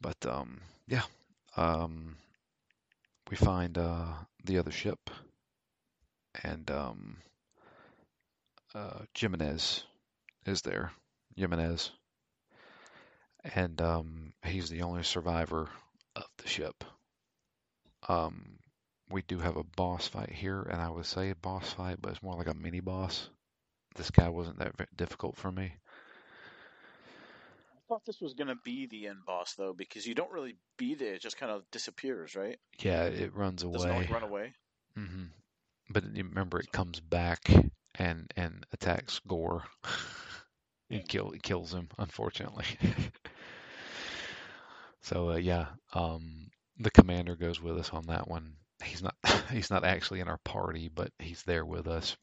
But 0.00 0.26
um, 0.26 0.60
yeah, 0.86 1.02
um, 1.56 2.16
we 3.30 3.36
find 3.36 3.76
uh, 3.78 4.06
the 4.44 4.58
other 4.58 4.70
ship, 4.70 5.10
and 6.44 6.70
um, 6.70 7.16
uh, 8.74 9.00
Jimenez 9.16 9.84
is 10.46 10.62
there. 10.62 10.92
Jimenez, 11.36 11.90
and 13.54 13.80
um, 13.82 14.32
he's 14.44 14.68
the 14.68 14.82
only 14.82 15.02
survivor 15.02 15.68
of 16.14 16.26
the 16.38 16.48
ship. 16.48 16.84
Um, 18.08 18.58
we 19.10 19.22
do 19.22 19.38
have 19.38 19.56
a 19.56 19.64
boss 19.64 20.06
fight 20.08 20.30
here, 20.30 20.62
and 20.62 20.80
I 20.80 20.90
would 20.90 21.06
say 21.06 21.30
a 21.30 21.36
boss 21.36 21.72
fight, 21.72 21.98
but 22.00 22.12
it's 22.12 22.22
more 22.22 22.36
like 22.36 22.48
a 22.48 22.54
mini 22.54 22.80
boss. 22.80 23.30
This 23.96 24.10
guy 24.10 24.28
wasn't 24.28 24.58
that 24.58 24.96
difficult 24.96 25.36
for 25.36 25.50
me. 25.50 25.74
I 27.76 27.80
thought 27.88 28.04
this 28.04 28.20
was 28.20 28.34
going 28.34 28.48
to 28.48 28.56
be 28.56 28.86
the 28.86 29.06
end 29.06 29.24
boss, 29.24 29.54
though, 29.54 29.72
because 29.72 30.06
you 30.06 30.14
don't 30.14 30.32
really 30.32 30.56
beat 30.76 31.02
it. 31.02 31.14
It 31.14 31.22
just 31.22 31.36
kind 31.36 31.52
of 31.52 31.70
disappears, 31.70 32.34
right? 32.34 32.58
Yeah, 32.78 33.04
it 33.04 33.34
runs 33.34 33.62
away. 33.62 33.72
Doesn't 33.72 33.92
it 33.92 34.08
run 34.08 34.22
away? 34.22 34.54
hmm 34.94 35.24
But 35.90 36.04
you 36.14 36.24
remember, 36.24 36.60
it 36.60 36.72
comes 36.72 37.00
back 37.00 37.48
and 37.94 38.32
and 38.36 38.66
attacks 38.72 39.20
Gore 39.26 39.64
and 40.90 41.06
kill 41.08 41.32
kills 41.42 41.74
him. 41.74 41.88
Unfortunately. 41.98 42.66
so 45.02 45.30
uh, 45.30 45.36
yeah, 45.36 45.66
um, 45.94 46.50
the 46.78 46.90
commander 46.90 47.36
goes 47.36 47.60
with 47.60 47.78
us 47.78 47.90
on 47.90 48.06
that 48.06 48.28
one. 48.28 48.56
He's 48.84 49.02
not 49.02 49.16
he's 49.50 49.70
not 49.70 49.84
actually 49.84 50.20
in 50.20 50.28
our 50.28 50.38
party, 50.38 50.88
but 50.88 51.12
he's 51.18 51.42
there 51.44 51.64
with 51.64 51.86
us. 51.88 52.16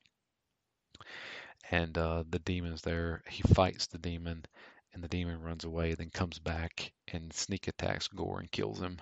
And 1.72 1.98
uh, 1.98 2.24
the 2.30 2.40
demon's 2.40 2.82
there. 2.82 3.24
He 3.30 3.42
fights 3.42 3.88
the 3.88 3.98
demon, 3.98 4.46
and 4.94 5.04
the 5.04 5.08
demon 5.08 5.42
runs 5.42 5.64
away. 5.64 5.94
Then 5.96 6.10
comes 6.10 6.40
back 6.40 6.92
and 7.08 7.34
sneak 7.34 7.68
attacks 7.68 8.08
Gore 8.08 8.40
and 8.40 8.52
kills 8.52 8.80
him. 8.82 9.00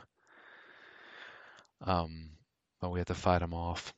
Um, 1.82 2.32
but 2.80 2.92
we 2.92 3.00
have 3.00 3.08
to 3.08 3.16
fight 3.16 3.42
him 3.42 3.54
off 3.54 3.94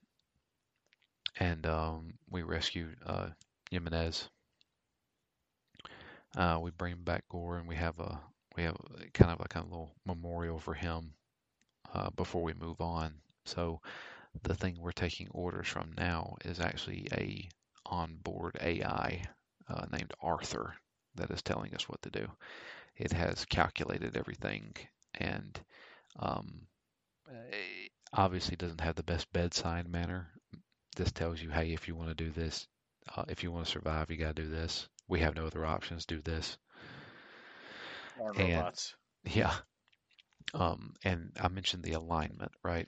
and 1.40 1.66
um, 1.66 2.14
we 2.30 2.44
rescue 2.44 2.90
uh, 3.06 3.30
Jimenez. 3.72 4.30
Uh, 6.36 6.60
we 6.62 6.72
bring 6.72 6.96
back 7.04 7.24
Gore, 7.30 7.58
and 7.58 7.68
we 7.68 7.76
have 7.76 8.00
a 8.00 8.20
we 8.56 8.64
have 8.64 8.78
kind 9.14 9.32
of 9.32 9.40
like 9.40 9.56
a 9.56 9.62
little 9.62 9.96
memorial 10.06 10.60
for 10.60 10.74
him 10.74 11.14
uh, 11.94 12.10
before 12.12 12.44
we 12.44 12.54
move 12.54 12.82
on. 12.82 13.14
So 13.46 13.82
the 14.44 14.56
thing 14.56 14.78
we're 14.80 14.92
taking 14.92 15.28
orders 15.32 15.68
from 15.68 15.94
now 15.98 16.36
is 16.46 16.60
actually 16.60 17.08
a 17.14 17.50
onboard 17.86 18.58
AI 18.62 19.24
uh, 19.68 19.86
named 19.92 20.14
Arthur 20.22 20.76
that 21.16 21.32
is 21.32 21.42
telling 21.42 21.74
us 21.76 21.88
what 21.90 22.02
to 22.04 22.10
do. 22.10 22.28
It 22.96 23.12
has 23.14 23.46
calculated 23.46 24.18
everything 24.18 24.76
and 25.16 25.60
um, 26.20 26.68
eh, 27.30 27.88
obviously 28.14 28.56
doesn't 28.56 28.82
have 28.82 28.96
the 28.96 29.04
best 29.04 29.32
bedside 29.34 29.88
manner 29.88 30.30
this 30.96 31.12
tells 31.12 31.42
you, 31.42 31.50
hey, 31.50 31.74
if 31.74 31.88
you 31.88 31.96
want 31.96 32.10
to 32.10 32.16
do 32.16 32.32
this, 32.32 32.68
uh, 33.16 33.24
if 33.28 33.44
you 33.44 33.52
want 33.52 33.66
to 33.66 33.72
survive, 33.72 34.10
you 34.10 34.18
got 34.18 34.36
to 34.36 34.44
do 34.44 34.50
this. 34.50 34.88
We 35.08 35.20
have 35.22 35.36
no 35.36 35.46
other 35.48 35.66
options. 35.66 36.06
Do 36.06 36.22
this. 36.22 36.58
Arm 38.22 38.38
And- 38.38 38.54
robots. 38.58 38.96
Yeah. 39.26 39.54
Um, 40.54 40.94
and 41.04 41.32
I 41.40 41.48
mentioned 41.48 41.84
the 41.84 41.94
alignment, 41.94 42.52
right? 42.64 42.88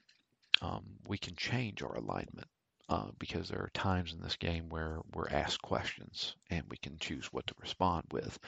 Um, 0.61 0.83
we 1.07 1.17
can 1.17 1.35
change 1.35 1.81
our 1.81 1.95
alignment 1.95 2.47
uh, 2.89 3.07
because 3.19 3.49
there 3.49 3.61
are 3.61 3.71
times 3.73 4.13
in 4.13 4.21
this 4.21 4.35
game 4.35 4.69
where 4.69 4.99
we're 5.13 5.29
asked 5.29 5.61
questions 5.61 6.35
and 6.49 6.63
we 6.69 6.77
can 6.77 6.97
choose 6.97 7.31
what 7.31 7.47
to 7.47 7.55
respond 7.59 8.05
with. 8.11 8.39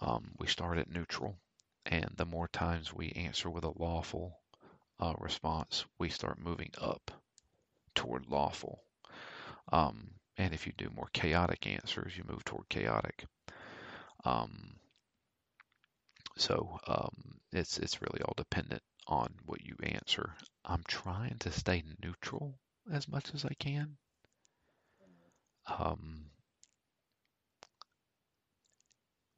Um, 0.00 0.32
we 0.38 0.46
start 0.46 0.78
at 0.78 0.90
neutral, 0.90 1.36
and 1.86 2.10
the 2.16 2.24
more 2.24 2.48
times 2.48 2.92
we 2.92 3.10
answer 3.12 3.50
with 3.50 3.64
a 3.64 3.78
lawful 3.78 4.38
uh, 4.98 5.14
response, 5.18 5.84
we 5.98 6.08
start 6.08 6.38
moving 6.38 6.70
up 6.80 7.10
toward 7.94 8.26
lawful. 8.28 8.82
Um, 9.72 10.10
and 10.36 10.54
if 10.54 10.66
you 10.66 10.72
do 10.76 10.90
more 10.94 11.10
chaotic 11.12 11.66
answers, 11.66 12.16
you 12.16 12.24
move 12.26 12.44
toward 12.44 12.68
chaotic. 12.68 13.26
Um, 14.24 14.74
so 16.36 16.78
um, 16.86 17.40
it's 17.52 17.78
it's 17.78 18.00
really 18.00 18.22
all 18.22 18.34
dependent 18.36 18.82
on 19.06 19.34
what 19.46 19.64
you 19.64 19.76
answer. 19.82 20.34
I'm 20.64 20.82
trying 20.86 21.36
to 21.40 21.50
stay 21.50 21.82
neutral 22.02 22.58
as 22.92 23.08
much 23.08 23.34
as 23.34 23.44
I 23.44 23.54
can. 23.58 23.96
Um, 25.66 26.24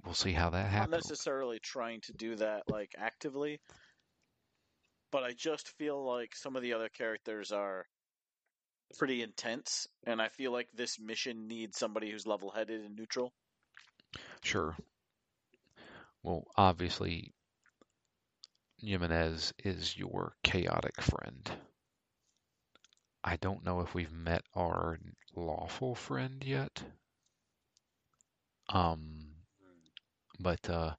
we'll 0.04 0.14
see 0.14 0.32
how 0.32 0.50
that 0.50 0.70
happens. 0.70 0.90
Not 0.90 0.96
necessarily 0.96 1.58
trying 1.62 2.00
to 2.02 2.12
do 2.12 2.36
that 2.36 2.62
like 2.68 2.92
actively, 2.96 3.60
but 5.10 5.24
I 5.24 5.32
just 5.32 5.68
feel 5.78 6.04
like 6.04 6.34
some 6.34 6.56
of 6.56 6.62
the 6.62 6.72
other 6.72 6.88
characters 6.88 7.52
are 7.52 7.84
pretty 8.98 9.22
intense, 9.22 9.86
and 10.06 10.20
I 10.20 10.28
feel 10.28 10.52
like 10.52 10.68
this 10.74 10.98
mission 10.98 11.48
needs 11.48 11.78
somebody 11.78 12.10
who's 12.10 12.26
level-headed 12.26 12.80
and 12.80 12.96
neutral. 12.96 13.32
Sure. 14.42 14.76
Well, 16.22 16.46
obviously, 16.56 17.32
Jimenez 18.82 19.52
is 19.64 19.96
your 19.96 20.34
chaotic 20.42 21.00
friend. 21.00 21.50
I 23.22 23.36
don't 23.36 23.64
know 23.64 23.80
if 23.80 23.94
we've 23.94 24.12
met 24.12 24.42
our 24.54 24.98
lawful 25.36 25.94
friend 25.94 26.42
yet. 26.44 26.82
Um, 28.68 29.36
but 30.40 30.68
uh, 30.68 30.94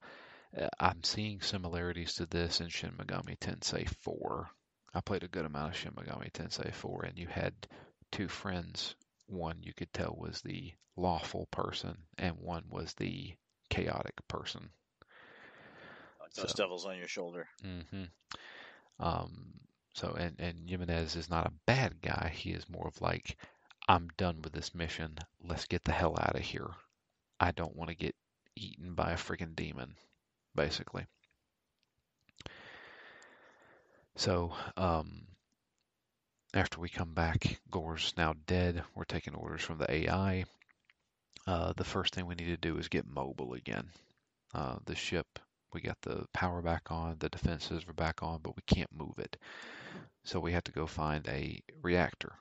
uh, 0.57 0.69
I'm 0.79 1.03
seeing 1.03 1.41
similarities 1.41 2.13
to 2.15 2.25
this 2.25 2.61
in 2.61 2.69
Shin 2.69 2.91
Megami 2.91 3.37
Tensei 3.37 3.89
4. 3.89 4.49
I 4.93 5.01
played 5.01 5.23
a 5.23 5.27
good 5.27 5.45
amount 5.45 5.73
of 5.73 5.77
Shin 5.77 5.91
Megami 5.91 6.31
Tensei 6.31 6.73
4, 6.73 7.03
and 7.03 7.17
you 7.17 7.27
had 7.27 7.53
two 8.11 8.29
friends. 8.29 8.95
One 9.25 9.61
you 9.61 9.73
could 9.73 9.91
tell 9.91 10.15
was 10.17 10.41
the 10.41 10.71
lawful 10.95 11.47
person, 11.47 11.97
and 12.17 12.37
one 12.37 12.63
was 12.69 12.93
the 12.93 13.35
chaotic 13.69 14.15
person. 14.27 14.69
Those 16.35 16.51
So- 16.51 16.55
devils 16.63 16.85
on 16.85 16.97
your 16.97 17.07
shoulder. 17.07 17.47
hmm 17.61 18.05
Um, 18.99 19.59
so 19.93 20.13
and 20.13 20.39
and 20.39 20.69
Jimenez 20.69 21.15
is 21.15 21.29
not 21.29 21.47
a 21.47 21.53
bad 21.65 22.01
guy. 22.01 22.31
He 22.35 22.51
is 22.51 22.69
more 22.69 22.87
of 22.87 23.01
like, 23.01 23.37
I'm 23.87 24.07
done 24.17 24.41
with 24.41 24.53
this 24.53 24.73
mission. 24.73 25.17
Let's 25.43 25.65
get 25.65 25.83
the 25.83 25.91
hell 25.91 26.15
out 26.19 26.35
of 26.35 26.41
here. 26.41 26.69
I 27.39 27.51
don't 27.51 27.75
want 27.75 27.89
to 27.89 27.95
get 27.95 28.15
eaten 28.55 28.93
by 28.95 29.11
a 29.11 29.15
freaking 29.17 29.55
demon, 29.55 29.95
basically. 30.55 31.05
So, 34.15 34.53
um, 34.77 35.25
after 36.53 36.79
we 36.79 36.89
come 36.89 37.13
back, 37.13 37.59
Gore's 37.71 38.13
now 38.15 38.33
dead. 38.45 38.83
We're 38.95 39.05
taking 39.05 39.33
orders 39.35 39.61
from 39.63 39.79
the 39.79 39.91
AI. 39.91 40.45
Uh, 41.47 41.73
the 41.73 41.83
first 41.83 42.13
thing 42.13 42.25
we 42.27 42.35
need 42.35 42.45
to 42.45 42.57
do 42.57 42.77
is 42.77 42.87
get 42.87 43.05
mobile 43.07 43.53
again. 43.53 43.89
Uh, 44.53 44.77
the 44.85 44.95
ship, 44.95 45.39
we 45.73 45.81
got 45.81 46.01
the 46.01 46.25
power 46.33 46.61
back 46.61 46.91
on, 46.91 47.17
the 47.19 47.29
defenses 47.29 47.83
are 47.87 47.93
back 47.93 48.23
on, 48.23 48.39
but 48.41 48.55
we 48.55 48.61
can't 48.67 48.91
move 48.95 49.19
it. 49.19 49.37
So 50.23 50.39
we 50.39 50.53
have 50.53 50.63
to 50.65 50.71
go 50.71 50.87
find 50.87 51.27
a 51.27 51.61
reactor. 51.81 52.33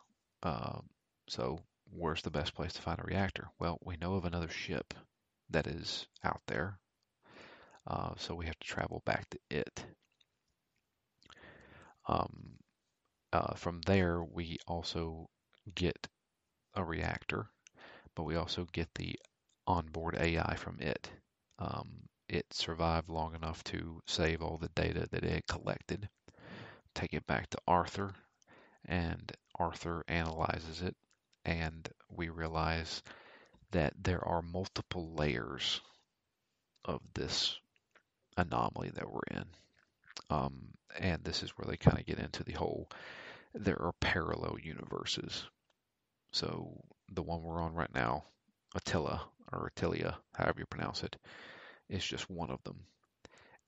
Um, 0.42 0.88
so 1.28 1.60
where's 1.90 2.22
the 2.22 2.30
best 2.30 2.54
place 2.54 2.72
to 2.74 2.82
find 2.82 2.98
a 3.00 3.04
reactor? 3.04 3.48
Well, 3.58 3.78
we 3.84 3.96
know 3.96 4.14
of 4.14 4.24
another 4.24 4.48
ship 4.48 4.94
that 5.50 5.66
is 5.66 6.06
out 6.24 6.42
there. 6.46 6.78
Uh, 7.86 8.14
so 8.16 8.34
we 8.34 8.46
have 8.46 8.58
to 8.58 8.66
travel 8.66 9.02
back 9.04 9.28
to 9.30 9.38
it. 9.50 9.84
Um, 12.06 12.58
uh, 13.32 13.54
from 13.54 13.80
there, 13.82 14.22
we 14.22 14.58
also 14.66 15.28
get 15.74 16.08
a 16.74 16.84
reactor, 16.84 17.48
but 18.14 18.24
we 18.24 18.36
also 18.36 18.66
get 18.72 18.88
the 18.94 19.18
onboard 19.66 20.16
AI 20.16 20.54
from 20.56 20.80
it. 20.80 21.10
Um, 21.58 22.08
it 22.32 22.46
survived 22.54 23.10
long 23.10 23.34
enough 23.34 23.62
to 23.64 24.00
save 24.06 24.40
all 24.40 24.56
the 24.56 24.70
data 24.74 25.06
that 25.10 25.22
it 25.22 25.46
collected, 25.46 26.08
take 26.94 27.12
it 27.12 27.26
back 27.26 27.50
to 27.50 27.58
Arthur, 27.68 28.14
and 28.86 29.30
Arthur 29.54 30.02
analyzes 30.08 30.80
it, 30.80 30.96
and 31.44 31.86
we 32.08 32.30
realize 32.30 33.02
that 33.72 33.92
there 34.02 34.26
are 34.26 34.40
multiple 34.40 35.12
layers 35.14 35.82
of 36.86 37.02
this 37.12 37.58
anomaly 38.38 38.90
that 38.94 39.12
we're 39.12 39.20
in. 39.30 39.44
Um, 40.30 40.68
and 40.98 41.22
this 41.22 41.42
is 41.42 41.50
where 41.50 41.66
they 41.68 41.76
kind 41.76 41.98
of 41.98 42.06
get 42.06 42.18
into 42.18 42.44
the 42.44 42.52
whole 42.52 42.88
there 43.54 43.80
are 43.82 43.92
parallel 44.00 44.56
universes. 44.62 45.44
So 46.32 46.82
the 47.12 47.22
one 47.22 47.42
we're 47.42 47.60
on 47.60 47.74
right 47.74 47.94
now, 47.94 48.24
Attila 48.74 49.20
or 49.52 49.70
Attilia, 49.70 50.16
however 50.34 50.60
you 50.60 50.66
pronounce 50.66 51.02
it, 51.02 51.16
is 51.92 52.04
just 52.04 52.28
one 52.30 52.50
of 52.50 52.62
them. 52.64 52.78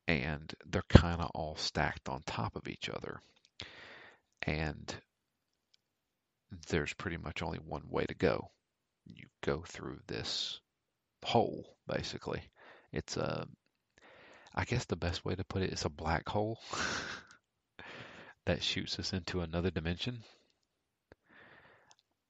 And 0.09 0.53
they're 0.67 0.83
kind 0.89 1.21
of 1.21 1.31
all 1.35 1.57
stacked 1.57 2.09
on 2.09 2.23
top 2.27 2.57
of 2.57 2.69
each 2.69 2.89
other. 2.89 3.21
And 4.43 4.95
there's 6.69 6.93
pretty 6.95 7.17
much 7.17 7.43
only 7.43 7.59
one 7.59 7.89
way 7.89 8.05
to 8.07 8.15
go. 8.15 8.51
You 9.07 9.27
go 9.43 9.63
through 9.67 10.01
this 10.07 10.61
hole, 11.25 11.77
basically. 11.87 12.43
It's 12.93 13.17
a, 13.17 13.47
I 14.55 14.65
guess 14.65 14.85
the 14.87 14.97
best 14.97 15.25
way 15.25 15.35
to 15.35 15.45
put 15.45 15.63
it 15.63 15.73
is 15.73 15.85
a 15.85 15.91
black 15.91 16.29
hole 16.29 16.61
that 18.47 18.63
shoots 18.63 18.99
us 18.99 19.13
into 19.13 19.41
another 19.41 19.71
dimension. 19.71 20.25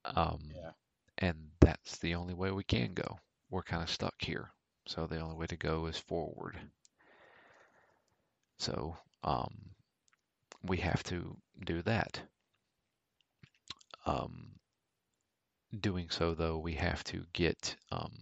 Um, 0.04 0.40
Yeah. 0.54 0.72
and 1.18 1.50
that's 1.60 1.98
the 1.98 2.14
only 2.16 2.34
way 2.34 2.50
we 2.50 2.64
can 2.64 2.94
go. 2.94 3.18
We're 3.50 3.62
kind 3.62 3.82
of 3.82 3.90
stuck 3.90 4.14
here. 4.20 4.50
So 4.86 5.06
the 5.06 5.18
only 5.20 5.36
way 5.36 5.46
to 5.46 5.56
go 5.56 5.86
is 5.86 5.98
forward. 5.98 6.58
So 8.58 8.96
um, 9.22 9.70
we 10.62 10.78
have 10.78 11.02
to 11.04 11.36
do 11.64 11.82
that. 11.82 12.20
Um, 14.06 14.58
doing 15.78 16.10
so, 16.10 16.34
though, 16.34 16.58
we 16.58 16.74
have 16.74 17.02
to 17.04 17.24
get 17.32 17.76
um, 17.90 18.12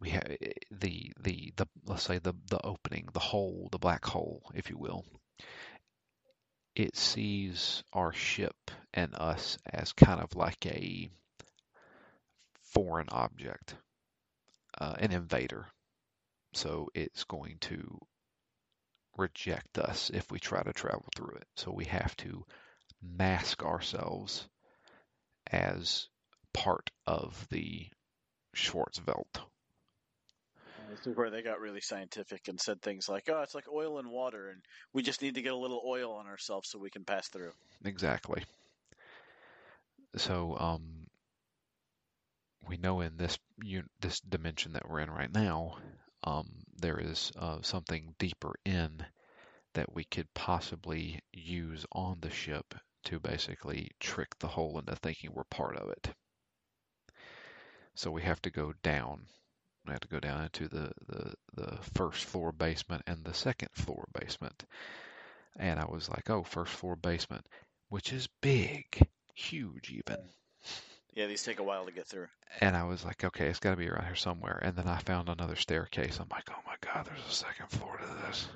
we 0.00 0.10
have 0.10 0.36
the 0.70 1.12
the 1.20 1.52
the 1.56 1.68
let's 1.86 2.02
say 2.02 2.18
the 2.18 2.34
the 2.48 2.64
opening, 2.64 3.08
the 3.12 3.20
hole, 3.20 3.68
the 3.72 3.78
black 3.78 4.04
hole, 4.04 4.42
if 4.54 4.70
you 4.70 4.78
will. 4.78 5.04
It 6.74 6.96
sees 6.96 7.82
our 7.92 8.12
ship 8.12 8.70
and 8.92 9.14
us 9.14 9.58
as 9.64 9.92
kind 9.92 10.20
of 10.20 10.36
like 10.36 10.66
a 10.66 11.08
foreign 12.60 13.08
object, 13.10 13.76
uh, 14.78 14.94
an 14.98 15.12
invader. 15.12 15.66
So 16.52 16.88
it's 16.94 17.24
going 17.24 17.58
to 17.62 17.98
reject 19.16 19.78
us 19.78 20.10
if 20.12 20.30
we 20.30 20.38
try 20.38 20.62
to 20.62 20.72
travel 20.72 21.06
through 21.14 21.36
it. 21.36 21.46
So 21.56 21.72
we 21.72 21.84
have 21.86 22.16
to 22.18 22.44
mask 23.02 23.62
ourselves 23.62 24.46
as 25.50 26.08
part 26.52 26.90
of 27.06 27.46
the 27.50 27.88
Schwarzwelt. 28.54 29.42
This 30.90 31.06
is 31.06 31.16
where 31.16 31.30
they 31.30 31.42
got 31.42 31.60
really 31.60 31.80
scientific 31.80 32.48
and 32.48 32.60
said 32.60 32.80
things 32.80 33.08
like, 33.08 33.28
"Oh, 33.28 33.42
it's 33.42 33.54
like 33.54 33.68
oil 33.68 33.98
and 33.98 34.08
water, 34.08 34.48
and 34.48 34.62
we 34.92 35.02
just 35.02 35.20
need 35.20 35.34
to 35.34 35.42
get 35.42 35.52
a 35.52 35.56
little 35.56 35.82
oil 35.84 36.12
on 36.12 36.26
ourselves 36.26 36.70
so 36.70 36.78
we 36.78 36.90
can 36.90 37.04
pass 37.04 37.28
through." 37.28 37.52
Exactly. 37.84 38.44
So 40.16 40.56
um, 40.58 40.95
we 42.68 42.76
know 42.76 43.00
in 43.00 43.16
this 43.16 43.38
this 44.00 44.20
dimension 44.20 44.72
that 44.72 44.88
we're 44.88 45.00
in 45.00 45.10
right 45.10 45.32
now, 45.32 45.78
um, 46.24 46.64
there 46.78 46.98
is 46.98 47.32
uh, 47.38 47.58
something 47.62 48.14
deeper 48.18 48.54
in 48.64 49.04
that 49.74 49.94
we 49.94 50.04
could 50.04 50.32
possibly 50.34 51.20
use 51.32 51.84
on 51.92 52.18
the 52.20 52.30
ship 52.30 52.74
to 53.04 53.20
basically 53.20 53.90
trick 54.00 54.36
the 54.38 54.48
hole 54.48 54.78
into 54.78 54.96
thinking 54.96 55.30
we're 55.32 55.44
part 55.44 55.76
of 55.76 55.90
it. 55.90 56.08
So 57.94 58.10
we 58.10 58.22
have 58.22 58.42
to 58.42 58.50
go 58.50 58.72
down. 58.82 59.26
We 59.86 59.92
have 59.92 60.00
to 60.00 60.08
go 60.08 60.20
down 60.20 60.42
into 60.42 60.68
the, 60.68 60.92
the, 61.06 61.34
the 61.54 61.78
first 61.94 62.24
floor 62.24 62.52
basement 62.52 63.02
and 63.06 63.24
the 63.24 63.34
second 63.34 63.68
floor 63.74 64.08
basement. 64.18 64.64
And 65.58 65.78
I 65.78 65.84
was 65.84 66.08
like, 66.08 66.28
oh, 66.28 66.42
first 66.42 66.72
floor 66.72 66.96
basement, 66.96 67.46
which 67.88 68.12
is 68.12 68.28
big, 68.42 68.98
huge 69.34 69.90
even. 69.90 70.28
Yeah, 71.16 71.26
these 71.26 71.42
take 71.42 71.60
a 71.60 71.62
while 71.62 71.86
to 71.86 71.92
get 71.92 72.06
through. 72.06 72.26
And 72.60 72.76
I 72.76 72.84
was 72.84 73.02
like, 73.02 73.24
okay, 73.24 73.46
it's 73.46 73.58
got 73.58 73.70
to 73.70 73.76
be 73.76 73.88
around 73.88 74.04
here 74.04 74.14
somewhere. 74.14 74.60
And 74.62 74.76
then 74.76 74.86
I 74.86 74.98
found 74.98 75.30
another 75.30 75.56
staircase. 75.56 76.18
I'm 76.20 76.28
like, 76.30 76.48
oh 76.50 76.60
my 76.66 76.74
God, 76.82 77.06
there's 77.06 77.26
a 77.26 77.32
second 77.32 77.70
floor 77.70 77.96
to 77.96 78.26
this. 78.26 78.46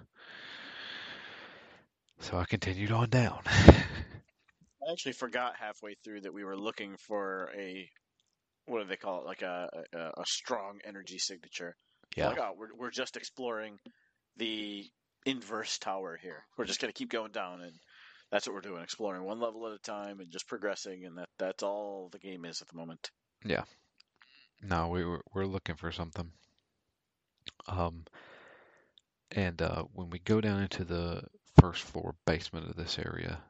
So 2.19 2.37
I 2.37 2.45
continued 2.45 2.93
on 2.93 3.09
down. 3.09 3.41
I 3.47 4.93
actually 4.93 5.13
forgot 5.13 5.55
halfway 5.59 5.95
through 6.05 6.21
that 6.23 6.35
we 6.35 6.45
were 6.45 6.57
looking 6.57 6.97
for 6.99 7.51
a 7.57 7.89
what 8.67 8.83
do 8.83 8.89
they 8.89 8.97
call 8.97 9.23
it? 9.23 9.27
Like 9.27 9.41
a 9.41 9.69
a, 9.95 9.99
a 9.99 10.27
strong 10.27 10.81
energy 10.85 11.19
signature. 11.19 11.77
yeah. 12.15 12.29
Like, 12.29 12.39
oh, 12.41 12.53
we're 12.59 12.75
we're 12.77 12.91
just 12.91 13.17
exploring 13.17 13.79
the 14.37 14.85
inverse 15.25 15.79
tower 15.79 16.19
here. 16.21 16.45
We're 16.59 16.67
just 16.67 16.81
gonna 16.81 16.93
keep 16.93 17.11
going 17.11 17.33
down, 17.33 17.63
and 17.63 17.73
that's 18.31 18.47
what 18.47 18.55
we're 18.55 18.61
doing, 18.61 18.83
exploring 18.83 19.25
one 19.25 19.41
level 19.41 19.67
at 19.67 19.73
a 19.73 19.79
time 19.79 20.21
and 20.21 20.31
just 20.31 20.47
progressing. 20.47 21.05
And 21.05 21.19
that 21.19 21.29
that's 21.39 21.63
all 21.63 22.09
the 22.11 22.19
game 22.19 22.45
is 22.45 22.63
at 22.63 22.69
the 22.69 22.77
moment. 22.77 23.11
Yeah. 23.45 23.65
No, 24.63 24.89
we 24.89 25.05
were 25.05 25.23
we're 25.35 25.47
looking 25.47 25.77
for 25.77 25.91
something. 25.91 26.31
Um, 27.67 28.05
and 29.33 29.61
uh, 29.63 29.85
when 29.95 30.11
we 30.11 30.19
go 30.19 30.41
down 30.41 30.63
into 30.63 30.85
the 30.85 31.23
first 31.61 31.83
floor 31.83 32.15
basement 32.27 32.69
of 32.69 32.77
this 32.77 32.99
area, 32.99 33.41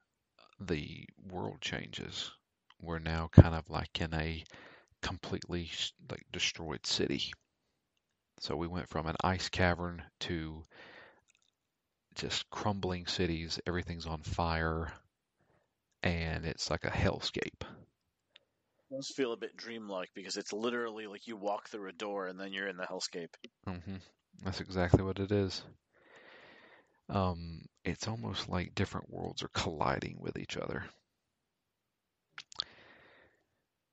the 0.61 1.07
world 1.31 1.61
changes. 1.61 2.31
We're 2.81 2.99
now 2.99 3.29
kind 3.33 3.55
of 3.55 3.69
like 3.69 4.01
in 4.01 4.15
a 4.15 4.45
completely 5.03 5.71
like 6.11 6.25
destroyed 6.33 6.87
city. 6.87 7.33
So 8.39 8.57
we 8.57 8.67
went 8.67 8.89
from 8.89 9.07
an 9.07 9.17
ice 9.23 9.49
cavern 9.49 10.03
to 10.21 10.63
just 12.15 12.49
crumbling 12.51 13.07
cities. 13.07 13.61
Everything's 13.67 14.07
on 14.07 14.23
fire, 14.23 14.93
and 16.03 16.45
it's 16.45 16.71
like 16.71 16.85
a 16.85 16.91
hellscape. 16.91 17.63
It 17.63 18.95
does 18.95 19.09
feel 19.09 19.33
a 19.33 19.37
bit 19.37 19.57
dreamlike 19.57 20.11
because 20.15 20.37
it's 20.37 20.53
literally 20.53 21.07
like 21.07 21.27
you 21.27 21.37
walk 21.37 21.69
through 21.69 21.89
a 21.89 21.93
door 21.93 22.27
and 22.27 22.39
then 22.39 22.53
you're 22.53 22.69
in 22.69 22.77
the 22.77 22.85
hellscape. 22.85 23.35
Mm-hmm. 23.69 23.97
That's 24.45 24.61
exactly 24.61 25.03
what 25.03 25.21
it 25.21 25.31
is. 25.31 25.63
Um, 27.09 27.63
it's 27.85 28.09
almost 28.09 28.49
like 28.49 28.75
different 28.75 29.11
worlds 29.11 29.43
are 29.43 29.49
colliding 29.49 30.19
with 30.21 30.39
each 30.39 30.57
other. 30.57 30.85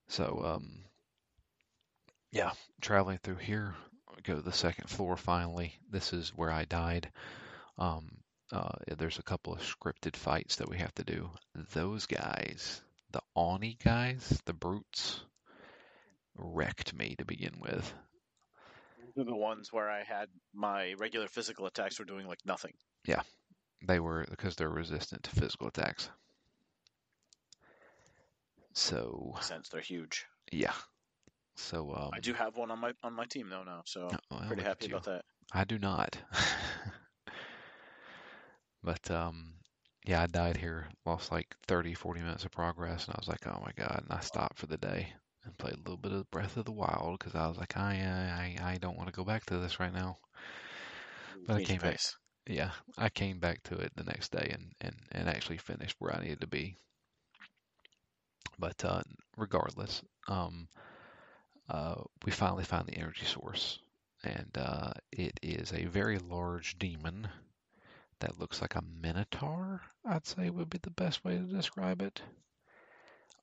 So, 0.08 0.42
um, 0.46 0.84
yeah, 2.32 2.52
traveling 2.82 3.20
through 3.22 3.36
here, 3.36 3.76
go 4.24 4.36
to 4.36 4.42
the 4.42 4.54
second 4.54 4.90
floor 4.90 5.18
finally. 5.18 5.74
This 5.90 6.14
is 6.14 6.30
where 6.36 6.52
I 6.52 6.66
died. 6.66 7.10
Um, 7.78 8.10
uh, 8.52 8.72
there's 8.98 9.20
a 9.20 9.24
couple 9.24 9.54
of 9.54 9.60
scripted 9.60 10.16
fights 10.16 10.58
that 10.58 10.70
we 10.70 10.78
have 10.78 10.94
to 10.96 11.04
do. 11.04 11.30
Those 11.74 12.06
guys, 12.06 12.82
the 13.12 13.22
Oni 13.36 13.78
guys, 13.84 14.42
the 14.46 14.54
brutes, 14.54 15.22
wrecked 16.36 16.94
me 16.94 17.16
to 17.18 17.26
begin 17.26 17.60
with. 17.60 17.94
These 19.06 19.22
are 19.22 19.26
the 19.26 19.36
ones 19.36 19.74
where 19.74 19.90
I 19.90 20.04
had 20.04 20.30
my 20.54 20.94
regular 20.94 21.28
physical 21.28 21.66
attacks 21.66 22.00
were 22.00 22.06
doing 22.06 22.28
like 22.28 22.40
nothing. 22.46 22.74
Yeah, 23.06 23.22
they 23.86 24.00
were 24.00 24.26
because 24.30 24.56
they're 24.56 24.70
resistant 24.70 25.24
to 25.24 25.32
physical 25.32 25.68
attacks. 25.68 26.10
So 28.74 29.36
Since 29.42 29.70
they're 29.70 29.82
huge. 29.82 30.26
yeah. 30.52 30.74
So 31.56 31.92
um, 31.96 32.12
I 32.14 32.20
do 32.20 32.34
have 32.34 32.56
one 32.56 32.70
on 32.70 32.80
my 32.80 32.94
on 33.04 33.14
my 33.14 33.26
team 33.26 33.50
though 33.50 33.64
now, 33.64 33.82
so 33.86 34.10
oh, 34.12 34.18
well, 34.30 34.48
pretty 34.48 34.62
happy 34.62 34.86
about 34.88 35.06
that. 35.06 35.26
I 35.52 35.64
do 35.64 35.80
not. 35.80 36.18
but 38.84 39.10
um 39.12 39.54
yeah, 40.06 40.22
I 40.24 40.28
died 40.28 40.58
here, 40.58 40.90
lost 41.06 41.32
like 41.32 41.56
30, 41.68 41.94
40 41.94 42.22
minutes 42.22 42.46
of 42.46 42.52
progress, 42.52 43.06
and 43.06 43.16
I 43.16 43.20
was 43.20 43.28
like, 43.28 43.46
oh 43.48 43.62
my 43.64 43.72
God, 43.76 44.04
and 44.04 44.12
I 44.18 44.22
stopped 44.22 44.58
for 44.58 44.68
the 44.68 44.78
day 44.78 45.14
and 45.44 45.58
played 45.58 45.74
a 45.76 45.78
little 45.78 45.98
bit 45.98 46.14
of 46.14 46.30
Breath 46.32 46.56
of 46.58 46.66
the 46.66 46.72
Wild 46.72 47.20
because 47.20 47.36
I 47.36 47.48
was 47.48 47.58
like, 47.58 47.76
I, 47.78 48.56
I, 48.62 48.74
I 48.74 48.78
don't 48.78 48.98
want 48.98 49.08
to 49.10 49.14
go 49.16 49.24
back 49.26 49.46
to 49.48 49.58
this 49.58 49.80
right 49.80 49.94
now. 49.94 50.20
But 51.48 51.56
I 51.56 51.60
Change 51.60 51.68
came 51.68 51.80
back. 51.82 52.00
Yeah, 52.48 52.72
I 52.98 53.10
came 53.10 53.40
back 53.40 53.64
to 53.64 53.76
it 53.78 53.92
the 53.96 54.04
next 54.04 54.32
day 54.32 54.50
and, 54.54 54.74
and, 54.82 54.96
and 55.12 55.28
actually 55.30 55.58
finished 55.58 55.96
where 56.00 56.16
I 56.16 56.22
needed 56.22 56.42
to 56.42 56.48
be. 56.48 56.78
But 58.60 58.84
uh, 58.86 59.02
regardless, 59.36 60.04
um, 60.28 60.68
uh, 61.70 62.04
we 62.26 62.32
finally 62.32 62.64
found 62.64 62.88
the 62.88 62.98
energy 62.98 63.26
source, 63.26 63.80
and 64.24 64.50
uh, 64.58 64.94
it 65.12 65.40
is 65.42 65.74
a 65.74 65.86
very 65.86 66.20
large 66.20 66.78
demon 66.78 67.30
that 68.20 68.40
looks 68.40 68.62
like 68.62 68.76
a 68.76 68.82
minotaur. 68.82 69.82
I'd 70.06 70.26
say 70.26 70.50
would 70.50 70.70
be 70.70 70.80
the 70.80 70.90
best 70.92 71.24
way 71.24 71.38
to 71.38 71.44
describe 71.44 72.02
it. 72.02 72.22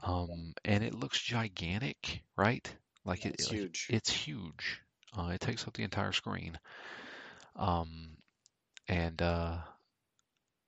Um, 0.03 0.55
and 0.65 0.83
it 0.85 0.95
looks 0.95 1.21
gigantic, 1.21 2.23
right? 2.37 2.73
Like 3.05 3.27
it, 3.27 3.37
It's 3.39 3.49
like, 3.49 3.61
huge. 3.61 3.89
it's 3.89 4.11
huge. 4.11 4.81
Uh, 5.17 5.31
it 5.35 5.41
takes 5.41 5.67
up 5.67 5.75
the 5.75 5.83
entire 5.85 6.13
screen. 6.13 6.59
Um, 7.57 8.17
and 8.89 9.21
uh, 9.23 9.59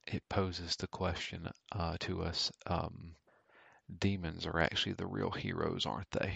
it 0.06 0.28
poses 0.28 0.76
the 0.76 0.88
question 0.88 1.48
uh, 1.72 1.96
to 2.00 2.22
us 2.22 2.50
um, 2.66 3.14
demons 3.98 4.46
are 4.46 4.60
actually 4.60 4.94
the 4.94 5.06
real 5.06 5.30
heroes, 5.30 5.86
aren't 5.86 6.10
they? 6.10 6.34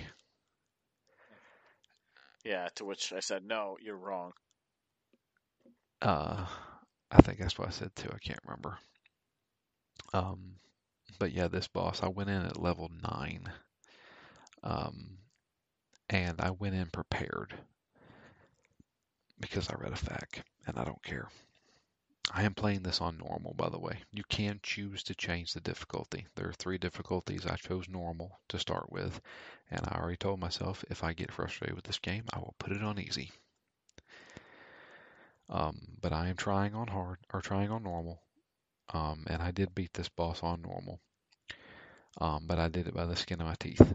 Yeah, 2.45 2.69
to 2.77 2.85
which 2.85 3.13
I 3.13 3.21
said, 3.21 3.45
no, 3.45 3.77
you're 3.81 3.97
wrong. 3.97 4.33
Uh, 6.03 6.47
I 7.11 7.23
think 7.23 7.39
that's 7.39 7.59
what 7.59 7.69
I 7.69 7.73
said 7.73 7.95
too. 7.97 8.11
I 8.13 8.19
can't 8.19 8.39
remember. 8.45 8.79
Um, 10.13 10.55
but 11.19 11.33
yeah, 11.33 11.49
this 11.49 11.69
boss, 11.69 12.03
I 12.03 12.09
went 12.09 12.31
in 12.31 12.43
at 12.43 12.61
level 12.61 12.91
nine. 13.03 13.51
Um, 14.63 15.19
and 16.09 16.41
I 16.41 16.51
went 16.51 16.75
in 16.75 16.87
prepared 16.87 17.55
because 19.41 19.69
I 19.71 19.75
read 19.75 19.93
a 19.93 19.97
fact 19.97 20.43
and 20.67 20.79
I 20.79 20.85
don't 20.85 21.03
care. 21.03 21.29
I 22.33 22.45
am 22.45 22.55
playing 22.55 22.83
this 22.83 23.01
on 23.01 23.19
normal, 23.19 23.55
by 23.55 23.69
the 23.69 23.79
way. 23.79 23.99
You 24.13 24.23
can 24.29 24.61
choose 24.63 25.03
to 25.05 25.15
change 25.17 25.53
the 25.53 25.61
difficulty. 25.61 26.27
There 26.37 26.49
are 26.49 26.53
three 26.53 26.79
difficulties. 26.79 27.45
I 27.45 27.57
chose 27.57 27.89
normal 27.89 28.39
to 28.49 28.59
start 28.59 28.93
with, 28.93 29.21
and 29.71 29.81
I 29.85 29.99
already 29.99 30.17
told 30.17 30.39
myself 30.39 30.85
if 30.91 31.03
I 31.03 31.13
get 31.13 31.33
frustrated 31.33 31.75
with 31.75 31.85
this 31.85 31.99
game, 31.99 32.25
I 32.33 32.39
will 32.39 32.55
put 32.59 32.73
it 32.73 32.85
on 32.85 33.01
easy. 33.01 33.33
Um, 35.51 35.99
but 36.01 36.13
I 36.15 36.29
am 36.29 36.37
trying 36.37 36.75
on 36.75 36.89
hard 36.89 37.19
or 37.33 37.43
trying 37.43 37.71
on 37.71 37.83
normal, 37.83 38.23
um, 38.93 39.25
and 39.29 39.43
I 39.43 39.51
did 39.53 39.75
beat 39.75 39.93
this 39.95 40.09
boss 40.09 40.43
on 40.43 40.63
normal. 40.63 41.01
Um, 42.21 42.47
but 42.47 42.59
I 42.59 42.69
did 42.69 42.87
it 42.89 42.95
by 42.95 43.07
the 43.07 43.17
skin 43.17 43.41
of 43.41 43.47
my 43.49 43.57
teeth. 43.57 43.95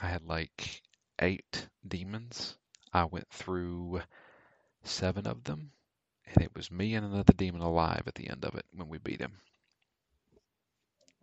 I 0.00 0.08
had 0.08 0.22
like 0.24 0.82
eight 1.20 1.68
demons. 1.86 2.56
I 2.92 3.04
went 3.04 3.28
through 3.30 4.02
seven 4.84 5.26
of 5.26 5.44
them, 5.44 5.72
and 6.26 6.42
it 6.42 6.54
was 6.54 6.70
me 6.70 6.94
and 6.94 7.06
another 7.06 7.32
demon 7.34 7.62
alive 7.62 8.04
at 8.06 8.14
the 8.14 8.28
end 8.28 8.44
of 8.44 8.54
it 8.54 8.66
when 8.72 8.88
we 8.88 8.98
beat 8.98 9.20
him. 9.20 9.40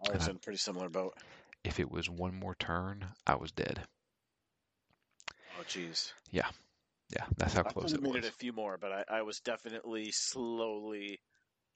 I 0.01 0.11
was 0.11 0.27
I- 0.27 0.29
in 0.29 0.35
a 0.35 0.39
pretty 0.39 0.57
similar 0.57 0.89
boat. 0.89 1.17
If 1.63 1.79
it 1.79 1.89
was 1.89 2.09
one 2.09 2.35
more 2.35 2.55
turn, 2.55 3.15
I 3.25 3.35
was 3.35 3.51
dead. 3.51 3.87
Oh, 5.57 5.63
jeez. 5.63 6.13
Yeah, 6.31 6.49
that's 7.37 7.53
how 7.53 7.63
close 7.63 7.93
only 7.93 7.95
it 7.95 8.01
was. 8.03 8.25
it 8.25 8.25
a 8.25 8.31
few 8.31 8.53
more, 8.53 8.77
but 8.77 8.91
I, 8.91 9.03
I 9.19 9.21
was 9.23 9.39
definitely 9.39 10.11
slowly 10.11 11.19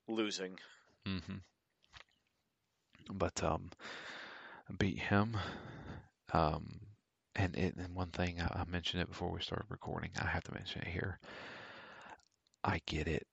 losing. 0.07 0.59
hmm 1.05 1.37
But 3.11 3.43
um, 3.43 3.69
beat 4.77 4.99
him. 4.99 5.37
Um, 6.33 6.79
and 7.35 7.55
it 7.55 7.75
and 7.75 7.95
one 7.95 8.11
thing 8.11 8.41
I, 8.41 8.61
I 8.61 8.65
mentioned 8.65 9.01
it 9.01 9.09
before 9.09 9.31
we 9.31 9.41
started 9.41 9.65
recording. 9.69 10.11
I 10.21 10.27
have 10.27 10.43
to 10.45 10.53
mention 10.53 10.81
it 10.81 10.87
here. 10.89 11.19
I 12.63 12.81
get 12.85 13.07
it. 13.07 13.27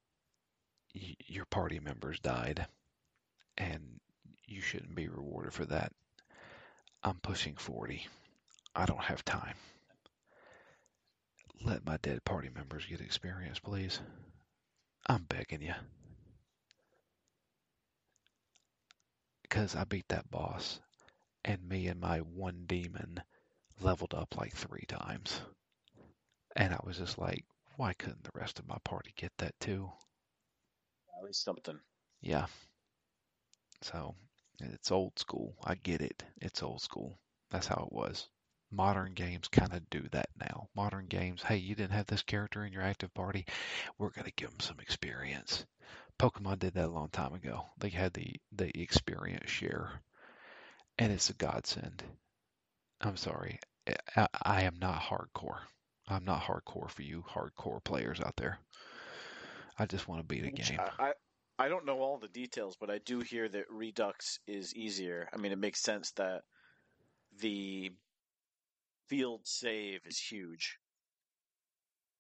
Y- 0.94 1.16
your 1.26 1.44
party 1.46 1.78
members 1.80 2.18
died, 2.20 2.66
and 3.59 4.00
you 4.46 4.61
shouldn't 4.61 4.94
be 4.94 5.09
rewarded 5.09 5.53
for 5.55 5.64
that. 5.66 5.92
I'm 7.05 7.18
pushing 7.20 7.57
40. 7.57 8.07
I 8.74 8.86
don't 8.86 9.05
have 9.05 9.24
time. 9.24 9.57
Let 11.64 11.86
my 11.86 11.96
dead 11.98 12.24
party 12.24 12.48
members 12.54 12.84
get 12.86 13.00
experience, 13.00 13.58
please. 13.60 14.00
I'm 15.06 15.24
begging 15.24 15.62
you. 15.62 15.74
Because 19.42 19.76
I 19.76 19.84
beat 19.84 20.08
that 20.08 20.30
boss, 20.30 20.80
and 21.44 21.68
me 21.68 21.86
and 21.86 22.00
my 22.00 22.18
one 22.18 22.64
demon 22.66 23.22
leveled 23.80 24.14
up 24.14 24.36
like 24.36 24.54
three 24.54 24.84
times. 24.88 25.40
And 26.56 26.74
I 26.74 26.80
was 26.84 26.98
just 26.98 27.18
like, 27.18 27.44
why 27.76 27.92
couldn't 27.94 28.24
the 28.24 28.30
rest 28.34 28.58
of 28.58 28.66
my 28.66 28.78
party 28.84 29.12
get 29.16 29.32
that 29.38 29.54
too? 29.60 29.90
At 31.16 31.24
least 31.24 31.44
something. 31.44 31.78
Yeah. 32.20 32.46
So 33.82 34.14
it's 34.60 34.90
old 34.90 35.18
school. 35.18 35.54
I 35.64 35.76
get 35.76 36.00
it. 36.00 36.24
It's 36.40 36.62
old 36.62 36.82
school. 36.82 37.18
That's 37.50 37.66
how 37.66 37.86
it 37.88 37.92
was. 37.92 38.28
Modern 38.72 39.12
games 39.12 39.48
kind 39.48 39.72
of 39.72 39.88
do 39.90 40.02
that 40.12 40.30
now. 40.40 40.68
Modern 40.74 41.06
games, 41.06 41.42
hey, 41.42 41.56
you 41.56 41.74
didn't 41.74 41.92
have 41.92 42.06
this 42.06 42.22
character 42.22 42.64
in 42.64 42.72
your 42.72 42.82
active 42.82 43.12
party. 43.14 43.46
We're 43.98 44.10
going 44.10 44.24
to 44.24 44.32
give 44.32 44.50
them 44.50 44.60
some 44.60 44.80
experience. 44.80 45.66
Pokemon 46.18 46.58
did 46.60 46.74
that 46.74 46.86
a 46.86 46.90
long 46.90 47.10
time 47.10 47.34
ago. 47.34 47.66
They 47.78 47.90
had 47.90 48.12
the, 48.12 48.36
the 48.52 48.80
experience 48.80 49.50
share, 49.50 50.00
and 50.98 51.12
it's 51.12 51.30
a 51.30 51.34
godsend. 51.34 52.02
I'm 53.00 53.16
sorry. 53.16 53.58
I, 54.16 54.28
I 54.42 54.62
am 54.62 54.78
not 54.80 55.00
hardcore. 55.00 55.58
I'm 56.08 56.24
not 56.24 56.42
hardcore 56.42 56.90
for 56.90 57.02
you 57.02 57.24
hardcore 57.28 57.82
players 57.84 58.20
out 58.20 58.36
there. 58.36 58.58
I 59.78 59.86
just 59.86 60.08
want 60.08 60.20
to 60.20 60.26
beat 60.26 60.44
a 60.44 60.50
game. 60.50 60.80
I, 60.98 61.08
I 61.08 61.12
I 61.58 61.68
don't 61.68 61.86
know 61.86 62.00
all 62.00 62.18
the 62.18 62.28
details, 62.28 62.76
but 62.78 62.90
I 62.90 62.98
do 62.98 63.20
hear 63.20 63.48
that 63.48 63.70
Redux 63.70 64.40
is 64.46 64.74
easier. 64.74 65.28
I 65.32 65.36
mean, 65.36 65.52
it 65.52 65.58
makes 65.58 65.80
sense 65.80 66.10
that 66.12 66.42
the 67.40 67.92
field 69.12 69.42
save 69.44 70.00
is 70.06 70.18
huge. 70.18 70.78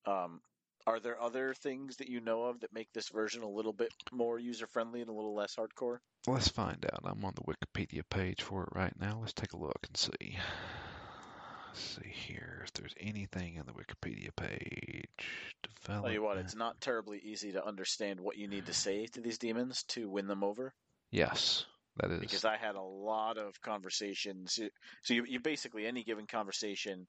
Um, 0.04 0.42
are 0.86 1.00
there 1.00 1.18
other 1.18 1.54
things 1.54 1.96
that 1.96 2.10
you 2.10 2.20
know 2.20 2.44
of 2.44 2.60
that 2.60 2.74
make 2.74 2.92
this 2.92 3.08
version 3.08 3.42
a 3.42 3.48
little 3.48 3.72
bit 3.72 3.88
more 4.12 4.38
user 4.38 4.66
friendly 4.66 5.00
and 5.00 5.08
a 5.08 5.12
little 5.14 5.34
less 5.34 5.56
hardcore? 5.56 6.00
Let's 6.26 6.48
find 6.48 6.84
out. 6.84 7.00
I'm 7.04 7.24
on 7.24 7.32
the 7.34 7.50
Wikipedia 7.50 8.02
page 8.10 8.42
for 8.42 8.64
it 8.64 8.76
right 8.78 8.92
now. 9.00 9.20
Let's 9.20 9.32
take 9.32 9.54
a 9.54 9.56
look 9.56 9.78
and 9.88 9.96
see. 9.96 10.36
Let's 11.68 11.80
see 11.80 12.10
here 12.10 12.60
if 12.64 12.74
there's 12.74 12.94
anything 13.00 13.54
in 13.54 13.64
the 13.64 13.72
Wikipedia 13.72 14.28
page. 14.36 15.08
Tell 15.86 16.12
you 16.12 16.22
what, 16.22 16.36
it's 16.36 16.54
not 16.54 16.78
terribly 16.82 17.20
easy 17.24 17.52
to 17.52 17.66
understand 17.66 18.20
what 18.20 18.36
you 18.36 18.48
need 18.48 18.66
to 18.66 18.74
say 18.74 19.06
to 19.06 19.22
these 19.22 19.38
demons 19.38 19.84
to 19.84 20.10
win 20.10 20.26
them 20.26 20.44
over. 20.44 20.74
Yes, 21.10 21.64
that 22.08 22.12
is. 22.12 22.20
because 22.20 22.44
I 22.44 22.56
had 22.56 22.74
a 22.74 22.82
lot 22.82 23.38
of 23.38 23.60
conversations. 23.60 24.58
So 25.02 25.14
you, 25.14 25.24
you 25.26 25.40
basically 25.40 25.86
any 25.86 26.04
given 26.04 26.26
conversation, 26.26 27.06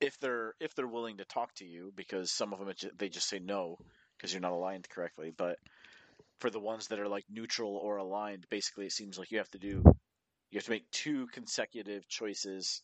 if 0.00 0.18
they're 0.20 0.54
if 0.60 0.74
they're 0.74 0.86
willing 0.86 1.18
to 1.18 1.24
talk 1.24 1.54
to 1.56 1.64
you, 1.64 1.92
because 1.96 2.30
some 2.30 2.52
of 2.52 2.58
them 2.58 2.72
they 2.96 3.08
just 3.08 3.28
say 3.28 3.38
no 3.38 3.78
because 4.16 4.32
you're 4.32 4.40
not 4.40 4.52
aligned 4.52 4.88
correctly. 4.88 5.32
But 5.36 5.58
for 6.38 6.50
the 6.50 6.60
ones 6.60 6.88
that 6.88 7.00
are 7.00 7.08
like 7.08 7.24
neutral 7.30 7.76
or 7.76 7.96
aligned, 7.96 8.46
basically 8.50 8.86
it 8.86 8.92
seems 8.92 9.18
like 9.18 9.30
you 9.30 9.38
have 9.38 9.50
to 9.50 9.58
do 9.58 9.82
you 10.52 10.58
have 10.58 10.66
to 10.66 10.70
make 10.70 10.90
two 10.90 11.26
consecutive 11.28 12.06
choices, 12.08 12.82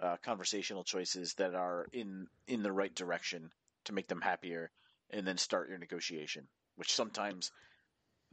uh, 0.00 0.16
conversational 0.24 0.84
choices 0.84 1.34
that 1.34 1.56
are 1.56 1.88
in 1.92 2.28
in 2.46 2.62
the 2.62 2.72
right 2.72 2.94
direction 2.94 3.50
to 3.86 3.92
make 3.92 4.06
them 4.06 4.20
happier, 4.20 4.70
and 5.10 5.26
then 5.26 5.36
start 5.36 5.68
your 5.68 5.78
negotiation. 5.78 6.46
Which 6.76 6.94
sometimes 6.94 7.50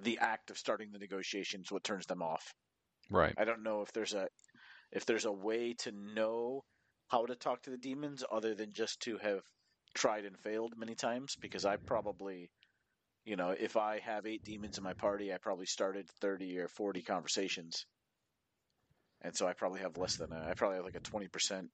the 0.02 0.20
act 0.20 0.52
of 0.52 0.58
starting 0.58 0.92
the 0.92 1.00
negotiations 1.00 1.72
what 1.72 1.84
turns 1.84 2.06
them 2.06 2.22
off. 2.22 2.54
right. 3.10 3.34
I 3.38 3.46
don't 3.46 3.64
know 3.64 3.82
if 3.82 3.92
there's 3.94 4.14
a 4.14 4.28
if 4.92 5.06
there's 5.06 5.26
a 5.26 5.32
way 5.32 5.74
to 5.80 5.92
know 5.92 6.64
how 7.08 7.26
to 7.26 7.36
talk 7.36 7.64
to 7.64 7.70
the 7.70 7.78
demons 7.78 8.24
other 8.32 8.56
than 8.56 8.72
just 8.74 9.02
to 9.02 9.18
have 9.18 9.42
tried 9.94 10.26
and 10.26 10.38
failed 10.40 10.74
many 10.78 10.96
times 10.96 11.36
because 11.42 11.66
I 11.66 11.78
probably 11.86 12.50
you 13.26 13.36
know, 13.36 13.52
if 13.52 13.78
I 13.78 14.00
have 14.00 14.26
eight 14.26 14.44
demons 14.44 14.78
in 14.78 14.84
my 14.84 14.94
party, 14.94 15.32
I 15.32 15.38
probably 15.38 15.68
started 15.68 16.10
30 16.22 16.58
or 16.58 16.68
40 16.68 17.04
conversations. 17.04 17.86
And 19.22 19.36
so 19.36 19.48
I 19.48 19.54
probably 19.54 19.82
have 19.82 19.98
less 19.98 20.16
than 20.16 20.32
a, 20.32 20.48
I 20.50 20.54
probably 20.56 20.78
have 20.78 20.86
like 20.86 20.96
a 20.96 21.02
20% 21.02 21.68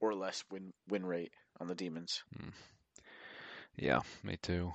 or 0.00 0.14
less 0.14 0.42
win 0.50 0.72
win 0.88 1.04
rate 1.04 1.32
on 1.60 1.68
the 1.68 1.74
demons. 1.74 2.22
Hmm. 2.36 2.48
Yeah, 3.76 4.00
me 4.22 4.36
too. 4.36 4.72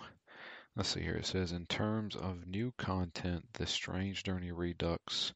Let's 0.76 0.90
see 0.90 1.02
here. 1.02 1.16
It 1.16 1.26
says, 1.26 1.52
in 1.52 1.66
terms 1.66 2.16
of 2.16 2.48
new 2.48 2.74
content, 2.78 3.46
the 3.54 3.66
Strange 3.66 4.24
Journey 4.24 4.52
Redux 4.52 5.34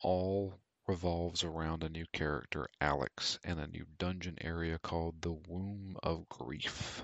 all 0.00 0.54
revolves 0.86 1.44
around 1.44 1.82
a 1.82 1.88
new 1.88 2.06
character, 2.12 2.68
Alex, 2.80 3.38
and 3.44 3.58
a 3.58 3.66
new 3.66 3.86
dungeon 3.98 4.36
area 4.40 4.78
called 4.78 5.20
the 5.22 5.32
Womb 5.32 5.96
of 6.02 6.28
Grief. 6.28 7.02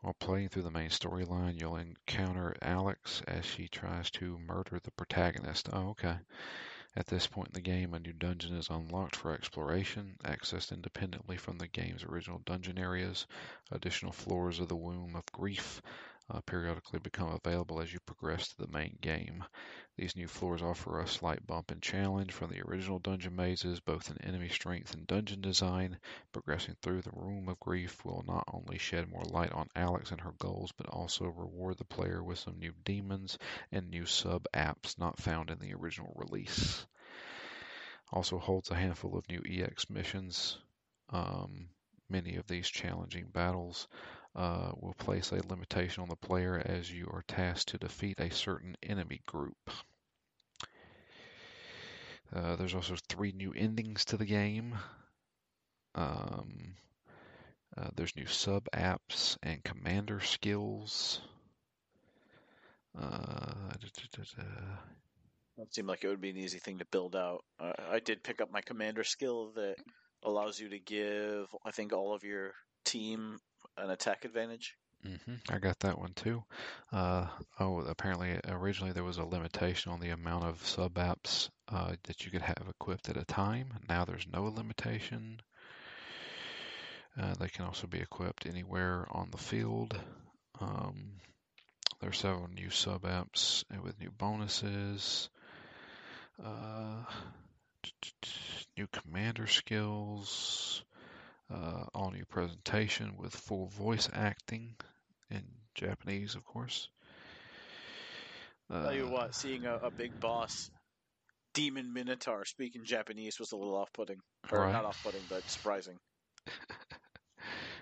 While 0.00 0.14
playing 0.14 0.50
through 0.50 0.62
the 0.62 0.70
main 0.70 0.90
storyline, 0.90 1.60
you'll 1.60 1.76
encounter 1.76 2.54
Alex 2.62 3.20
as 3.26 3.44
she 3.44 3.68
tries 3.68 4.10
to 4.12 4.38
murder 4.38 4.78
the 4.82 4.92
protagonist. 4.92 5.68
Oh, 5.72 5.88
okay. 5.90 6.18
At 6.96 7.06
this 7.08 7.26
point 7.26 7.48
in 7.48 7.54
the 7.54 7.60
game, 7.60 7.92
a 7.92 7.98
new 7.98 8.14
dungeon 8.14 8.56
is 8.56 8.70
unlocked 8.70 9.14
for 9.14 9.34
exploration, 9.34 10.16
accessed 10.24 10.72
independently 10.72 11.36
from 11.36 11.58
the 11.58 11.68
game's 11.68 12.02
original 12.02 12.38
dungeon 12.38 12.78
areas. 12.78 13.26
Additional 13.70 14.12
floors 14.12 14.58
of 14.58 14.68
the 14.68 14.76
Womb 14.76 15.14
of 15.14 15.26
Grief 15.32 15.82
uh, 16.30 16.40
periodically 16.42 16.98
become 16.98 17.28
available 17.28 17.80
as 17.80 17.92
you 17.92 17.98
progress 18.00 18.48
to 18.48 18.58
the 18.58 18.72
main 18.72 18.98
game. 19.00 19.44
These 19.96 20.14
new 20.14 20.28
floors 20.28 20.62
offer 20.62 21.00
a 21.00 21.08
slight 21.08 21.46
bump 21.46 21.72
in 21.72 21.80
challenge 21.80 22.32
from 22.32 22.50
the 22.50 22.60
original 22.60 22.98
dungeon 22.98 23.34
mazes, 23.34 23.80
both 23.80 24.10
in 24.10 24.20
enemy 24.22 24.48
strength 24.48 24.94
and 24.94 25.06
dungeon 25.06 25.40
design. 25.40 25.98
Progressing 26.32 26.76
through 26.82 27.02
the 27.02 27.14
Womb 27.14 27.48
of 27.48 27.58
Grief 27.58 28.04
will 28.04 28.22
not 28.26 28.44
only 28.52 28.78
shed 28.78 29.08
more 29.08 29.24
light 29.24 29.52
on 29.52 29.68
Alex 29.74 30.10
and 30.10 30.20
her 30.20 30.34
goals, 30.38 30.70
but 30.72 30.88
also 30.88 31.24
reward 31.26 31.78
the 31.78 31.84
player 31.84 32.22
with 32.22 32.38
some 32.38 32.58
new 32.58 32.74
demons 32.84 33.38
and 33.72 33.88
new 33.88 34.04
sub-apps 34.04 34.98
not 34.98 35.18
found 35.18 35.50
in 35.50 35.58
the 35.58 35.74
original 35.74 36.12
release. 36.14 36.86
Also 38.12 38.38
holds 38.38 38.70
a 38.70 38.74
handful 38.74 39.16
of 39.16 39.28
new 39.28 39.42
EX 39.44 39.90
missions. 39.90 40.58
Um, 41.10 41.70
many 42.08 42.36
of 42.36 42.46
these 42.46 42.68
challenging 42.68 43.28
battles 43.32 43.88
uh, 44.38 44.70
will 44.80 44.94
place 44.94 45.32
a 45.32 45.46
limitation 45.48 46.02
on 46.02 46.08
the 46.08 46.16
player 46.16 46.62
as 46.64 46.90
you 46.92 47.06
are 47.12 47.24
tasked 47.26 47.70
to 47.70 47.78
defeat 47.78 48.20
a 48.20 48.30
certain 48.30 48.76
enemy 48.84 49.20
group. 49.26 49.70
Uh, 52.32 52.54
there's 52.56 52.74
also 52.74 52.94
three 53.08 53.32
new 53.32 53.52
endings 53.52 54.04
to 54.04 54.16
the 54.16 54.24
game. 54.24 54.76
Um, 55.96 56.74
uh, 57.76 57.88
there's 57.96 58.14
new 58.16 58.26
sub 58.26 58.68
apps 58.72 59.36
and 59.42 59.64
commander 59.64 60.20
skills. 60.20 61.20
Uh, 62.96 63.72
That 65.56 65.74
seemed 65.74 65.88
like 65.88 66.04
it 66.04 66.08
would 66.08 66.20
be 66.20 66.30
an 66.30 66.36
easy 66.36 66.60
thing 66.60 66.78
to 66.78 66.84
build 66.86 67.16
out. 67.16 67.44
Uh, 67.58 67.72
I 67.90 67.98
did 67.98 68.22
pick 68.22 68.40
up 68.40 68.52
my 68.52 68.60
commander 68.60 69.02
skill 69.02 69.50
that 69.56 69.76
allows 70.22 70.60
you 70.60 70.68
to 70.68 70.78
give, 70.78 71.46
I 71.64 71.72
think, 71.72 71.92
all 71.92 72.14
of 72.14 72.22
your 72.22 72.52
team 72.84 73.40
an 73.80 73.90
attack 73.90 74.24
advantage. 74.24 74.76
hmm 75.02 75.34
I 75.48 75.58
got 75.58 75.78
that 75.80 75.98
one 75.98 76.12
too. 76.14 76.42
Uh, 76.92 77.26
oh, 77.60 77.80
apparently 77.80 78.38
originally 78.48 78.92
there 78.92 79.04
was 79.04 79.18
a 79.18 79.24
limitation 79.24 79.92
on 79.92 80.00
the 80.00 80.10
amount 80.10 80.44
of 80.44 80.66
sub 80.66 80.94
apps 80.94 81.50
uh, 81.68 81.94
that 82.04 82.24
you 82.24 82.30
could 82.30 82.42
have 82.42 82.66
equipped 82.68 83.08
at 83.08 83.16
a 83.16 83.24
time. 83.24 83.72
Now 83.88 84.04
there's 84.04 84.26
no 84.32 84.44
limitation. 84.44 85.40
Uh, 87.20 87.34
they 87.34 87.48
can 87.48 87.64
also 87.64 87.86
be 87.86 87.98
equipped 87.98 88.46
anywhere 88.46 89.06
on 89.10 89.30
the 89.30 89.38
field. 89.38 89.98
Um, 90.60 91.12
there 92.00 92.10
are 92.10 92.12
several 92.12 92.48
new 92.48 92.70
sub 92.70 93.02
apps 93.02 93.64
with 93.82 93.98
new 94.00 94.10
bonuses. 94.10 95.28
Uh, 96.44 97.02
new 98.76 98.86
commander 98.88 99.46
skills. 99.46 100.84
Uh, 101.52 101.84
all 101.94 102.10
new 102.10 102.24
presentation 102.26 103.14
with 103.16 103.34
full 103.34 103.66
voice 103.68 104.08
acting 104.12 104.74
in 105.30 105.42
Japanese, 105.74 106.34
of 106.34 106.44
course. 106.44 106.88
Uh, 108.70 108.82
Tell 108.82 108.94
you 108.94 109.08
what, 109.08 109.34
seeing 109.34 109.64
a, 109.64 109.76
a 109.76 109.90
big 109.90 110.20
boss, 110.20 110.70
Demon 111.54 111.92
Minotaur, 111.94 112.44
speaking 112.44 112.84
Japanese 112.84 113.38
was 113.40 113.52
a 113.52 113.56
little 113.56 113.76
off-putting, 113.76 114.18
or 114.52 114.58
Right. 114.60 114.72
not 114.72 114.84
off-putting, 114.84 115.22
but 115.30 115.48
surprising. 115.50 115.96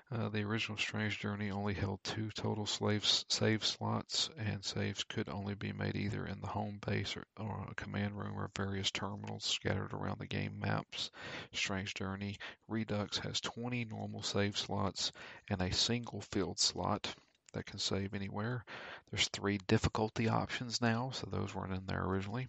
Uh, 0.09 0.29
the 0.29 0.45
original 0.45 0.79
Strange 0.79 1.19
Journey 1.19 1.51
only 1.51 1.75
held 1.75 2.03
two 2.05 2.31
total 2.31 2.65
slaves, 2.65 3.25
save 3.29 3.65
slots, 3.65 4.31
and 4.39 4.65
saves 4.65 5.03
could 5.03 5.29
only 5.29 5.57
be 5.57 5.73
made 5.73 5.97
either 5.97 6.25
in 6.25 6.41
the 6.41 6.47
home 6.47 6.79
base 6.87 7.17
or, 7.17 7.27
or 7.39 7.67
a 7.69 7.75
command 7.75 8.17
room 8.17 8.39
or 8.39 8.49
various 8.57 8.93
terminals 8.93 9.45
scattered 9.45 9.93
around 9.93 10.21
the 10.21 10.27
game 10.27 10.61
maps. 10.61 11.11
Strange 11.53 11.93
Journey 11.95 12.39
Redux 12.69 13.19
has 13.19 13.41
20 13.41 13.87
normal 13.87 14.23
save 14.23 14.57
slots 14.57 15.11
and 15.51 15.61
a 15.61 15.73
single 15.73 16.21
field 16.21 16.61
slot 16.61 17.13
that 17.53 17.67
can 17.67 17.81
save 17.81 18.15
anywhere. 18.15 18.65
There's 19.11 19.27
three 19.29 19.59
difficulty 19.67 20.29
options 20.29 20.81
now, 20.81 21.11
so 21.11 21.27
those 21.27 21.53
weren't 21.53 21.75
in 21.75 21.87
there 21.87 22.05
originally. 22.05 22.47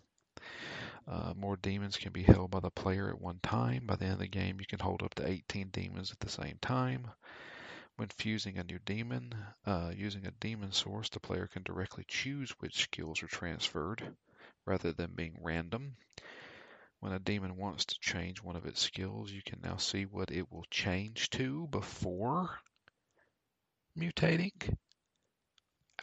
Uh, 1.07 1.33
more 1.35 1.57
demons 1.57 1.97
can 1.97 2.11
be 2.11 2.21
held 2.21 2.51
by 2.51 2.59
the 2.59 2.69
player 2.69 3.09
at 3.09 3.19
one 3.19 3.39
time. 3.41 3.87
By 3.87 3.95
the 3.95 4.05
end 4.05 4.13
of 4.13 4.19
the 4.19 4.27
game, 4.27 4.59
you 4.59 4.67
can 4.67 4.79
hold 4.79 5.01
up 5.01 5.15
to 5.15 5.27
18 5.27 5.69
demons 5.69 6.11
at 6.11 6.19
the 6.19 6.29
same 6.29 6.59
time. 6.61 7.07
When 7.97 8.09
fusing 8.09 8.59
a 8.59 8.63
new 8.63 8.77
demon, 8.85 9.33
uh, 9.65 9.91
using 9.95 10.27
a 10.27 10.31
demon 10.39 10.71
source, 10.71 11.09
the 11.09 11.19
player 11.19 11.47
can 11.47 11.63
directly 11.63 12.05
choose 12.07 12.51
which 12.59 12.83
skills 12.83 13.23
are 13.23 13.27
transferred 13.27 14.15
rather 14.65 14.93
than 14.93 15.15
being 15.15 15.35
random. 15.41 15.97
When 16.99 17.11
a 17.11 17.19
demon 17.19 17.57
wants 17.57 17.85
to 17.85 17.99
change 17.99 18.43
one 18.43 18.55
of 18.55 18.67
its 18.67 18.81
skills, 18.81 19.31
you 19.31 19.41
can 19.41 19.61
now 19.61 19.77
see 19.77 20.05
what 20.05 20.29
it 20.29 20.51
will 20.51 20.65
change 20.69 21.31
to 21.31 21.65
before 21.67 22.59
mutating. 23.97 24.77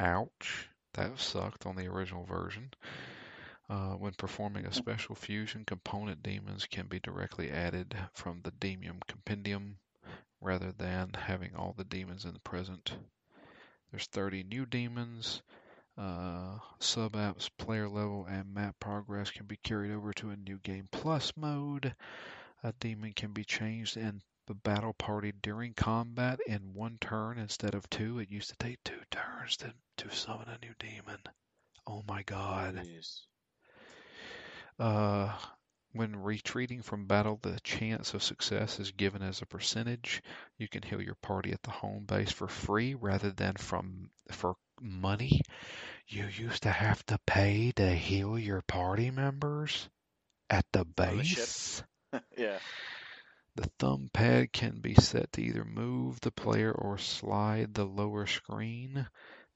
Ouch. 0.01 0.69
That 0.95 1.21
sucked 1.21 1.65
on 1.65 1.77
the 1.77 1.87
original 1.87 2.25
version. 2.25 2.73
Uh, 3.69 3.93
when 3.95 4.15
performing 4.15 4.67
a 4.67 4.73
special 4.73 5.15
fusion, 5.15 5.65
component 5.65 6.25
demons 6.25 6.67
can 6.67 6.89
be 6.89 6.99
directly 6.99 7.53
added 7.53 7.97
from 8.13 8.41
the 8.43 8.51
Demon 8.51 9.01
Compendium 9.07 9.79
rather 10.45 10.73
than 10.73 11.11
having 11.15 11.57
all 11.57 11.75
the 11.77 11.85
demons 11.85 12.25
in 12.25 12.35
the 12.35 12.41
present. 12.41 12.93
There's 13.91 14.07
30 14.07 14.45
new 14.45 14.67
demons. 14.67 15.43
Uh, 15.97 16.59
sub 16.81 17.13
apps, 17.13 17.49
player 17.57 17.89
level, 17.89 18.27
and 18.29 18.53
map 18.53 18.75
progress 18.81 19.31
can 19.31 19.47
be 19.47 19.57
carried 19.57 19.93
over 19.93 20.13
to 20.13 20.31
a 20.31 20.37
new 20.37 20.59
game 20.59 20.89
plus 20.91 21.33
mode. 21.37 21.95
A 22.63 22.73
demon 22.81 23.13
can 23.13 23.33
be 23.33 23.45
changed 23.45 23.97
in 23.97 24.21
the 24.47 24.55
battle 24.55 24.93
party 24.93 25.33
during 25.43 25.73
combat 25.73 26.41
in 26.47 26.75
one 26.75 26.99
turn 27.01 27.39
instead 27.39 27.75
of 27.75 27.89
two. 27.89 28.19
It 28.19 28.31
used 28.31 28.51
to 28.51 28.57
take 28.57 28.83
two 28.85 29.01
turns 29.11 29.57
to, 29.59 29.73
to 29.99 30.11
summon 30.11 30.49
a 30.49 30.59
new 30.65 30.75
demon. 30.79 31.21
Oh 31.87 32.03
my 32.09 32.23
god. 32.23 32.77
Jeez. 32.85 33.21
Uh, 34.79 35.33
when 35.95 36.17
retreating 36.17 36.83
from 36.83 37.07
battle, 37.07 37.39
the 37.41 37.59
chance 37.61 38.15
of 38.15 38.23
success 38.23 38.81
is 38.81 38.91
given 38.91 39.23
as 39.23 39.41
a 39.41 39.47
percentage. 39.47 40.23
You 40.59 40.69
can 40.69 40.83
heal 40.83 41.01
your 41.01 41.15
party 41.15 41.53
at 41.53 41.63
the 41.63 41.71
home 41.71 42.05
base 42.05 42.33
for 42.33 42.49
free 42.49 42.95
rather 42.95 43.31
than 43.31 43.55
from 43.55 44.11
for 44.33 44.57
money. 44.81 45.41
You 46.09 46.27
used 46.27 46.65
to 46.65 46.71
have 46.71 47.05
to 47.07 47.19
pay 47.27 47.73
to 47.77 47.95
heal 47.95 48.39
your 48.39 48.61
party 48.63 49.11
members 49.11 49.89
at 50.51 50.67
the 50.73 50.81
On 50.81 50.87
the 50.97 51.03
base. 51.23 51.83
yeah. 52.37 52.59
The 53.57 53.71
thumb 53.79 54.11
pad 54.13 54.53
can 54.53 54.81
be 54.81 54.95
set 54.95 55.33
to 55.35 55.43
either 55.43 55.65
move 55.65 56.21
the 56.21 56.33
player 56.33 56.73
or 56.73 56.99
slide 56.99 57.73
the 57.73 57.85
lower 57.85 58.27
screen. 58.27 59.07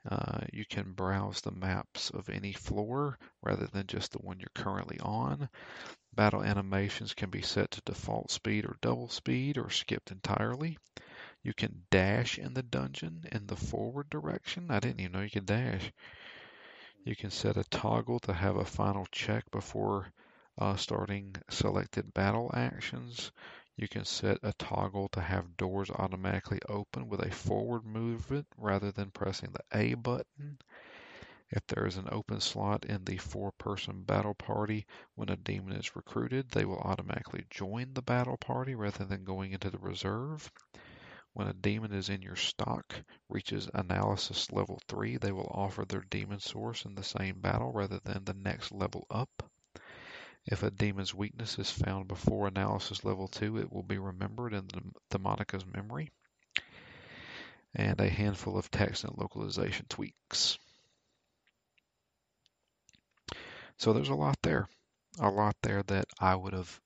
Uh, 0.09 0.41
you 0.53 0.65
can 0.65 0.93
browse 0.93 1.43
the 1.43 1.51
maps 1.51 2.11
of 2.11 2.31
any 2.31 2.53
floor 2.53 3.19
rather 3.43 3.67
than 3.67 3.87
just 3.87 4.13
the 4.13 4.19
one 4.19 4.41
you're 4.41 4.49
currently 4.55 4.99
on. 5.01 5.49
Battle 6.15 6.43
animations 6.43 7.15
can 7.15 7.31
be 7.31 7.43
set 7.43 7.71
to 7.73 7.83
default 7.83 8.31
speed 8.31 8.65
or 8.65 8.77
double 8.81 9.09
speed 9.09 9.59
or 9.59 9.71
skipped 9.71 10.11
entirely. 10.11 10.79
You 11.43 11.53
can 11.55 11.85
dash 11.91 12.39
in 12.39 12.55
the 12.55 12.63
dungeon 12.63 13.25
in 13.31 13.47
the 13.47 13.57
forward 13.57 14.11
direction. 14.11 14.71
I 14.71 14.81
didn't 14.81 15.01
even 15.01 15.13
know 15.13 15.21
you 15.21 15.31
could 15.31 15.47
dash. 15.47 15.93
You 17.05 17.15
can 17.15 17.31
set 17.31 17.57
a 17.57 17.65
toggle 17.65 18.19
to 18.21 18.33
have 18.33 18.57
a 18.57 18.65
final 18.65 19.07
check 19.13 19.51
before 19.51 20.13
uh, 20.59 20.77
starting 20.77 21.37
selected 21.49 22.13
battle 22.13 22.51
actions. 22.55 23.31
You 23.79 23.87
can 23.87 24.05
set 24.05 24.41
a 24.43 24.53
toggle 24.55 25.09
to 25.11 25.21
have 25.21 25.57
doors 25.57 25.89
automatically 25.89 26.59
open 26.69 27.09
with 27.09 27.21
a 27.25 27.31
forward 27.31 27.85
movement 27.85 28.49
rather 28.57 28.91
than 28.91 29.13
pressing 29.13 29.53
the 29.53 29.63
A 29.73 29.95
button. 29.95 30.59
If 31.49 31.65
there 31.69 31.87
is 31.87 31.97
an 31.97 32.09
open 32.11 32.41
slot 32.41 32.85
in 32.87 33.05
the 33.05 33.19
four 33.19 33.53
person 33.53 34.03
battle 34.03 34.35
party 34.35 34.85
when 35.15 35.29
a 35.29 35.37
demon 35.37 35.77
is 35.77 35.95
recruited, 35.95 36.51
they 36.51 36.65
will 36.65 36.81
automatically 36.81 37.47
join 37.51 37.95
the 37.95 38.03
battle 38.03 38.37
party 38.37 38.75
rather 38.75 39.05
than 39.05 39.23
going 39.23 39.53
into 39.53 39.71
the 39.71 39.79
reserve. 39.79 40.51
When 41.33 41.47
a 41.47 41.55
demon 41.55 41.93
is 41.93 42.09
in 42.09 42.21
your 42.21 42.35
stock, 42.35 42.93
reaches 43.29 43.71
analysis 43.75 44.51
level 44.51 44.81
3, 44.89 45.19
they 45.19 45.31
will 45.31 45.53
offer 45.55 45.85
their 45.85 46.03
demon 46.11 46.41
source 46.41 46.85
in 46.85 46.97
the 46.97 47.05
same 47.05 47.41
battle 47.41 47.71
rather 47.71 48.01
than 48.01 48.25
the 48.25 48.35
next 48.35 48.73
level 48.73 49.07
up. 49.09 49.49
If 50.51 50.63
a 50.63 50.71
demon's 50.71 51.15
weakness 51.15 51.59
is 51.59 51.71
found 51.71 52.09
before 52.09 52.49
analysis 52.49 53.05
level 53.05 53.29
2, 53.29 53.59
it 53.59 53.71
will 53.71 53.83
be 53.83 53.99
remembered 53.99 54.55
in 54.55 54.67
the 54.69 54.81
Demonica's 55.11 55.67
memory. 55.67 56.11
And 57.75 58.01
a 58.01 58.09
handful 58.09 58.57
of 58.57 58.71
text 58.71 59.05
and 59.05 59.17
localization 59.19 59.85
tweaks. 59.91 60.59
So 63.77 63.93
there's 63.93 64.09
a 64.09 64.15
lot 64.15 64.39
there. 64.43 64.71
A 65.21 65.29
lot 65.29 65.55
there 65.63 65.83
that 65.83 66.07
I 66.19 66.35
would 66.35 66.55
have 66.55 66.81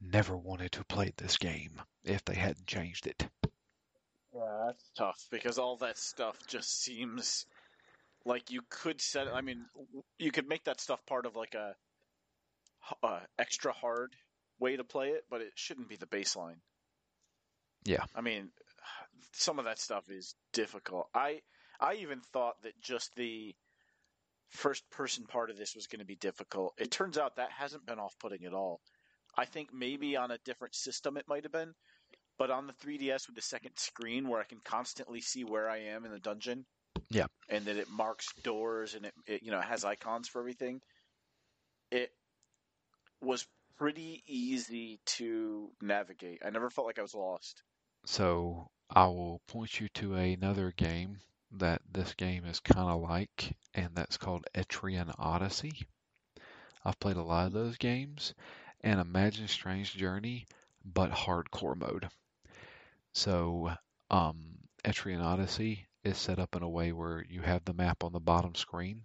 never 0.00 0.36
wanted 0.36 0.70
to 0.72 0.84
play 0.84 1.12
this 1.16 1.36
game 1.38 1.82
if 2.04 2.24
they 2.24 2.36
hadn't 2.36 2.68
changed 2.68 3.08
it. 3.08 3.26
Yeah, 4.32 4.66
that's 4.66 4.90
tough 4.96 5.26
because 5.28 5.58
all 5.58 5.76
that 5.78 5.98
stuff 5.98 6.38
just 6.46 6.82
seems 6.82 7.46
like 8.24 8.52
you 8.52 8.60
could 8.68 9.00
set. 9.00 9.26
I 9.26 9.40
mean, 9.40 9.64
you 10.18 10.30
could 10.30 10.48
make 10.48 10.64
that 10.64 10.80
stuff 10.80 11.04
part 11.04 11.26
of 11.26 11.34
like 11.34 11.54
a 11.54 11.74
uh, 13.02 13.20
extra 13.38 13.72
hard 13.72 14.14
way 14.58 14.76
to 14.76 14.84
play 14.84 15.08
it, 15.08 15.24
but 15.30 15.40
it 15.40 15.52
shouldn't 15.54 15.88
be 15.88 15.96
the 15.96 16.06
baseline. 16.06 16.60
Yeah. 17.84 18.04
I 18.14 18.20
mean, 18.20 18.50
some 19.32 19.58
of 19.58 19.64
that 19.66 19.78
stuff 19.78 20.10
is 20.10 20.34
difficult. 20.52 21.08
I 21.14 21.40
I 21.80 21.94
even 21.94 22.20
thought 22.32 22.54
that 22.62 22.80
just 22.80 23.14
the 23.16 23.54
first 24.50 24.88
person 24.90 25.24
part 25.26 25.50
of 25.50 25.56
this 25.56 25.74
was 25.74 25.86
going 25.86 25.98
to 26.00 26.06
be 26.06 26.16
difficult. 26.16 26.74
It 26.78 26.90
turns 26.90 27.18
out 27.18 27.36
that 27.36 27.50
hasn't 27.50 27.86
been 27.86 27.98
off 27.98 28.14
putting 28.20 28.44
at 28.44 28.54
all. 28.54 28.80
I 29.36 29.44
think 29.44 29.70
maybe 29.72 30.16
on 30.16 30.30
a 30.30 30.38
different 30.44 30.74
system 30.74 31.16
it 31.16 31.28
might 31.28 31.42
have 31.42 31.52
been, 31.52 31.74
but 32.38 32.50
on 32.50 32.66
the 32.66 32.72
3DS 32.74 33.26
with 33.26 33.34
the 33.34 33.42
second 33.42 33.72
screen 33.76 34.28
where 34.28 34.40
I 34.40 34.44
can 34.44 34.60
constantly 34.64 35.20
see 35.20 35.44
where 35.44 35.68
I 35.68 35.78
am 35.78 36.04
in 36.04 36.12
the 36.12 36.20
dungeon. 36.20 36.64
Yeah. 37.10 37.26
And 37.48 37.64
that 37.64 37.76
it 37.76 37.90
marks 37.90 38.32
doors 38.42 38.94
and 38.94 39.06
it, 39.06 39.14
it 39.26 39.42
you 39.42 39.50
know 39.50 39.60
has 39.60 39.84
icons 39.84 40.28
for 40.28 40.40
everything. 40.40 40.80
It 41.90 42.10
was 43.24 43.46
pretty 43.78 44.22
easy 44.26 45.00
to 45.04 45.70
navigate. 45.80 46.42
I 46.44 46.50
never 46.50 46.70
felt 46.70 46.86
like 46.86 46.98
I 46.98 47.02
was 47.02 47.14
lost. 47.14 47.62
So 48.06 48.68
I 48.90 49.06
will 49.06 49.40
point 49.48 49.80
you 49.80 49.88
to 49.94 50.14
another 50.14 50.72
game 50.76 51.18
that 51.52 51.82
this 51.90 52.14
game 52.14 52.44
is 52.44 52.60
kind 52.60 52.88
of 52.88 53.00
like, 53.00 53.56
and 53.74 53.90
that's 53.94 54.16
called 54.16 54.46
Etrian 54.54 55.14
Odyssey. 55.18 55.86
I've 56.84 57.00
played 57.00 57.16
a 57.16 57.22
lot 57.22 57.46
of 57.46 57.52
those 57.52 57.78
games, 57.78 58.34
and 58.82 59.00
Imagine 59.00 59.48
Strange 59.48 59.94
Journey, 59.94 60.46
but 60.84 61.10
hardcore 61.10 61.76
mode. 61.76 62.08
So, 63.14 63.72
um, 64.10 64.58
Etrian 64.84 65.22
Odyssey 65.22 65.86
is 66.02 66.18
set 66.18 66.38
up 66.38 66.54
in 66.54 66.62
a 66.62 66.68
way 66.68 66.92
where 66.92 67.24
you 67.28 67.40
have 67.40 67.64
the 67.64 67.72
map 67.72 68.04
on 68.04 68.12
the 68.12 68.20
bottom 68.20 68.54
screen, 68.54 69.02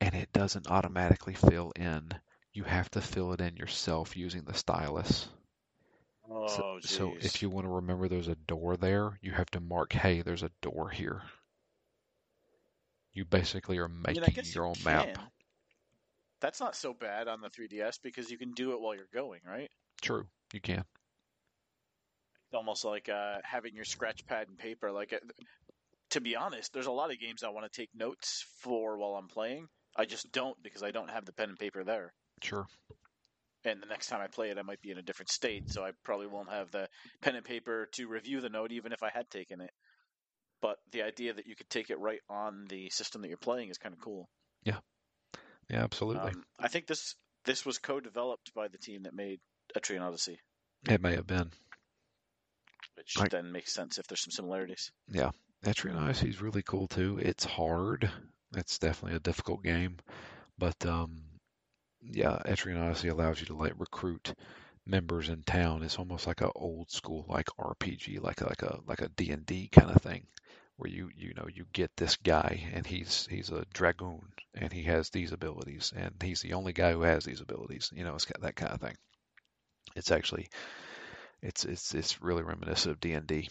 and 0.00 0.14
it 0.14 0.32
doesn't 0.32 0.70
automatically 0.70 1.34
fill 1.34 1.72
in. 1.74 2.12
You 2.60 2.66
have 2.66 2.90
to 2.90 3.00
fill 3.00 3.32
it 3.32 3.40
in 3.40 3.56
yourself 3.56 4.18
using 4.18 4.44
the 4.44 4.52
stylus. 4.52 5.26
Oh, 6.30 6.46
So, 6.46 6.78
so 6.82 7.16
if 7.18 7.40
you 7.40 7.48
want 7.48 7.64
to 7.64 7.70
remember 7.70 8.06
there's 8.06 8.28
a 8.28 8.34
door 8.34 8.76
there, 8.76 9.18
you 9.22 9.32
have 9.32 9.50
to 9.52 9.60
mark, 9.60 9.94
hey, 9.94 10.20
there's 10.20 10.42
a 10.42 10.50
door 10.60 10.90
here. 10.90 11.22
You 13.14 13.24
basically 13.24 13.78
are 13.78 13.88
I 14.06 14.12
mean, 14.12 14.22
making 14.22 14.22
I 14.22 14.42
your 14.54 14.64
you 14.64 14.70
own 14.70 14.76
map. 14.84 15.18
That's 16.40 16.60
not 16.60 16.76
so 16.76 16.92
bad 16.92 17.28
on 17.28 17.40
the 17.40 17.48
3DS 17.48 17.98
because 18.02 18.30
you 18.30 18.36
can 18.36 18.52
do 18.52 18.72
it 18.72 18.80
while 18.80 18.94
you're 18.94 19.08
going, 19.12 19.40
right? 19.46 19.70
True, 20.02 20.26
you 20.52 20.60
can. 20.60 20.84
It's 22.46 22.54
almost 22.54 22.84
like 22.84 23.08
uh, 23.08 23.38
having 23.42 23.74
your 23.74 23.84
scratch 23.84 24.26
pad 24.26 24.48
and 24.48 24.58
paper. 24.58 24.92
Like, 24.92 25.18
to 26.10 26.20
be 26.20 26.36
honest, 26.36 26.72
there's 26.72 26.86
a 26.86 26.92
lot 26.92 27.10
of 27.12 27.20
games 27.20 27.42
I 27.42 27.50
want 27.50 27.70
to 27.72 27.80
take 27.80 27.90
notes 27.94 28.44
for 28.60 28.98
while 28.98 29.16
I'm 29.16 29.28
playing. 29.28 29.68
I 29.96 30.04
just 30.04 30.30
don't 30.32 30.60
because 30.62 30.82
I 30.82 30.90
don't 30.90 31.10
have 31.10 31.24
the 31.24 31.32
pen 31.32 31.50
and 31.50 31.58
paper 31.58 31.84
there. 31.84 32.12
Sure. 32.42 32.66
And 33.64 33.82
the 33.82 33.86
next 33.86 34.06
time 34.06 34.20
I 34.22 34.26
play 34.26 34.50
it, 34.50 34.58
I 34.58 34.62
might 34.62 34.80
be 34.80 34.90
in 34.90 34.98
a 34.98 35.02
different 35.02 35.30
state, 35.30 35.70
so 35.70 35.84
I 35.84 35.90
probably 36.02 36.26
won't 36.26 36.48
have 36.50 36.70
the 36.70 36.88
pen 37.20 37.36
and 37.36 37.44
paper 37.44 37.88
to 37.92 38.08
review 38.08 38.40
the 38.40 38.48
note, 38.48 38.72
even 38.72 38.92
if 38.92 39.02
I 39.02 39.10
had 39.10 39.28
taken 39.30 39.60
it. 39.60 39.70
But 40.62 40.78
the 40.92 41.02
idea 41.02 41.34
that 41.34 41.46
you 41.46 41.54
could 41.56 41.68
take 41.68 41.90
it 41.90 41.98
right 41.98 42.20
on 42.28 42.66
the 42.68 42.88
system 42.90 43.20
that 43.22 43.28
you're 43.28 43.36
playing 43.36 43.68
is 43.68 43.78
kind 43.78 43.94
of 43.94 44.00
cool. 44.00 44.28
Yeah, 44.64 44.78
yeah, 45.68 45.82
absolutely. 45.84 46.30
Um, 46.32 46.44
I 46.58 46.68
think 46.68 46.86
this 46.86 47.14
this 47.44 47.64
was 47.66 47.78
co-developed 47.78 48.52
by 48.54 48.68
the 48.68 48.78
team 48.78 49.02
that 49.04 49.14
made 49.14 49.40
Etrian 49.76 50.02
Odyssey, 50.02 50.38
it 50.88 51.00
may 51.02 51.14
have 51.14 51.26
been. 51.26 51.50
which 52.96 53.16
Right. 53.18 53.30
then 53.30 53.52
makes 53.52 53.72
sense 53.72 53.98
if 53.98 54.06
there's 54.06 54.20
some 54.22 54.30
similarities. 54.30 54.90
Yeah. 55.08 55.30
Etrian 55.64 55.96
Odyssey 56.00 56.28
is 56.28 56.40
really 56.40 56.62
cool 56.62 56.88
too. 56.88 57.18
It's 57.18 57.44
hard. 57.44 58.10
It's 58.56 58.78
definitely 58.78 59.16
a 59.16 59.20
difficult 59.20 59.62
game. 59.62 59.98
But 60.58 60.84
um 60.86 61.22
yeah, 62.02 62.40
Etrian 62.46 62.80
Odyssey 62.82 63.08
allows 63.08 63.40
you 63.40 63.46
to 63.46 63.56
like 63.56 63.74
recruit 63.78 64.34
members 64.86 65.28
in 65.28 65.42
town. 65.42 65.82
It's 65.82 65.98
almost 65.98 66.26
like 66.26 66.40
a 66.40 66.52
old 66.52 66.90
school 66.90 67.24
like 67.28 67.48
RPG, 67.58 68.18
like 68.20 68.40
like 68.40 68.62
a 68.62 68.80
like 68.86 69.00
a 69.02 69.08
D&D 69.08 69.68
kind 69.68 69.90
of 69.90 70.02
thing 70.02 70.26
where 70.76 70.90
you 70.90 71.10
you 71.14 71.34
know 71.34 71.46
you 71.52 71.66
get 71.72 71.90
this 71.96 72.16
guy 72.16 72.68
and 72.72 72.86
he's 72.86 73.26
he's 73.30 73.50
a 73.50 73.66
dragoon 73.74 74.22
and 74.54 74.72
he 74.72 74.84
has 74.84 75.10
these 75.10 75.32
abilities 75.32 75.92
and 75.94 76.14
he's 76.22 76.40
the 76.40 76.54
only 76.54 76.72
guy 76.72 76.92
who 76.92 77.02
has 77.02 77.24
these 77.24 77.40
abilities. 77.40 77.90
You 77.94 78.04
know, 78.04 78.14
it's 78.14 78.24
got 78.24 78.40
that 78.42 78.56
kind 78.56 78.72
of 78.72 78.80
thing. 78.80 78.96
It's 79.94 80.10
actually 80.10 80.48
it's 81.42 81.64
it's 81.64 81.94
it's 81.94 82.22
really 82.22 82.42
reminiscent 82.42 82.92
of 82.92 83.00
D&D. 83.00 83.48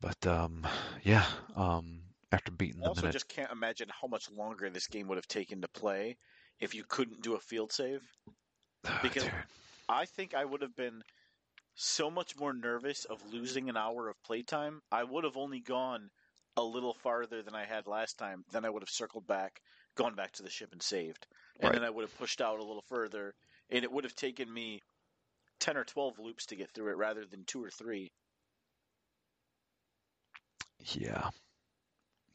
But 0.00 0.26
um 0.26 0.66
yeah, 1.02 1.24
um 1.56 2.02
after 2.30 2.52
beating 2.52 2.82
I 2.84 2.86
also 2.88 3.02
minute 3.02 3.12
just 3.12 3.28
can't 3.28 3.50
imagine 3.50 3.88
how 4.00 4.06
much 4.08 4.30
longer 4.30 4.70
this 4.70 4.86
game 4.86 5.08
would 5.08 5.18
have 5.18 5.28
taken 5.28 5.62
to 5.62 5.68
play 5.68 6.16
if 6.60 6.74
you 6.74 6.84
couldn't 6.84 7.22
do 7.22 7.34
a 7.34 7.40
field 7.40 7.72
save. 7.72 8.02
Ah, 8.86 9.00
because- 9.02 9.24
Dude, 9.24 9.32
I 9.88 10.04
think 10.06 10.34
I 10.34 10.44
would 10.44 10.62
have 10.62 10.76
been 10.76 11.02
so 11.74 12.10
much 12.10 12.36
more 12.36 12.52
nervous 12.52 13.04
of 13.04 13.24
losing 13.32 13.68
an 13.68 13.76
hour 13.76 14.08
of 14.08 14.22
playtime. 14.22 14.82
I 14.90 15.04
would 15.04 15.24
have 15.24 15.36
only 15.36 15.60
gone 15.60 16.10
a 16.56 16.62
little 16.62 16.94
farther 16.94 17.42
than 17.42 17.54
I 17.54 17.64
had 17.64 17.86
last 17.86 18.18
time. 18.18 18.44
Then 18.50 18.64
I 18.64 18.70
would 18.70 18.82
have 18.82 18.90
circled 18.90 19.26
back, 19.26 19.62
gone 19.94 20.14
back 20.16 20.32
to 20.32 20.42
the 20.42 20.50
ship 20.50 20.72
and 20.72 20.82
saved. 20.82 21.26
And 21.60 21.64
Right. 21.64 21.72
then 21.74 21.84
I 21.84 21.90
would 21.90 22.02
have 22.02 22.18
pushed 22.18 22.40
out 22.40 22.58
a 22.58 22.64
little 22.64 22.82
further. 22.82 23.34
And 23.70 23.84
it 23.84 23.92
would 23.92 24.04
have 24.04 24.14
taken 24.16 24.52
me 24.52 24.82
10 25.60 25.76
or 25.76 25.84
12 25.84 26.18
loops 26.18 26.46
to 26.46 26.56
get 26.56 26.70
through 26.72 26.90
it 26.90 26.96
rather 26.96 27.24
than 27.24 27.44
two 27.44 27.62
or 27.62 27.70
three. 27.70 28.10
Yeah. 30.84 31.30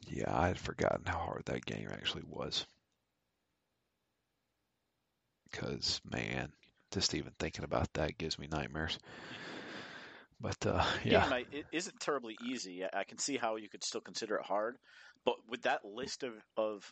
Yeah, 0.08 0.38
I 0.38 0.48
had 0.48 0.60
forgotten 0.60 1.06
how 1.06 1.20
hard 1.20 1.44
that 1.46 1.66
game 1.66 1.90
actually 1.92 2.24
was. 2.28 2.66
Because, 5.54 6.02
man, 6.12 6.52
just 6.92 7.14
even 7.14 7.32
thinking 7.38 7.64
about 7.64 7.94
that 7.94 8.18
gives 8.18 8.40
me 8.40 8.48
nightmares. 8.52 8.98
But, 10.42 10.58
uh, 10.66 10.84
yeah. 11.06 11.26
I, 11.32 11.46
it 11.52 11.66
isn't 11.72 12.00
terribly 12.00 12.36
easy. 12.44 12.84
I- 12.84 12.90
I 13.00 13.04
can 13.04 13.20
see 13.20 13.38
how 13.38 13.56
you 13.56 13.70
could 13.70 13.84
still 13.84 14.02
consider 14.02 14.36
it 14.36 14.46
hard. 14.46 14.76
But 15.24 15.36
with 15.48 15.62
that 15.62 15.86
list 15.86 16.24
of, 16.24 16.34
of 16.58 16.92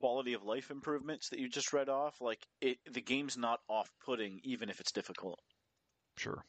quality 0.00 0.32
of 0.32 0.42
life 0.42 0.70
improvements 0.70 1.28
that 1.28 1.38
you 1.38 1.48
just 1.48 1.72
read 1.72 1.88
off, 1.88 2.20
like 2.20 2.40
it, 2.60 2.78
the 2.90 3.02
game's 3.02 3.36
not 3.36 3.60
off 3.68 3.90
putting 4.04 4.40
even 4.42 4.70
if 4.70 4.80
it's 4.80 4.92
difficult. 4.92 5.38
Sure. 6.16 6.42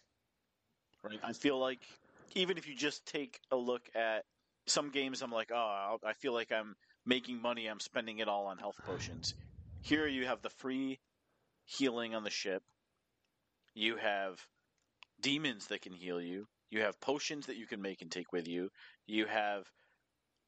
Right. 1.04 1.20
I 1.24 1.34
feel 1.34 1.60
like 1.60 1.82
even 2.36 2.58
if 2.58 2.68
you 2.68 2.76
just 2.76 3.06
take 3.06 3.40
a 3.52 3.58
look 3.58 3.90
at 3.94 4.24
some 4.66 4.90
games, 4.92 5.22
I'm 5.22 5.32
like, 5.32 5.52
oh, 5.54 5.98
I 6.06 6.14
feel 6.14 6.34
like 6.34 6.52
I'm 6.52 6.76
making 7.06 7.42
money. 7.42 7.68
I'm 7.68 7.80
spending 7.80 8.20
it 8.20 8.28
all 8.28 8.46
on 8.46 8.58
health 8.58 8.78
potions. 8.86 9.34
Here 9.82 10.08
you 10.08 10.26
have 10.26 10.42
the 10.42 10.50
free 10.50 11.00
healing 11.66 12.16
on 12.16 12.24
the 12.24 12.30
ship. 12.30 12.64
You 13.74 13.98
have 13.98 14.40
demons 15.22 15.68
that 15.68 15.82
can 15.82 15.94
heal 15.94 16.22
you. 16.22 16.48
You 16.70 16.82
have 16.82 17.00
potions 17.02 17.48
that 17.48 17.58
you 17.58 17.68
can 17.68 17.82
make 17.82 18.02
and 18.02 18.12
take 18.12 18.32
with 18.32 18.48
you. 18.48 18.70
You 19.08 19.26
have 19.26 19.72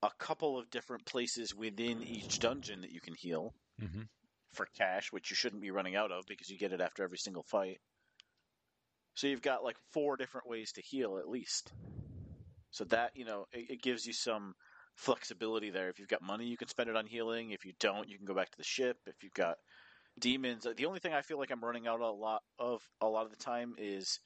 a 0.01 0.11
couple 0.19 0.57
of 0.57 0.69
different 0.69 1.05
places 1.05 1.55
within 1.55 2.03
each 2.03 2.39
dungeon 2.39 2.81
that 2.81 2.91
you 2.91 3.01
can 3.01 3.15
heal 3.15 3.53
hmm 3.79 4.03
for 4.53 4.67
cash, 4.77 5.11
which 5.11 5.29
you 5.29 5.36
shouldn't 5.36 5.61
be 5.61 5.71
running 5.71 5.95
out 5.95 6.11
of 6.11 6.25
because 6.27 6.49
you 6.49 6.57
get 6.57 6.73
it 6.73 6.81
after 6.81 7.03
every 7.03 7.17
single 7.17 7.43
fight. 7.43 7.79
So 9.15 9.27
you've 9.27 9.41
got 9.41 9.63
like 9.63 9.77
four 9.91 10.17
different 10.17 10.47
ways 10.47 10.71
to 10.73 10.81
heal 10.81 11.17
at 11.17 11.27
least. 11.29 11.73
So 12.71 12.84
that, 12.86 13.11
you 13.15 13.25
know, 13.25 13.45
it, 13.51 13.69
it 13.71 13.81
gives 13.81 14.05
you 14.05 14.13
some 14.13 14.55
flexibility 14.95 15.69
there. 15.69 15.89
If 15.89 15.99
you've 15.99 16.07
got 16.07 16.21
money, 16.21 16.45
you 16.45 16.57
can 16.57 16.67
spend 16.67 16.89
it 16.89 16.95
on 16.95 17.05
healing. 17.05 17.51
If 17.51 17.65
you 17.65 17.73
don't, 17.79 18.07
you 18.07 18.17
can 18.17 18.25
go 18.25 18.33
back 18.33 18.51
to 18.51 18.57
the 18.57 18.63
ship. 18.63 18.97
If 19.05 19.23
you've 19.23 19.33
got 19.33 19.57
demons, 20.19 20.65
the 20.75 20.85
only 20.85 20.99
thing 20.99 21.13
I 21.13 21.21
feel 21.21 21.39
like 21.39 21.51
I'm 21.51 21.63
running 21.63 21.87
out 21.87 21.99
a 21.99 22.09
lot 22.09 22.41
of 22.59 22.81
a 23.01 23.07
lot 23.07 23.25
of 23.25 23.31
the 23.31 23.43
time 23.43 23.75
is 23.77 24.19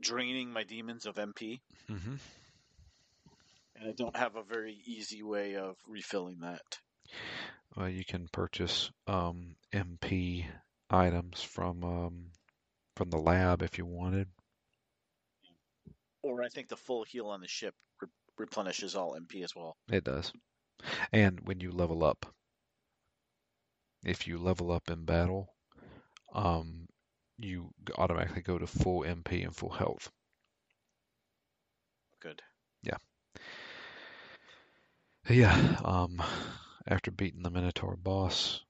draining 0.00 0.50
my 0.52 0.64
demons 0.64 1.06
of 1.06 1.16
MP, 1.16 1.60
hmm 1.88 2.16
and 3.76 3.88
I 3.88 3.92
don't 3.92 4.16
have 4.16 4.36
a 4.36 4.42
very 4.42 4.78
easy 4.86 5.22
way 5.22 5.56
of 5.56 5.76
refilling 5.88 6.40
that. 6.40 6.78
Well, 7.76 7.88
you 7.88 8.04
can 8.04 8.28
purchase 8.28 8.90
um, 9.06 9.56
MP 9.72 10.46
items 10.90 11.42
from 11.42 11.84
um, 11.84 12.26
from 12.96 13.10
the 13.10 13.18
lab 13.18 13.62
if 13.62 13.78
you 13.78 13.86
wanted. 13.86 14.28
Or 16.22 16.42
I 16.42 16.48
think 16.48 16.68
the 16.68 16.76
full 16.76 17.04
heal 17.04 17.26
on 17.26 17.40
the 17.40 17.48
ship 17.48 17.74
replenishes 18.38 18.94
all 18.94 19.14
MP 19.14 19.42
as 19.44 19.54
well. 19.54 19.76
It 19.90 20.04
does. 20.04 20.32
And 21.12 21.40
when 21.46 21.60
you 21.60 21.70
level 21.72 22.04
up, 22.04 22.26
if 24.04 24.26
you 24.26 24.38
level 24.38 24.70
up 24.72 24.90
in 24.90 25.04
battle, 25.04 25.54
um, 26.34 26.86
you 27.38 27.72
automatically 27.96 28.42
go 28.42 28.58
to 28.58 28.66
full 28.66 29.02
MP 29.04 29.44
and 29.44 29.54
full 29.54 29.70
health. 29.70 30.10
Good. 32.20 32.42
Yeah, 32.82 32.96
Yeah. 35.28 35.76
um, 35.84 36.22
after 36.86 37.10
beating 37.10 37.42
the 37.42 37.50
Minotaur 37.50 37.96
boss, 37.96 38.64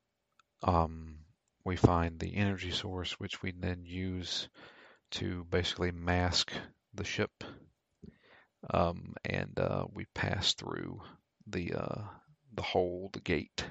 um, 0.63 1.19
we 1.65 1.77
find 1.77 2.19
the 2.19 2.37
energy 2.37 2.71
source, 2.71 3.13
which 3.21 3.43
we 3.43 3.53
then 3.53 3.85
use 3.85 4.49
to 5.13 5.45
basically 5.45 5.91
mask 5.93 6.53
the 6.95 7.05
ship. 7.05 7.45
Um, 8.71 9.15
and 9.25 9.59
uh, 9.59 9.87
we 9.95 10.07
pass 10.15 10.55
through 10.55 11.03
the 11.47 11.73
uh, 11.75 12.03
the 12.55 12.63
hole, 12.63 13.11
the 13.13 13.21
gate, 13.21 13.65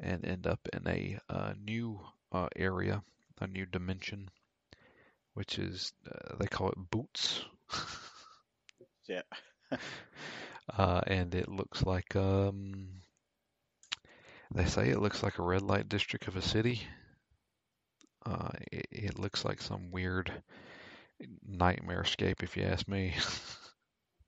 and 0.00 0.24
end 0.24 0.46
up 0.46 0.60
in 0.72 0.86
a 0.88 1.18
uh, 1.28 1.54
new 1.62 2.00
uh, 2.32 2.48
area, 2.56 3.02
a 3.40 3.46
new 3.46 3.66
dimension, 3.66 4.30
which 5.34 5.58
is 5.58 5.92
uh, 6.10 6.36
they 6.38 6.46
call 6.46 6.70
it 6.70 6.90
Boots. 6.90 7.44
Yeah. 9.08 9.22
uh, 10.78 11.00
and 11.06 11.34
it 11.34 11.48
looks 11.48 11.82
like 11.82 12.14
um, 12.16 12.88
they 14.54 14.64
say 14.66 14.88
it 14.90 15.00
looks 15.00 15.22
like 15.22 15.38
a 15.38 15.42
red 15.42 15.62
light 15.62 15.88
district 15.88 16.28
of 16.28 16.36
a 16.36 16.42
city. 16.42 16.82
Uh, 18.24 18.50
it, 18.70 18.86
it 18.90 19.18
looks 19.18 19.44
like 19.44 19.60
some 19.60 19.90
weird 19.90 20.32
nightmare 21.46 22.04
scape, 22.04 22.42
if 22.42 22.56
you 22.56 22.62
ask 22.64 22.86
me. 22.88 23.14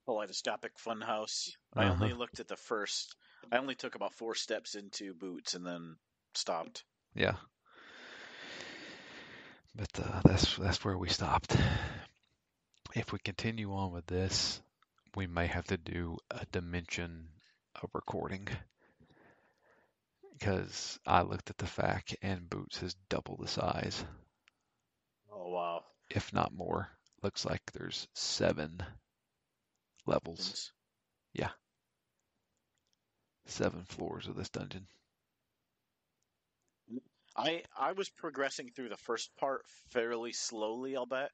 Kaleidoscopic 0.07 0.73
Funhouse. 0.79 1.51
I 1.75 1.85
Uh-huh. 1.85 1.93
only 1.93 2.13
looked 2.15 2.41
at 2.41 2.49
the 2.49 2.57
first. 2.57 3.15
I 3.53 3.59
only 3.59 3.75
took 3.75 3.95
about 3.95 4.15
four 4.15 4.35
steps 4.35 4.75
into 4.75 5.15
Boots 5.15 5.55
and 5.55 5.67
then 5.67 5.97
stopped. 6.35 6.85
yeah, 7.15 7.37
but 9.75 9.89
uh, 10.01 10.21
that's 10.25 10.57
that's 10.57 10.85
where 10.85 10.97
we 10.99 11.09
stopped. 11.09 11.57
If 12.95 13.13
we 13.13 13.19
continue 13.19 13.73
on 13.75 13.93
with 13.93 14.07
this, 14.07 14.61
we 15.17 15.27
may 15.27 15.47
have 15.47 15.67
to 15.67 15.77
do 15.77 16.19
a 16.31 16.47
dimension 16.53 17.29
of 17.83 17.91
recording 17.93 18.49
because 20.33 20.99
I 21.07 21.23
looked 21.23 21.51
at 21.51 21.59
the 21.59 21.67
FAQ 21.67 22.15
and 22.23 22.49
Boots 22.49 22.83
is 22.83 22.95
double 23.09 23.37
the 23.37 23.49
size. 23.49 24.05
Oh 25.33 25.51
wow. 25.51 25.85
if 26.11 26.33
not 26.33 26.53
more. 26.53 26.89
Looks 27.23 27.45
like 27.45 27.63
there's 27.73 28.07
seven 28.15 28.83
levels, 30.07 30.73
Yeah. 31.33 31.55
seven 33.47 33.85
floors 33.85 34.27
of 34.27 34.37
this 34.37 34.51
dungeon. 34.51 34.89
I 37.37 37.65
I 37.77 37.93
was 37.93 38.11
progressing 38.11 38.73
through 38.73 38.89
the 38.89 38.97
first 38.97 39.37
part 39.37 39.69
fairly 39.69 40.33
slowly, 40.33 40.97
I'll 40.97 41.07
bet, 41.07 41.31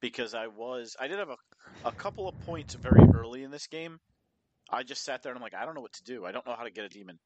because 0.00 0.34
I 0.34 0.46
was 0.48 0.96
I 0.98 1.08
did 1.08 1.18
have 1.18 1.30
a 1.30 1.36
a 1.84 1.92
couple 1.92 2.28
of 2.28 2.38
points 2.40 2.74
very 2.74 3.06
early 3.12 3.42
in 3.44 3.50
this 3.50 3.66
game. 3.66 4.00
I 4.70 4.82
just 4.84 5.04
sat 5.04 5.22
there 5.22 5.32
and 5.32 5.38
I'm 5.38 5.42
like, 5.42 5.54
I 5.54 5.64
don't 5.66 5.74
know 5.74 5.82
what 5.82 5.94
to 5.94 6.04
do. 6.04 6.24
I 6.26 6.32
don't 6.32 6.46
know 6.46 6.56
how 6.56 6.64
to 6.64 6.70
get 6.70 6.84
a 6.86 6.90
demon. 6.90 7.20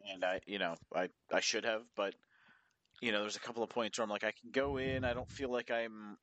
And 0.00 0.24
I, 0.24 0.40
you 0.46 0.58
know, 0.58 0.76
I 0.94 1.08
I 1.32 1.40
should 1.40 1.64
have, 1.64 1.86
but 1.94 2.14
you 3.00 3.12
know, 3.12 3.20
there's 3.22 3.36
a 3.36 3.40
couple 3.40 3.62
of 3.62 3.70
points 3.70 3.98
where 3.98 4.04
I'm 4.04 4.10
like, 4.10 4.24
I 4.24 4.32
can 4.32 4.50
go 4.52 4.78
in. 4.78 5.04
I 5.04 5.14
don't 5.14 5.30
feel 5.30 5.50
like 5.50 5.70
I'm 5.70 6.18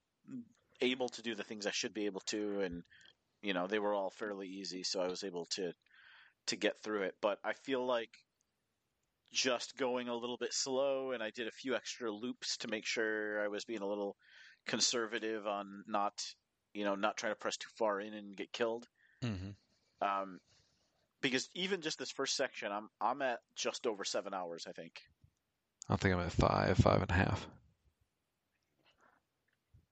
able 0.82 1.10
to 1.10 1.22
do 1.22 1.36
the 1.36 1.44
things 1.44 1.66
I 1.66 1.72
should 1.72 1.94
be 1.94 2.06
able 2.06 2.22
to, 2.28 2.62
and 2.62 2.84
you 3.42 3.54
know, 3.54 3.68
they 3.68 3.80
were 3.80 3.94
all 3.94 4.12
fairly 4.12 4.48
easy, 4.48 4.84
so 4.84 5.02
I 5.02 5.08
was 5.08 5.24
able 5.24 5.46
to 5.58 5.74
to 6.48 6.56
get 6.56 6.82
through 6.82 7.04
it. 7.04 7.16
But 7.22 7.40
I 7.44 7.54
feel 7.54 7.86
like 7.86 8.10
just 9.32 9.78
going 9.78 10.10
a 10.10 10.16
little 10.16 10.38
bit 10.38 10.54
slow, 10.54 11.12
and 11.12 11.24
I 11.24 11.30
did 11.32 11.48
a 11.48 11.52
few 11.52 11.76
extra 11.76 12.12
loops 12.12 12.58
to 12.58 12.68
make 12.68 12.86
sure 12.86 13.44
I 13.44 13.48
was 13.48 13.66
being 13.66 13.82
a 13.82 13.88
little 13.88 14.16
conservative 14.68 15.48
on 15.48 15.84
not, 15.88 16.14
you 16.74 16.84
know, 16.84 16.96
not 16.96 17.18
trying 17.18 17.34
to 17.34 17.40
press 17.40 17.58
too 17.58 17.70
far 17.78 18.00
in 18.00 18.14
and 18.14 18.36
get 18.36 18.52
killed. 18.52 18.86
Mm-hmm. 19.24 19.52
Um, 20.08 20.40
because 21.22 21.48
even 21.54 21.82
just 21.82 22.00
this 22.00 22.12
first 22.12 22.36
section, 22.36 22.72
I'm 22.72 22.90
I'm 23.00 23.22
at 23.22 23.40
just 23.56 23.88
over 23.88 24.04
seven 24.04 24.34
hours, 24.34 24.66
I 24.68 24.72
think. 24.72 25.02
I 25.90 25.96
think 25.96 26.16
I'm 26.16 26.22
at 26.22 26.32
five, 26.32 26.78
five 26.78 27.02
and 27.02 27.12
a 27.12 27.14
half. 27.14 27.48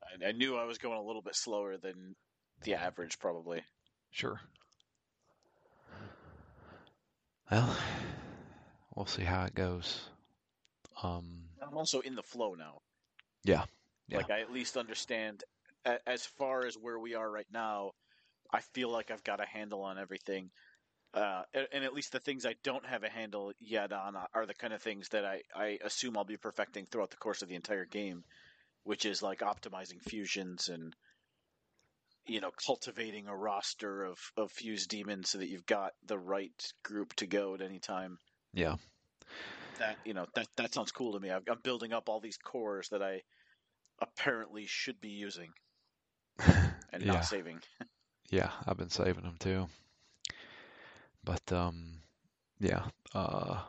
I, 0.09 0.29
I 0.29 0.31
knew 0.31 0.57
I 0.57 0.65
was 0.65 0.77
going 0.77 0.97
a 0.97 1.03
little 1.03 1.21
bit 1.21 1.35
slower 1.35 1.77
than 1.77 2.15
the 2.63 2.75
average, 2.75 3.19
probably. 3.19 3.61
Sure. 4.11 4.39
Well, 7.51 7.75
we'll 8.95 9.05
see 9.05 9.23
how 9.23 9.45
it 9.45 9.55
goes. 9.55 10.01
Um, 11.01 11.45
I'm 11.61 11.77
also 11.77 12.01
in 12.01 12.15
the 12.15 12.23
flow 12.23 12.53
now. 12.53 12.79
Yeah, 13.43 13.63
yeah. 14.07 14.17
Like 14.17 14.29
I 14.29 14.41
at 14.41 14.51
least 14.51 14.77
understand 14.77 15.43
as 16.05 16.25
far 16.25 16.65
as 16.65 16.75
where 16.75 16.99
we 16.99 17.15
are 17.15 17.29
right 17.29 17.47
now. 17.51 17.91
I 18.51 18.61
feel 18.73 18.89
like 18.89 19.11
I've 19.11 19.23
got 19.23 19.39
a 19.39 19.45
handle 19.45 19.83
on 19.83 19.97
everything. 19.97 20.49
Uh, 21.13 21.41
and, 21.53 21.67
and 21.73 21.83
at 21.83 21.93
least 21.93 22.11
the 22.11 22.19
things 22.19 22.45
I 22.45 22.55
don't 22.63 22.85
have 22.85 23.03
a 23.03 23.09
handle 23.09 23.51
yet 23.59 23.91
on 23.91 24.15
are 24.33 24.45
the 24.45 24.53
kind 24.53 24.73
of 24.73 24.81
things 24.81 25.09
that 25.09 25.25
I, 25.25 25.41
I 25.55 25.79
assume 25.83 26.17
I'll 26.17 26.23
be 26.23 26.37
perfecting 26.37 26.85
throughout 26.85 27.09
the 27.09 27.17
course 27.17 27.41
of 27.41 27.49
the 27.49 27.55
entire 27.55 27.85
game, 27.85 28.23
which 28.83 29.05
is 29.05 29.21
like 29.21 29.39
optimizing 29.39 30.01
fusions 30.01 30.69
and 30.69 30.95
you 32.25 32.41
know 32.41 32.51
cultivating 32.65 33.27
a 33.27 33.35
roster 33.35 34.03
of, 34.03 34.19
of 34.37 34.51
fused 34.51 34.89
demons 34.89 35.29
so 35.29 35.37
that 35.39 35.49
you've 35.49 35.65
got 35.65 35.93
the 36.05 36.17
right 36.17 36.73
group 36.83 37.13
to 37.15 37.27
go 37.27 37.55
at 37.55 37.61
any 37.61 37.79
time. 37.79 38.19
yeah, 38.53 38.75
That 39.79 39.97
you 40.05 40.13
know 40.13 40.27
that 40.35 40.47
that 40.57 40.73
sounds 40.73 40.91
cool 40.91 41.13
to 41.13 41.19
me. 41.19 41.31
I've, 41.31 41.43
I'm 41.49 41.59
building 41.63 41.93
up 41.93 42.09
all 42.09 42.19
these 42.19 42.37
cores 42.37 42.89
that 42.89 43.01
I 43.01 43.21
apparently 44.01 44.65
should 44.67 44.99
be 45.01 45.09
using 45.09 45.53
and 46.91 47.03
yeah, 47.03 47.05
not 47.05 47.25
saving. 47.25 47.61
yeah. 48.29 48.51
I've 48.65 48.77
been 48.77 48.89
saving 48.89 49.23
them 49.23 49.37
too. 49.39 49.67
But 51.23 51.51
um, 51.51 52.01
yeah. 52.59 52.87
Uh, 53.13 53.61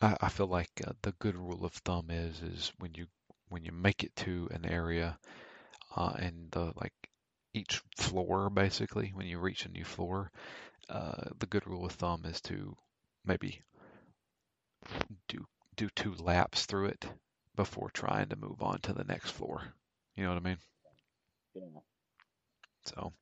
I, 0.00 0.16
I 0.20 0.28
feel 0.28 0.46
like 0.46 0.70
uh, 0.86 0.92
the 1.02 1.12
good 1.12 1.36
rule 1.36 1.64
of 1.64 1.72
thumb 1.74 2.10
is 2.10 2.40
is 2.42 2.72
when 2.78 2.94
you 2.94 3.06
when 3.54 3.64
you 3.64 3.70
make 3.70 4.02
it 4.02 4.14
to 4.16 4.48
an 4.50 4.66
area, 4.66 5.16
uh, 5.94 6.12
and 6.18 6.50
the 6.50 6.72
like 6.74 6.92
each 7.52 7.80
floor 7.96 8.50
basically 8.50 9.12
when 9.14 9.26
you 9.26 9.38
reach 9.38 9.64
a 9.64 9.70
new 9.70 9.84
floor, 9.84 10.32
uh, 10.88 11.30
the 11.38 11.46
good 11.46 11.64
rule 11.64 11.86
of 11.86 11.92
thumb 11.92 12.24
is 12.24 12.40
to 12.40 12.76
maybe 13.24 13.60
do 15.28 15.46
do 15.76 15.88
two 15.94 16.14
laps 16.14 16.66
through 16.66 16.86
it 16.86 17.06
before 17.54 17.90
trying 17.90 18.28
to 18.28 18.36
move 18.36 18.60
on 18.60 18.80
to 18.80 18.92
the 18.92 19.04
next 19.04 19.30
floor. 19.30 19.62
You 20.16 20.24
know 20.24 20.30
what 20.30 20.42
I 20.44 20.48
mean? 20.48 20.58
Yeah. 21.54 21.80
So 22.86 23.12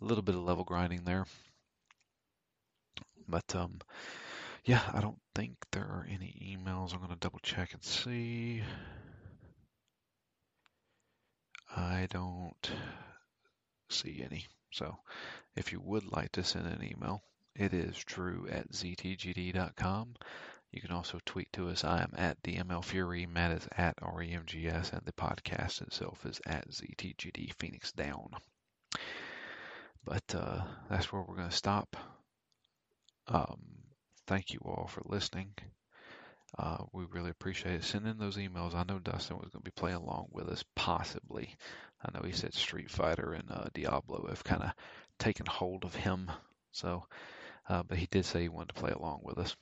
a 0.00 0.04
little 0.04 0.22
bit 0.22 0.36
of 0.36 0.44
level 0.44 0.62
grinding 0.62 1.02
there. 1.02 1.26
But 3.26 3.56
um 3.56 3.80
yeah, 4.64 4.82
I 4.92 5.00
don't 5.00 5.20
think 5.34 5.56
there 5.72 5.82
are 5.82 6.06
any 6.08 6.56
emails. 6.56 6.94
I'm 6.94 7.00
gonna 7.00 7.16
double 7.16 7.40
check 7.42 7.74
and 7.74 7.82
see. 7.82 8.62
I 11.76 12.06
don't 12.10 12.70
see 13.90 14.22
any. 14.24 14.46
So 14.72 14.96
if 15.56 15.72
you 15.72 15.80
would 15.80 16.10
like 16.12 16.32
to 16.32 16.44
send 16.44 16.66
an 16.66 16.82
email, 16.82 17.22
it 17.54 17.72
is 17.74 17.96
drew 18.04 18.46
at 18.50 18.70
ztgd.com. 18.70 20.14
You 20.70 20.80
can 20.80 20.90
also 20.90 21.20
tweet 21.24 21.52
to 21.52 21.68
us. 21.68 21.84
I 21.84 22.02
am 22.02 22.12
at 22.16 22.42
DML 22.42 22.84
Fury. 22.84 23.26
Matt 23.26 23.52
is 23.52 23.68
at 23.76 23.96
REMGS, 23.98 24.92
and 24.92 25.02
the 25.04 25.12
podcast 25.12 25.82
itself 25.82 26.26
is 26.26 26.40
at 26.46 26.68
ZTGD 26.68 27.54
Phoenix 27.54 27.92
Down. 27.92 28.30
But 30.04 30.34
uh, 30.34 30.62
that's 30.90 31.12
where 31.12 31.22
we're 31.22 31.36
going 31.36 31.48
to 31.48 31.54
stop. 31.54 31.96
Um, 33.28 33.60
thank 34.26 34.52
you 34.52 34.60
all 34.64 34.88
for 34.88 35.02
listening. 35.06 35.54
Uh, 36.58 36.84
we 36.92 37.04
really 37.04 37.30
appreciate 37.30 37.74
it. 37.76 37.84
Send 37.84 38.06
in 38.06 38.18
those 38.18 38.36
emails. 38.36 38.74
I 38.74 38.84
know 38.84 38.98
Dustin 39.00 39.38
was 39.38 39.50
going 39.50 39.62
to 39.62 39.70
be 39.70 39.72
playing 39.72 39.96
along 39.96 40.28
with 40.32 40.48
us, 40.48 40.64
possibly. 40.76 41.56
I 42.04 42.10
know 42.16 42.24
he 42.24 42.32
said 42.32 42.54
Street 42.54 42.90
Fighter 42.90 43.32
and 43.32 43.50
uh, 43.50 43.64
Diablo 43.74 44.26
have 44.28 44.44
kind 44.44 44.62
of 44.62 44.72
taken 45.18 45.46
hold 45.46 45.84
of 45.84 45.94
him. 45.94 46.30
So, 46.72 47.04
uh, 47.68 47.82
but 47.82 47.98
he 47.98 48.06
did 48.10 48.24
say 48.24 48.42
he 48.42 48.48
wanted 48.48 48.74
to 48.74 48.80
play 48.80 48.90
along 48.92 49.20
with 49.24 49.38
us. 49.38 49.56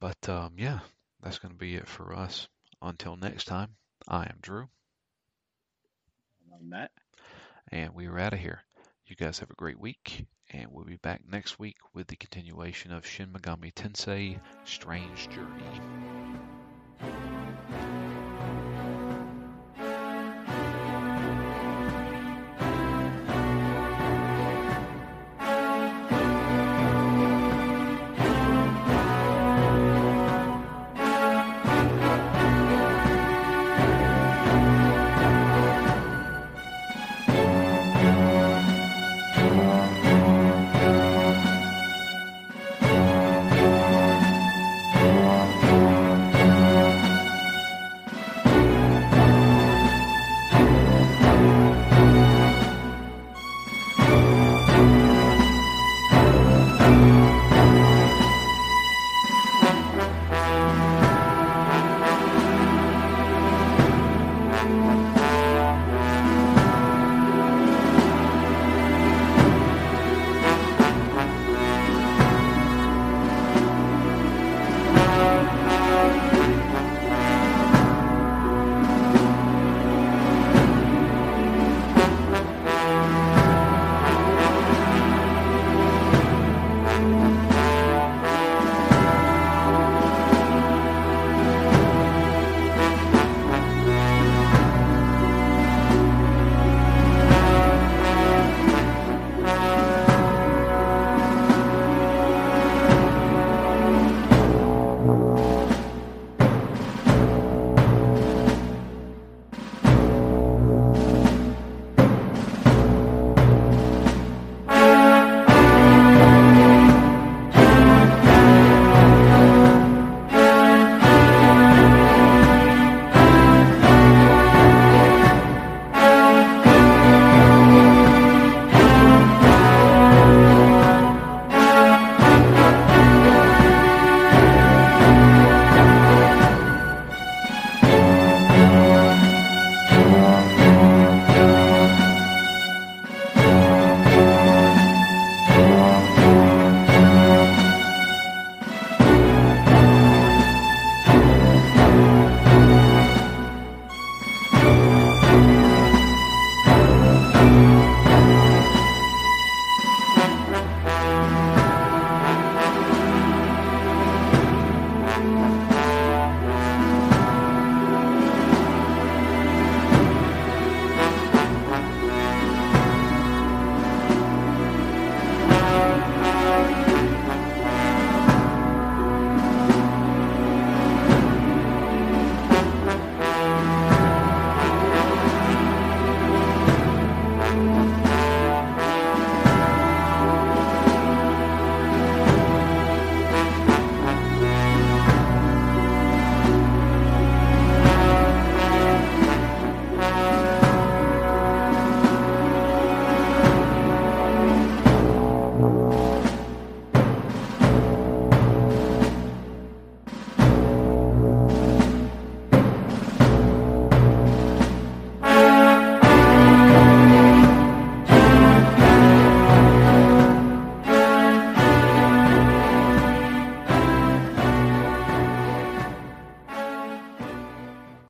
But 0.00 0.28
um, 0.28 0.54
yeah, 0.58 0.80
that's 1.22 1.38
going 1.38 1.52
to 1.52 1.58
be 1.58 1.74
it 1.76 1.88
for 1.88 2.14
us. 2.14 2.48
Until 2.82 3.16
next 3.16 3.44
time, 3.46 3.76
I 4.06 4.24
am 4.24 4.38
Drew, 4.40 4.68
I'm 6.54 6.68
Matt. 6.68 6.90
and 7.70 7.94
we 7.94 8.06
are 8.06 8.18
out 8.18 8.32
of 8.34 8.38
here. 8.40 8.62
You 9.06 9.16
guys 9.16 9.38
have 9.40 9.50
a 9.50 9.54
great 9.54 9.78
week, 9.80 10.26
and 10.50 10.68
we'll 10.72 10.84
be 10.84 10.96
back 10.96 11.20
next 11.30 11.58
week 11.58 11.76
with 11.94 12.06
the 12.06 12.16
continuation 12.16 12.92
of 12.92 13.06
Shin 13.06 13.28
Megami 13.28 13.72
Tensei 13.72 14.40
Strange 14.64 15.28
Journey. 15.28 15.80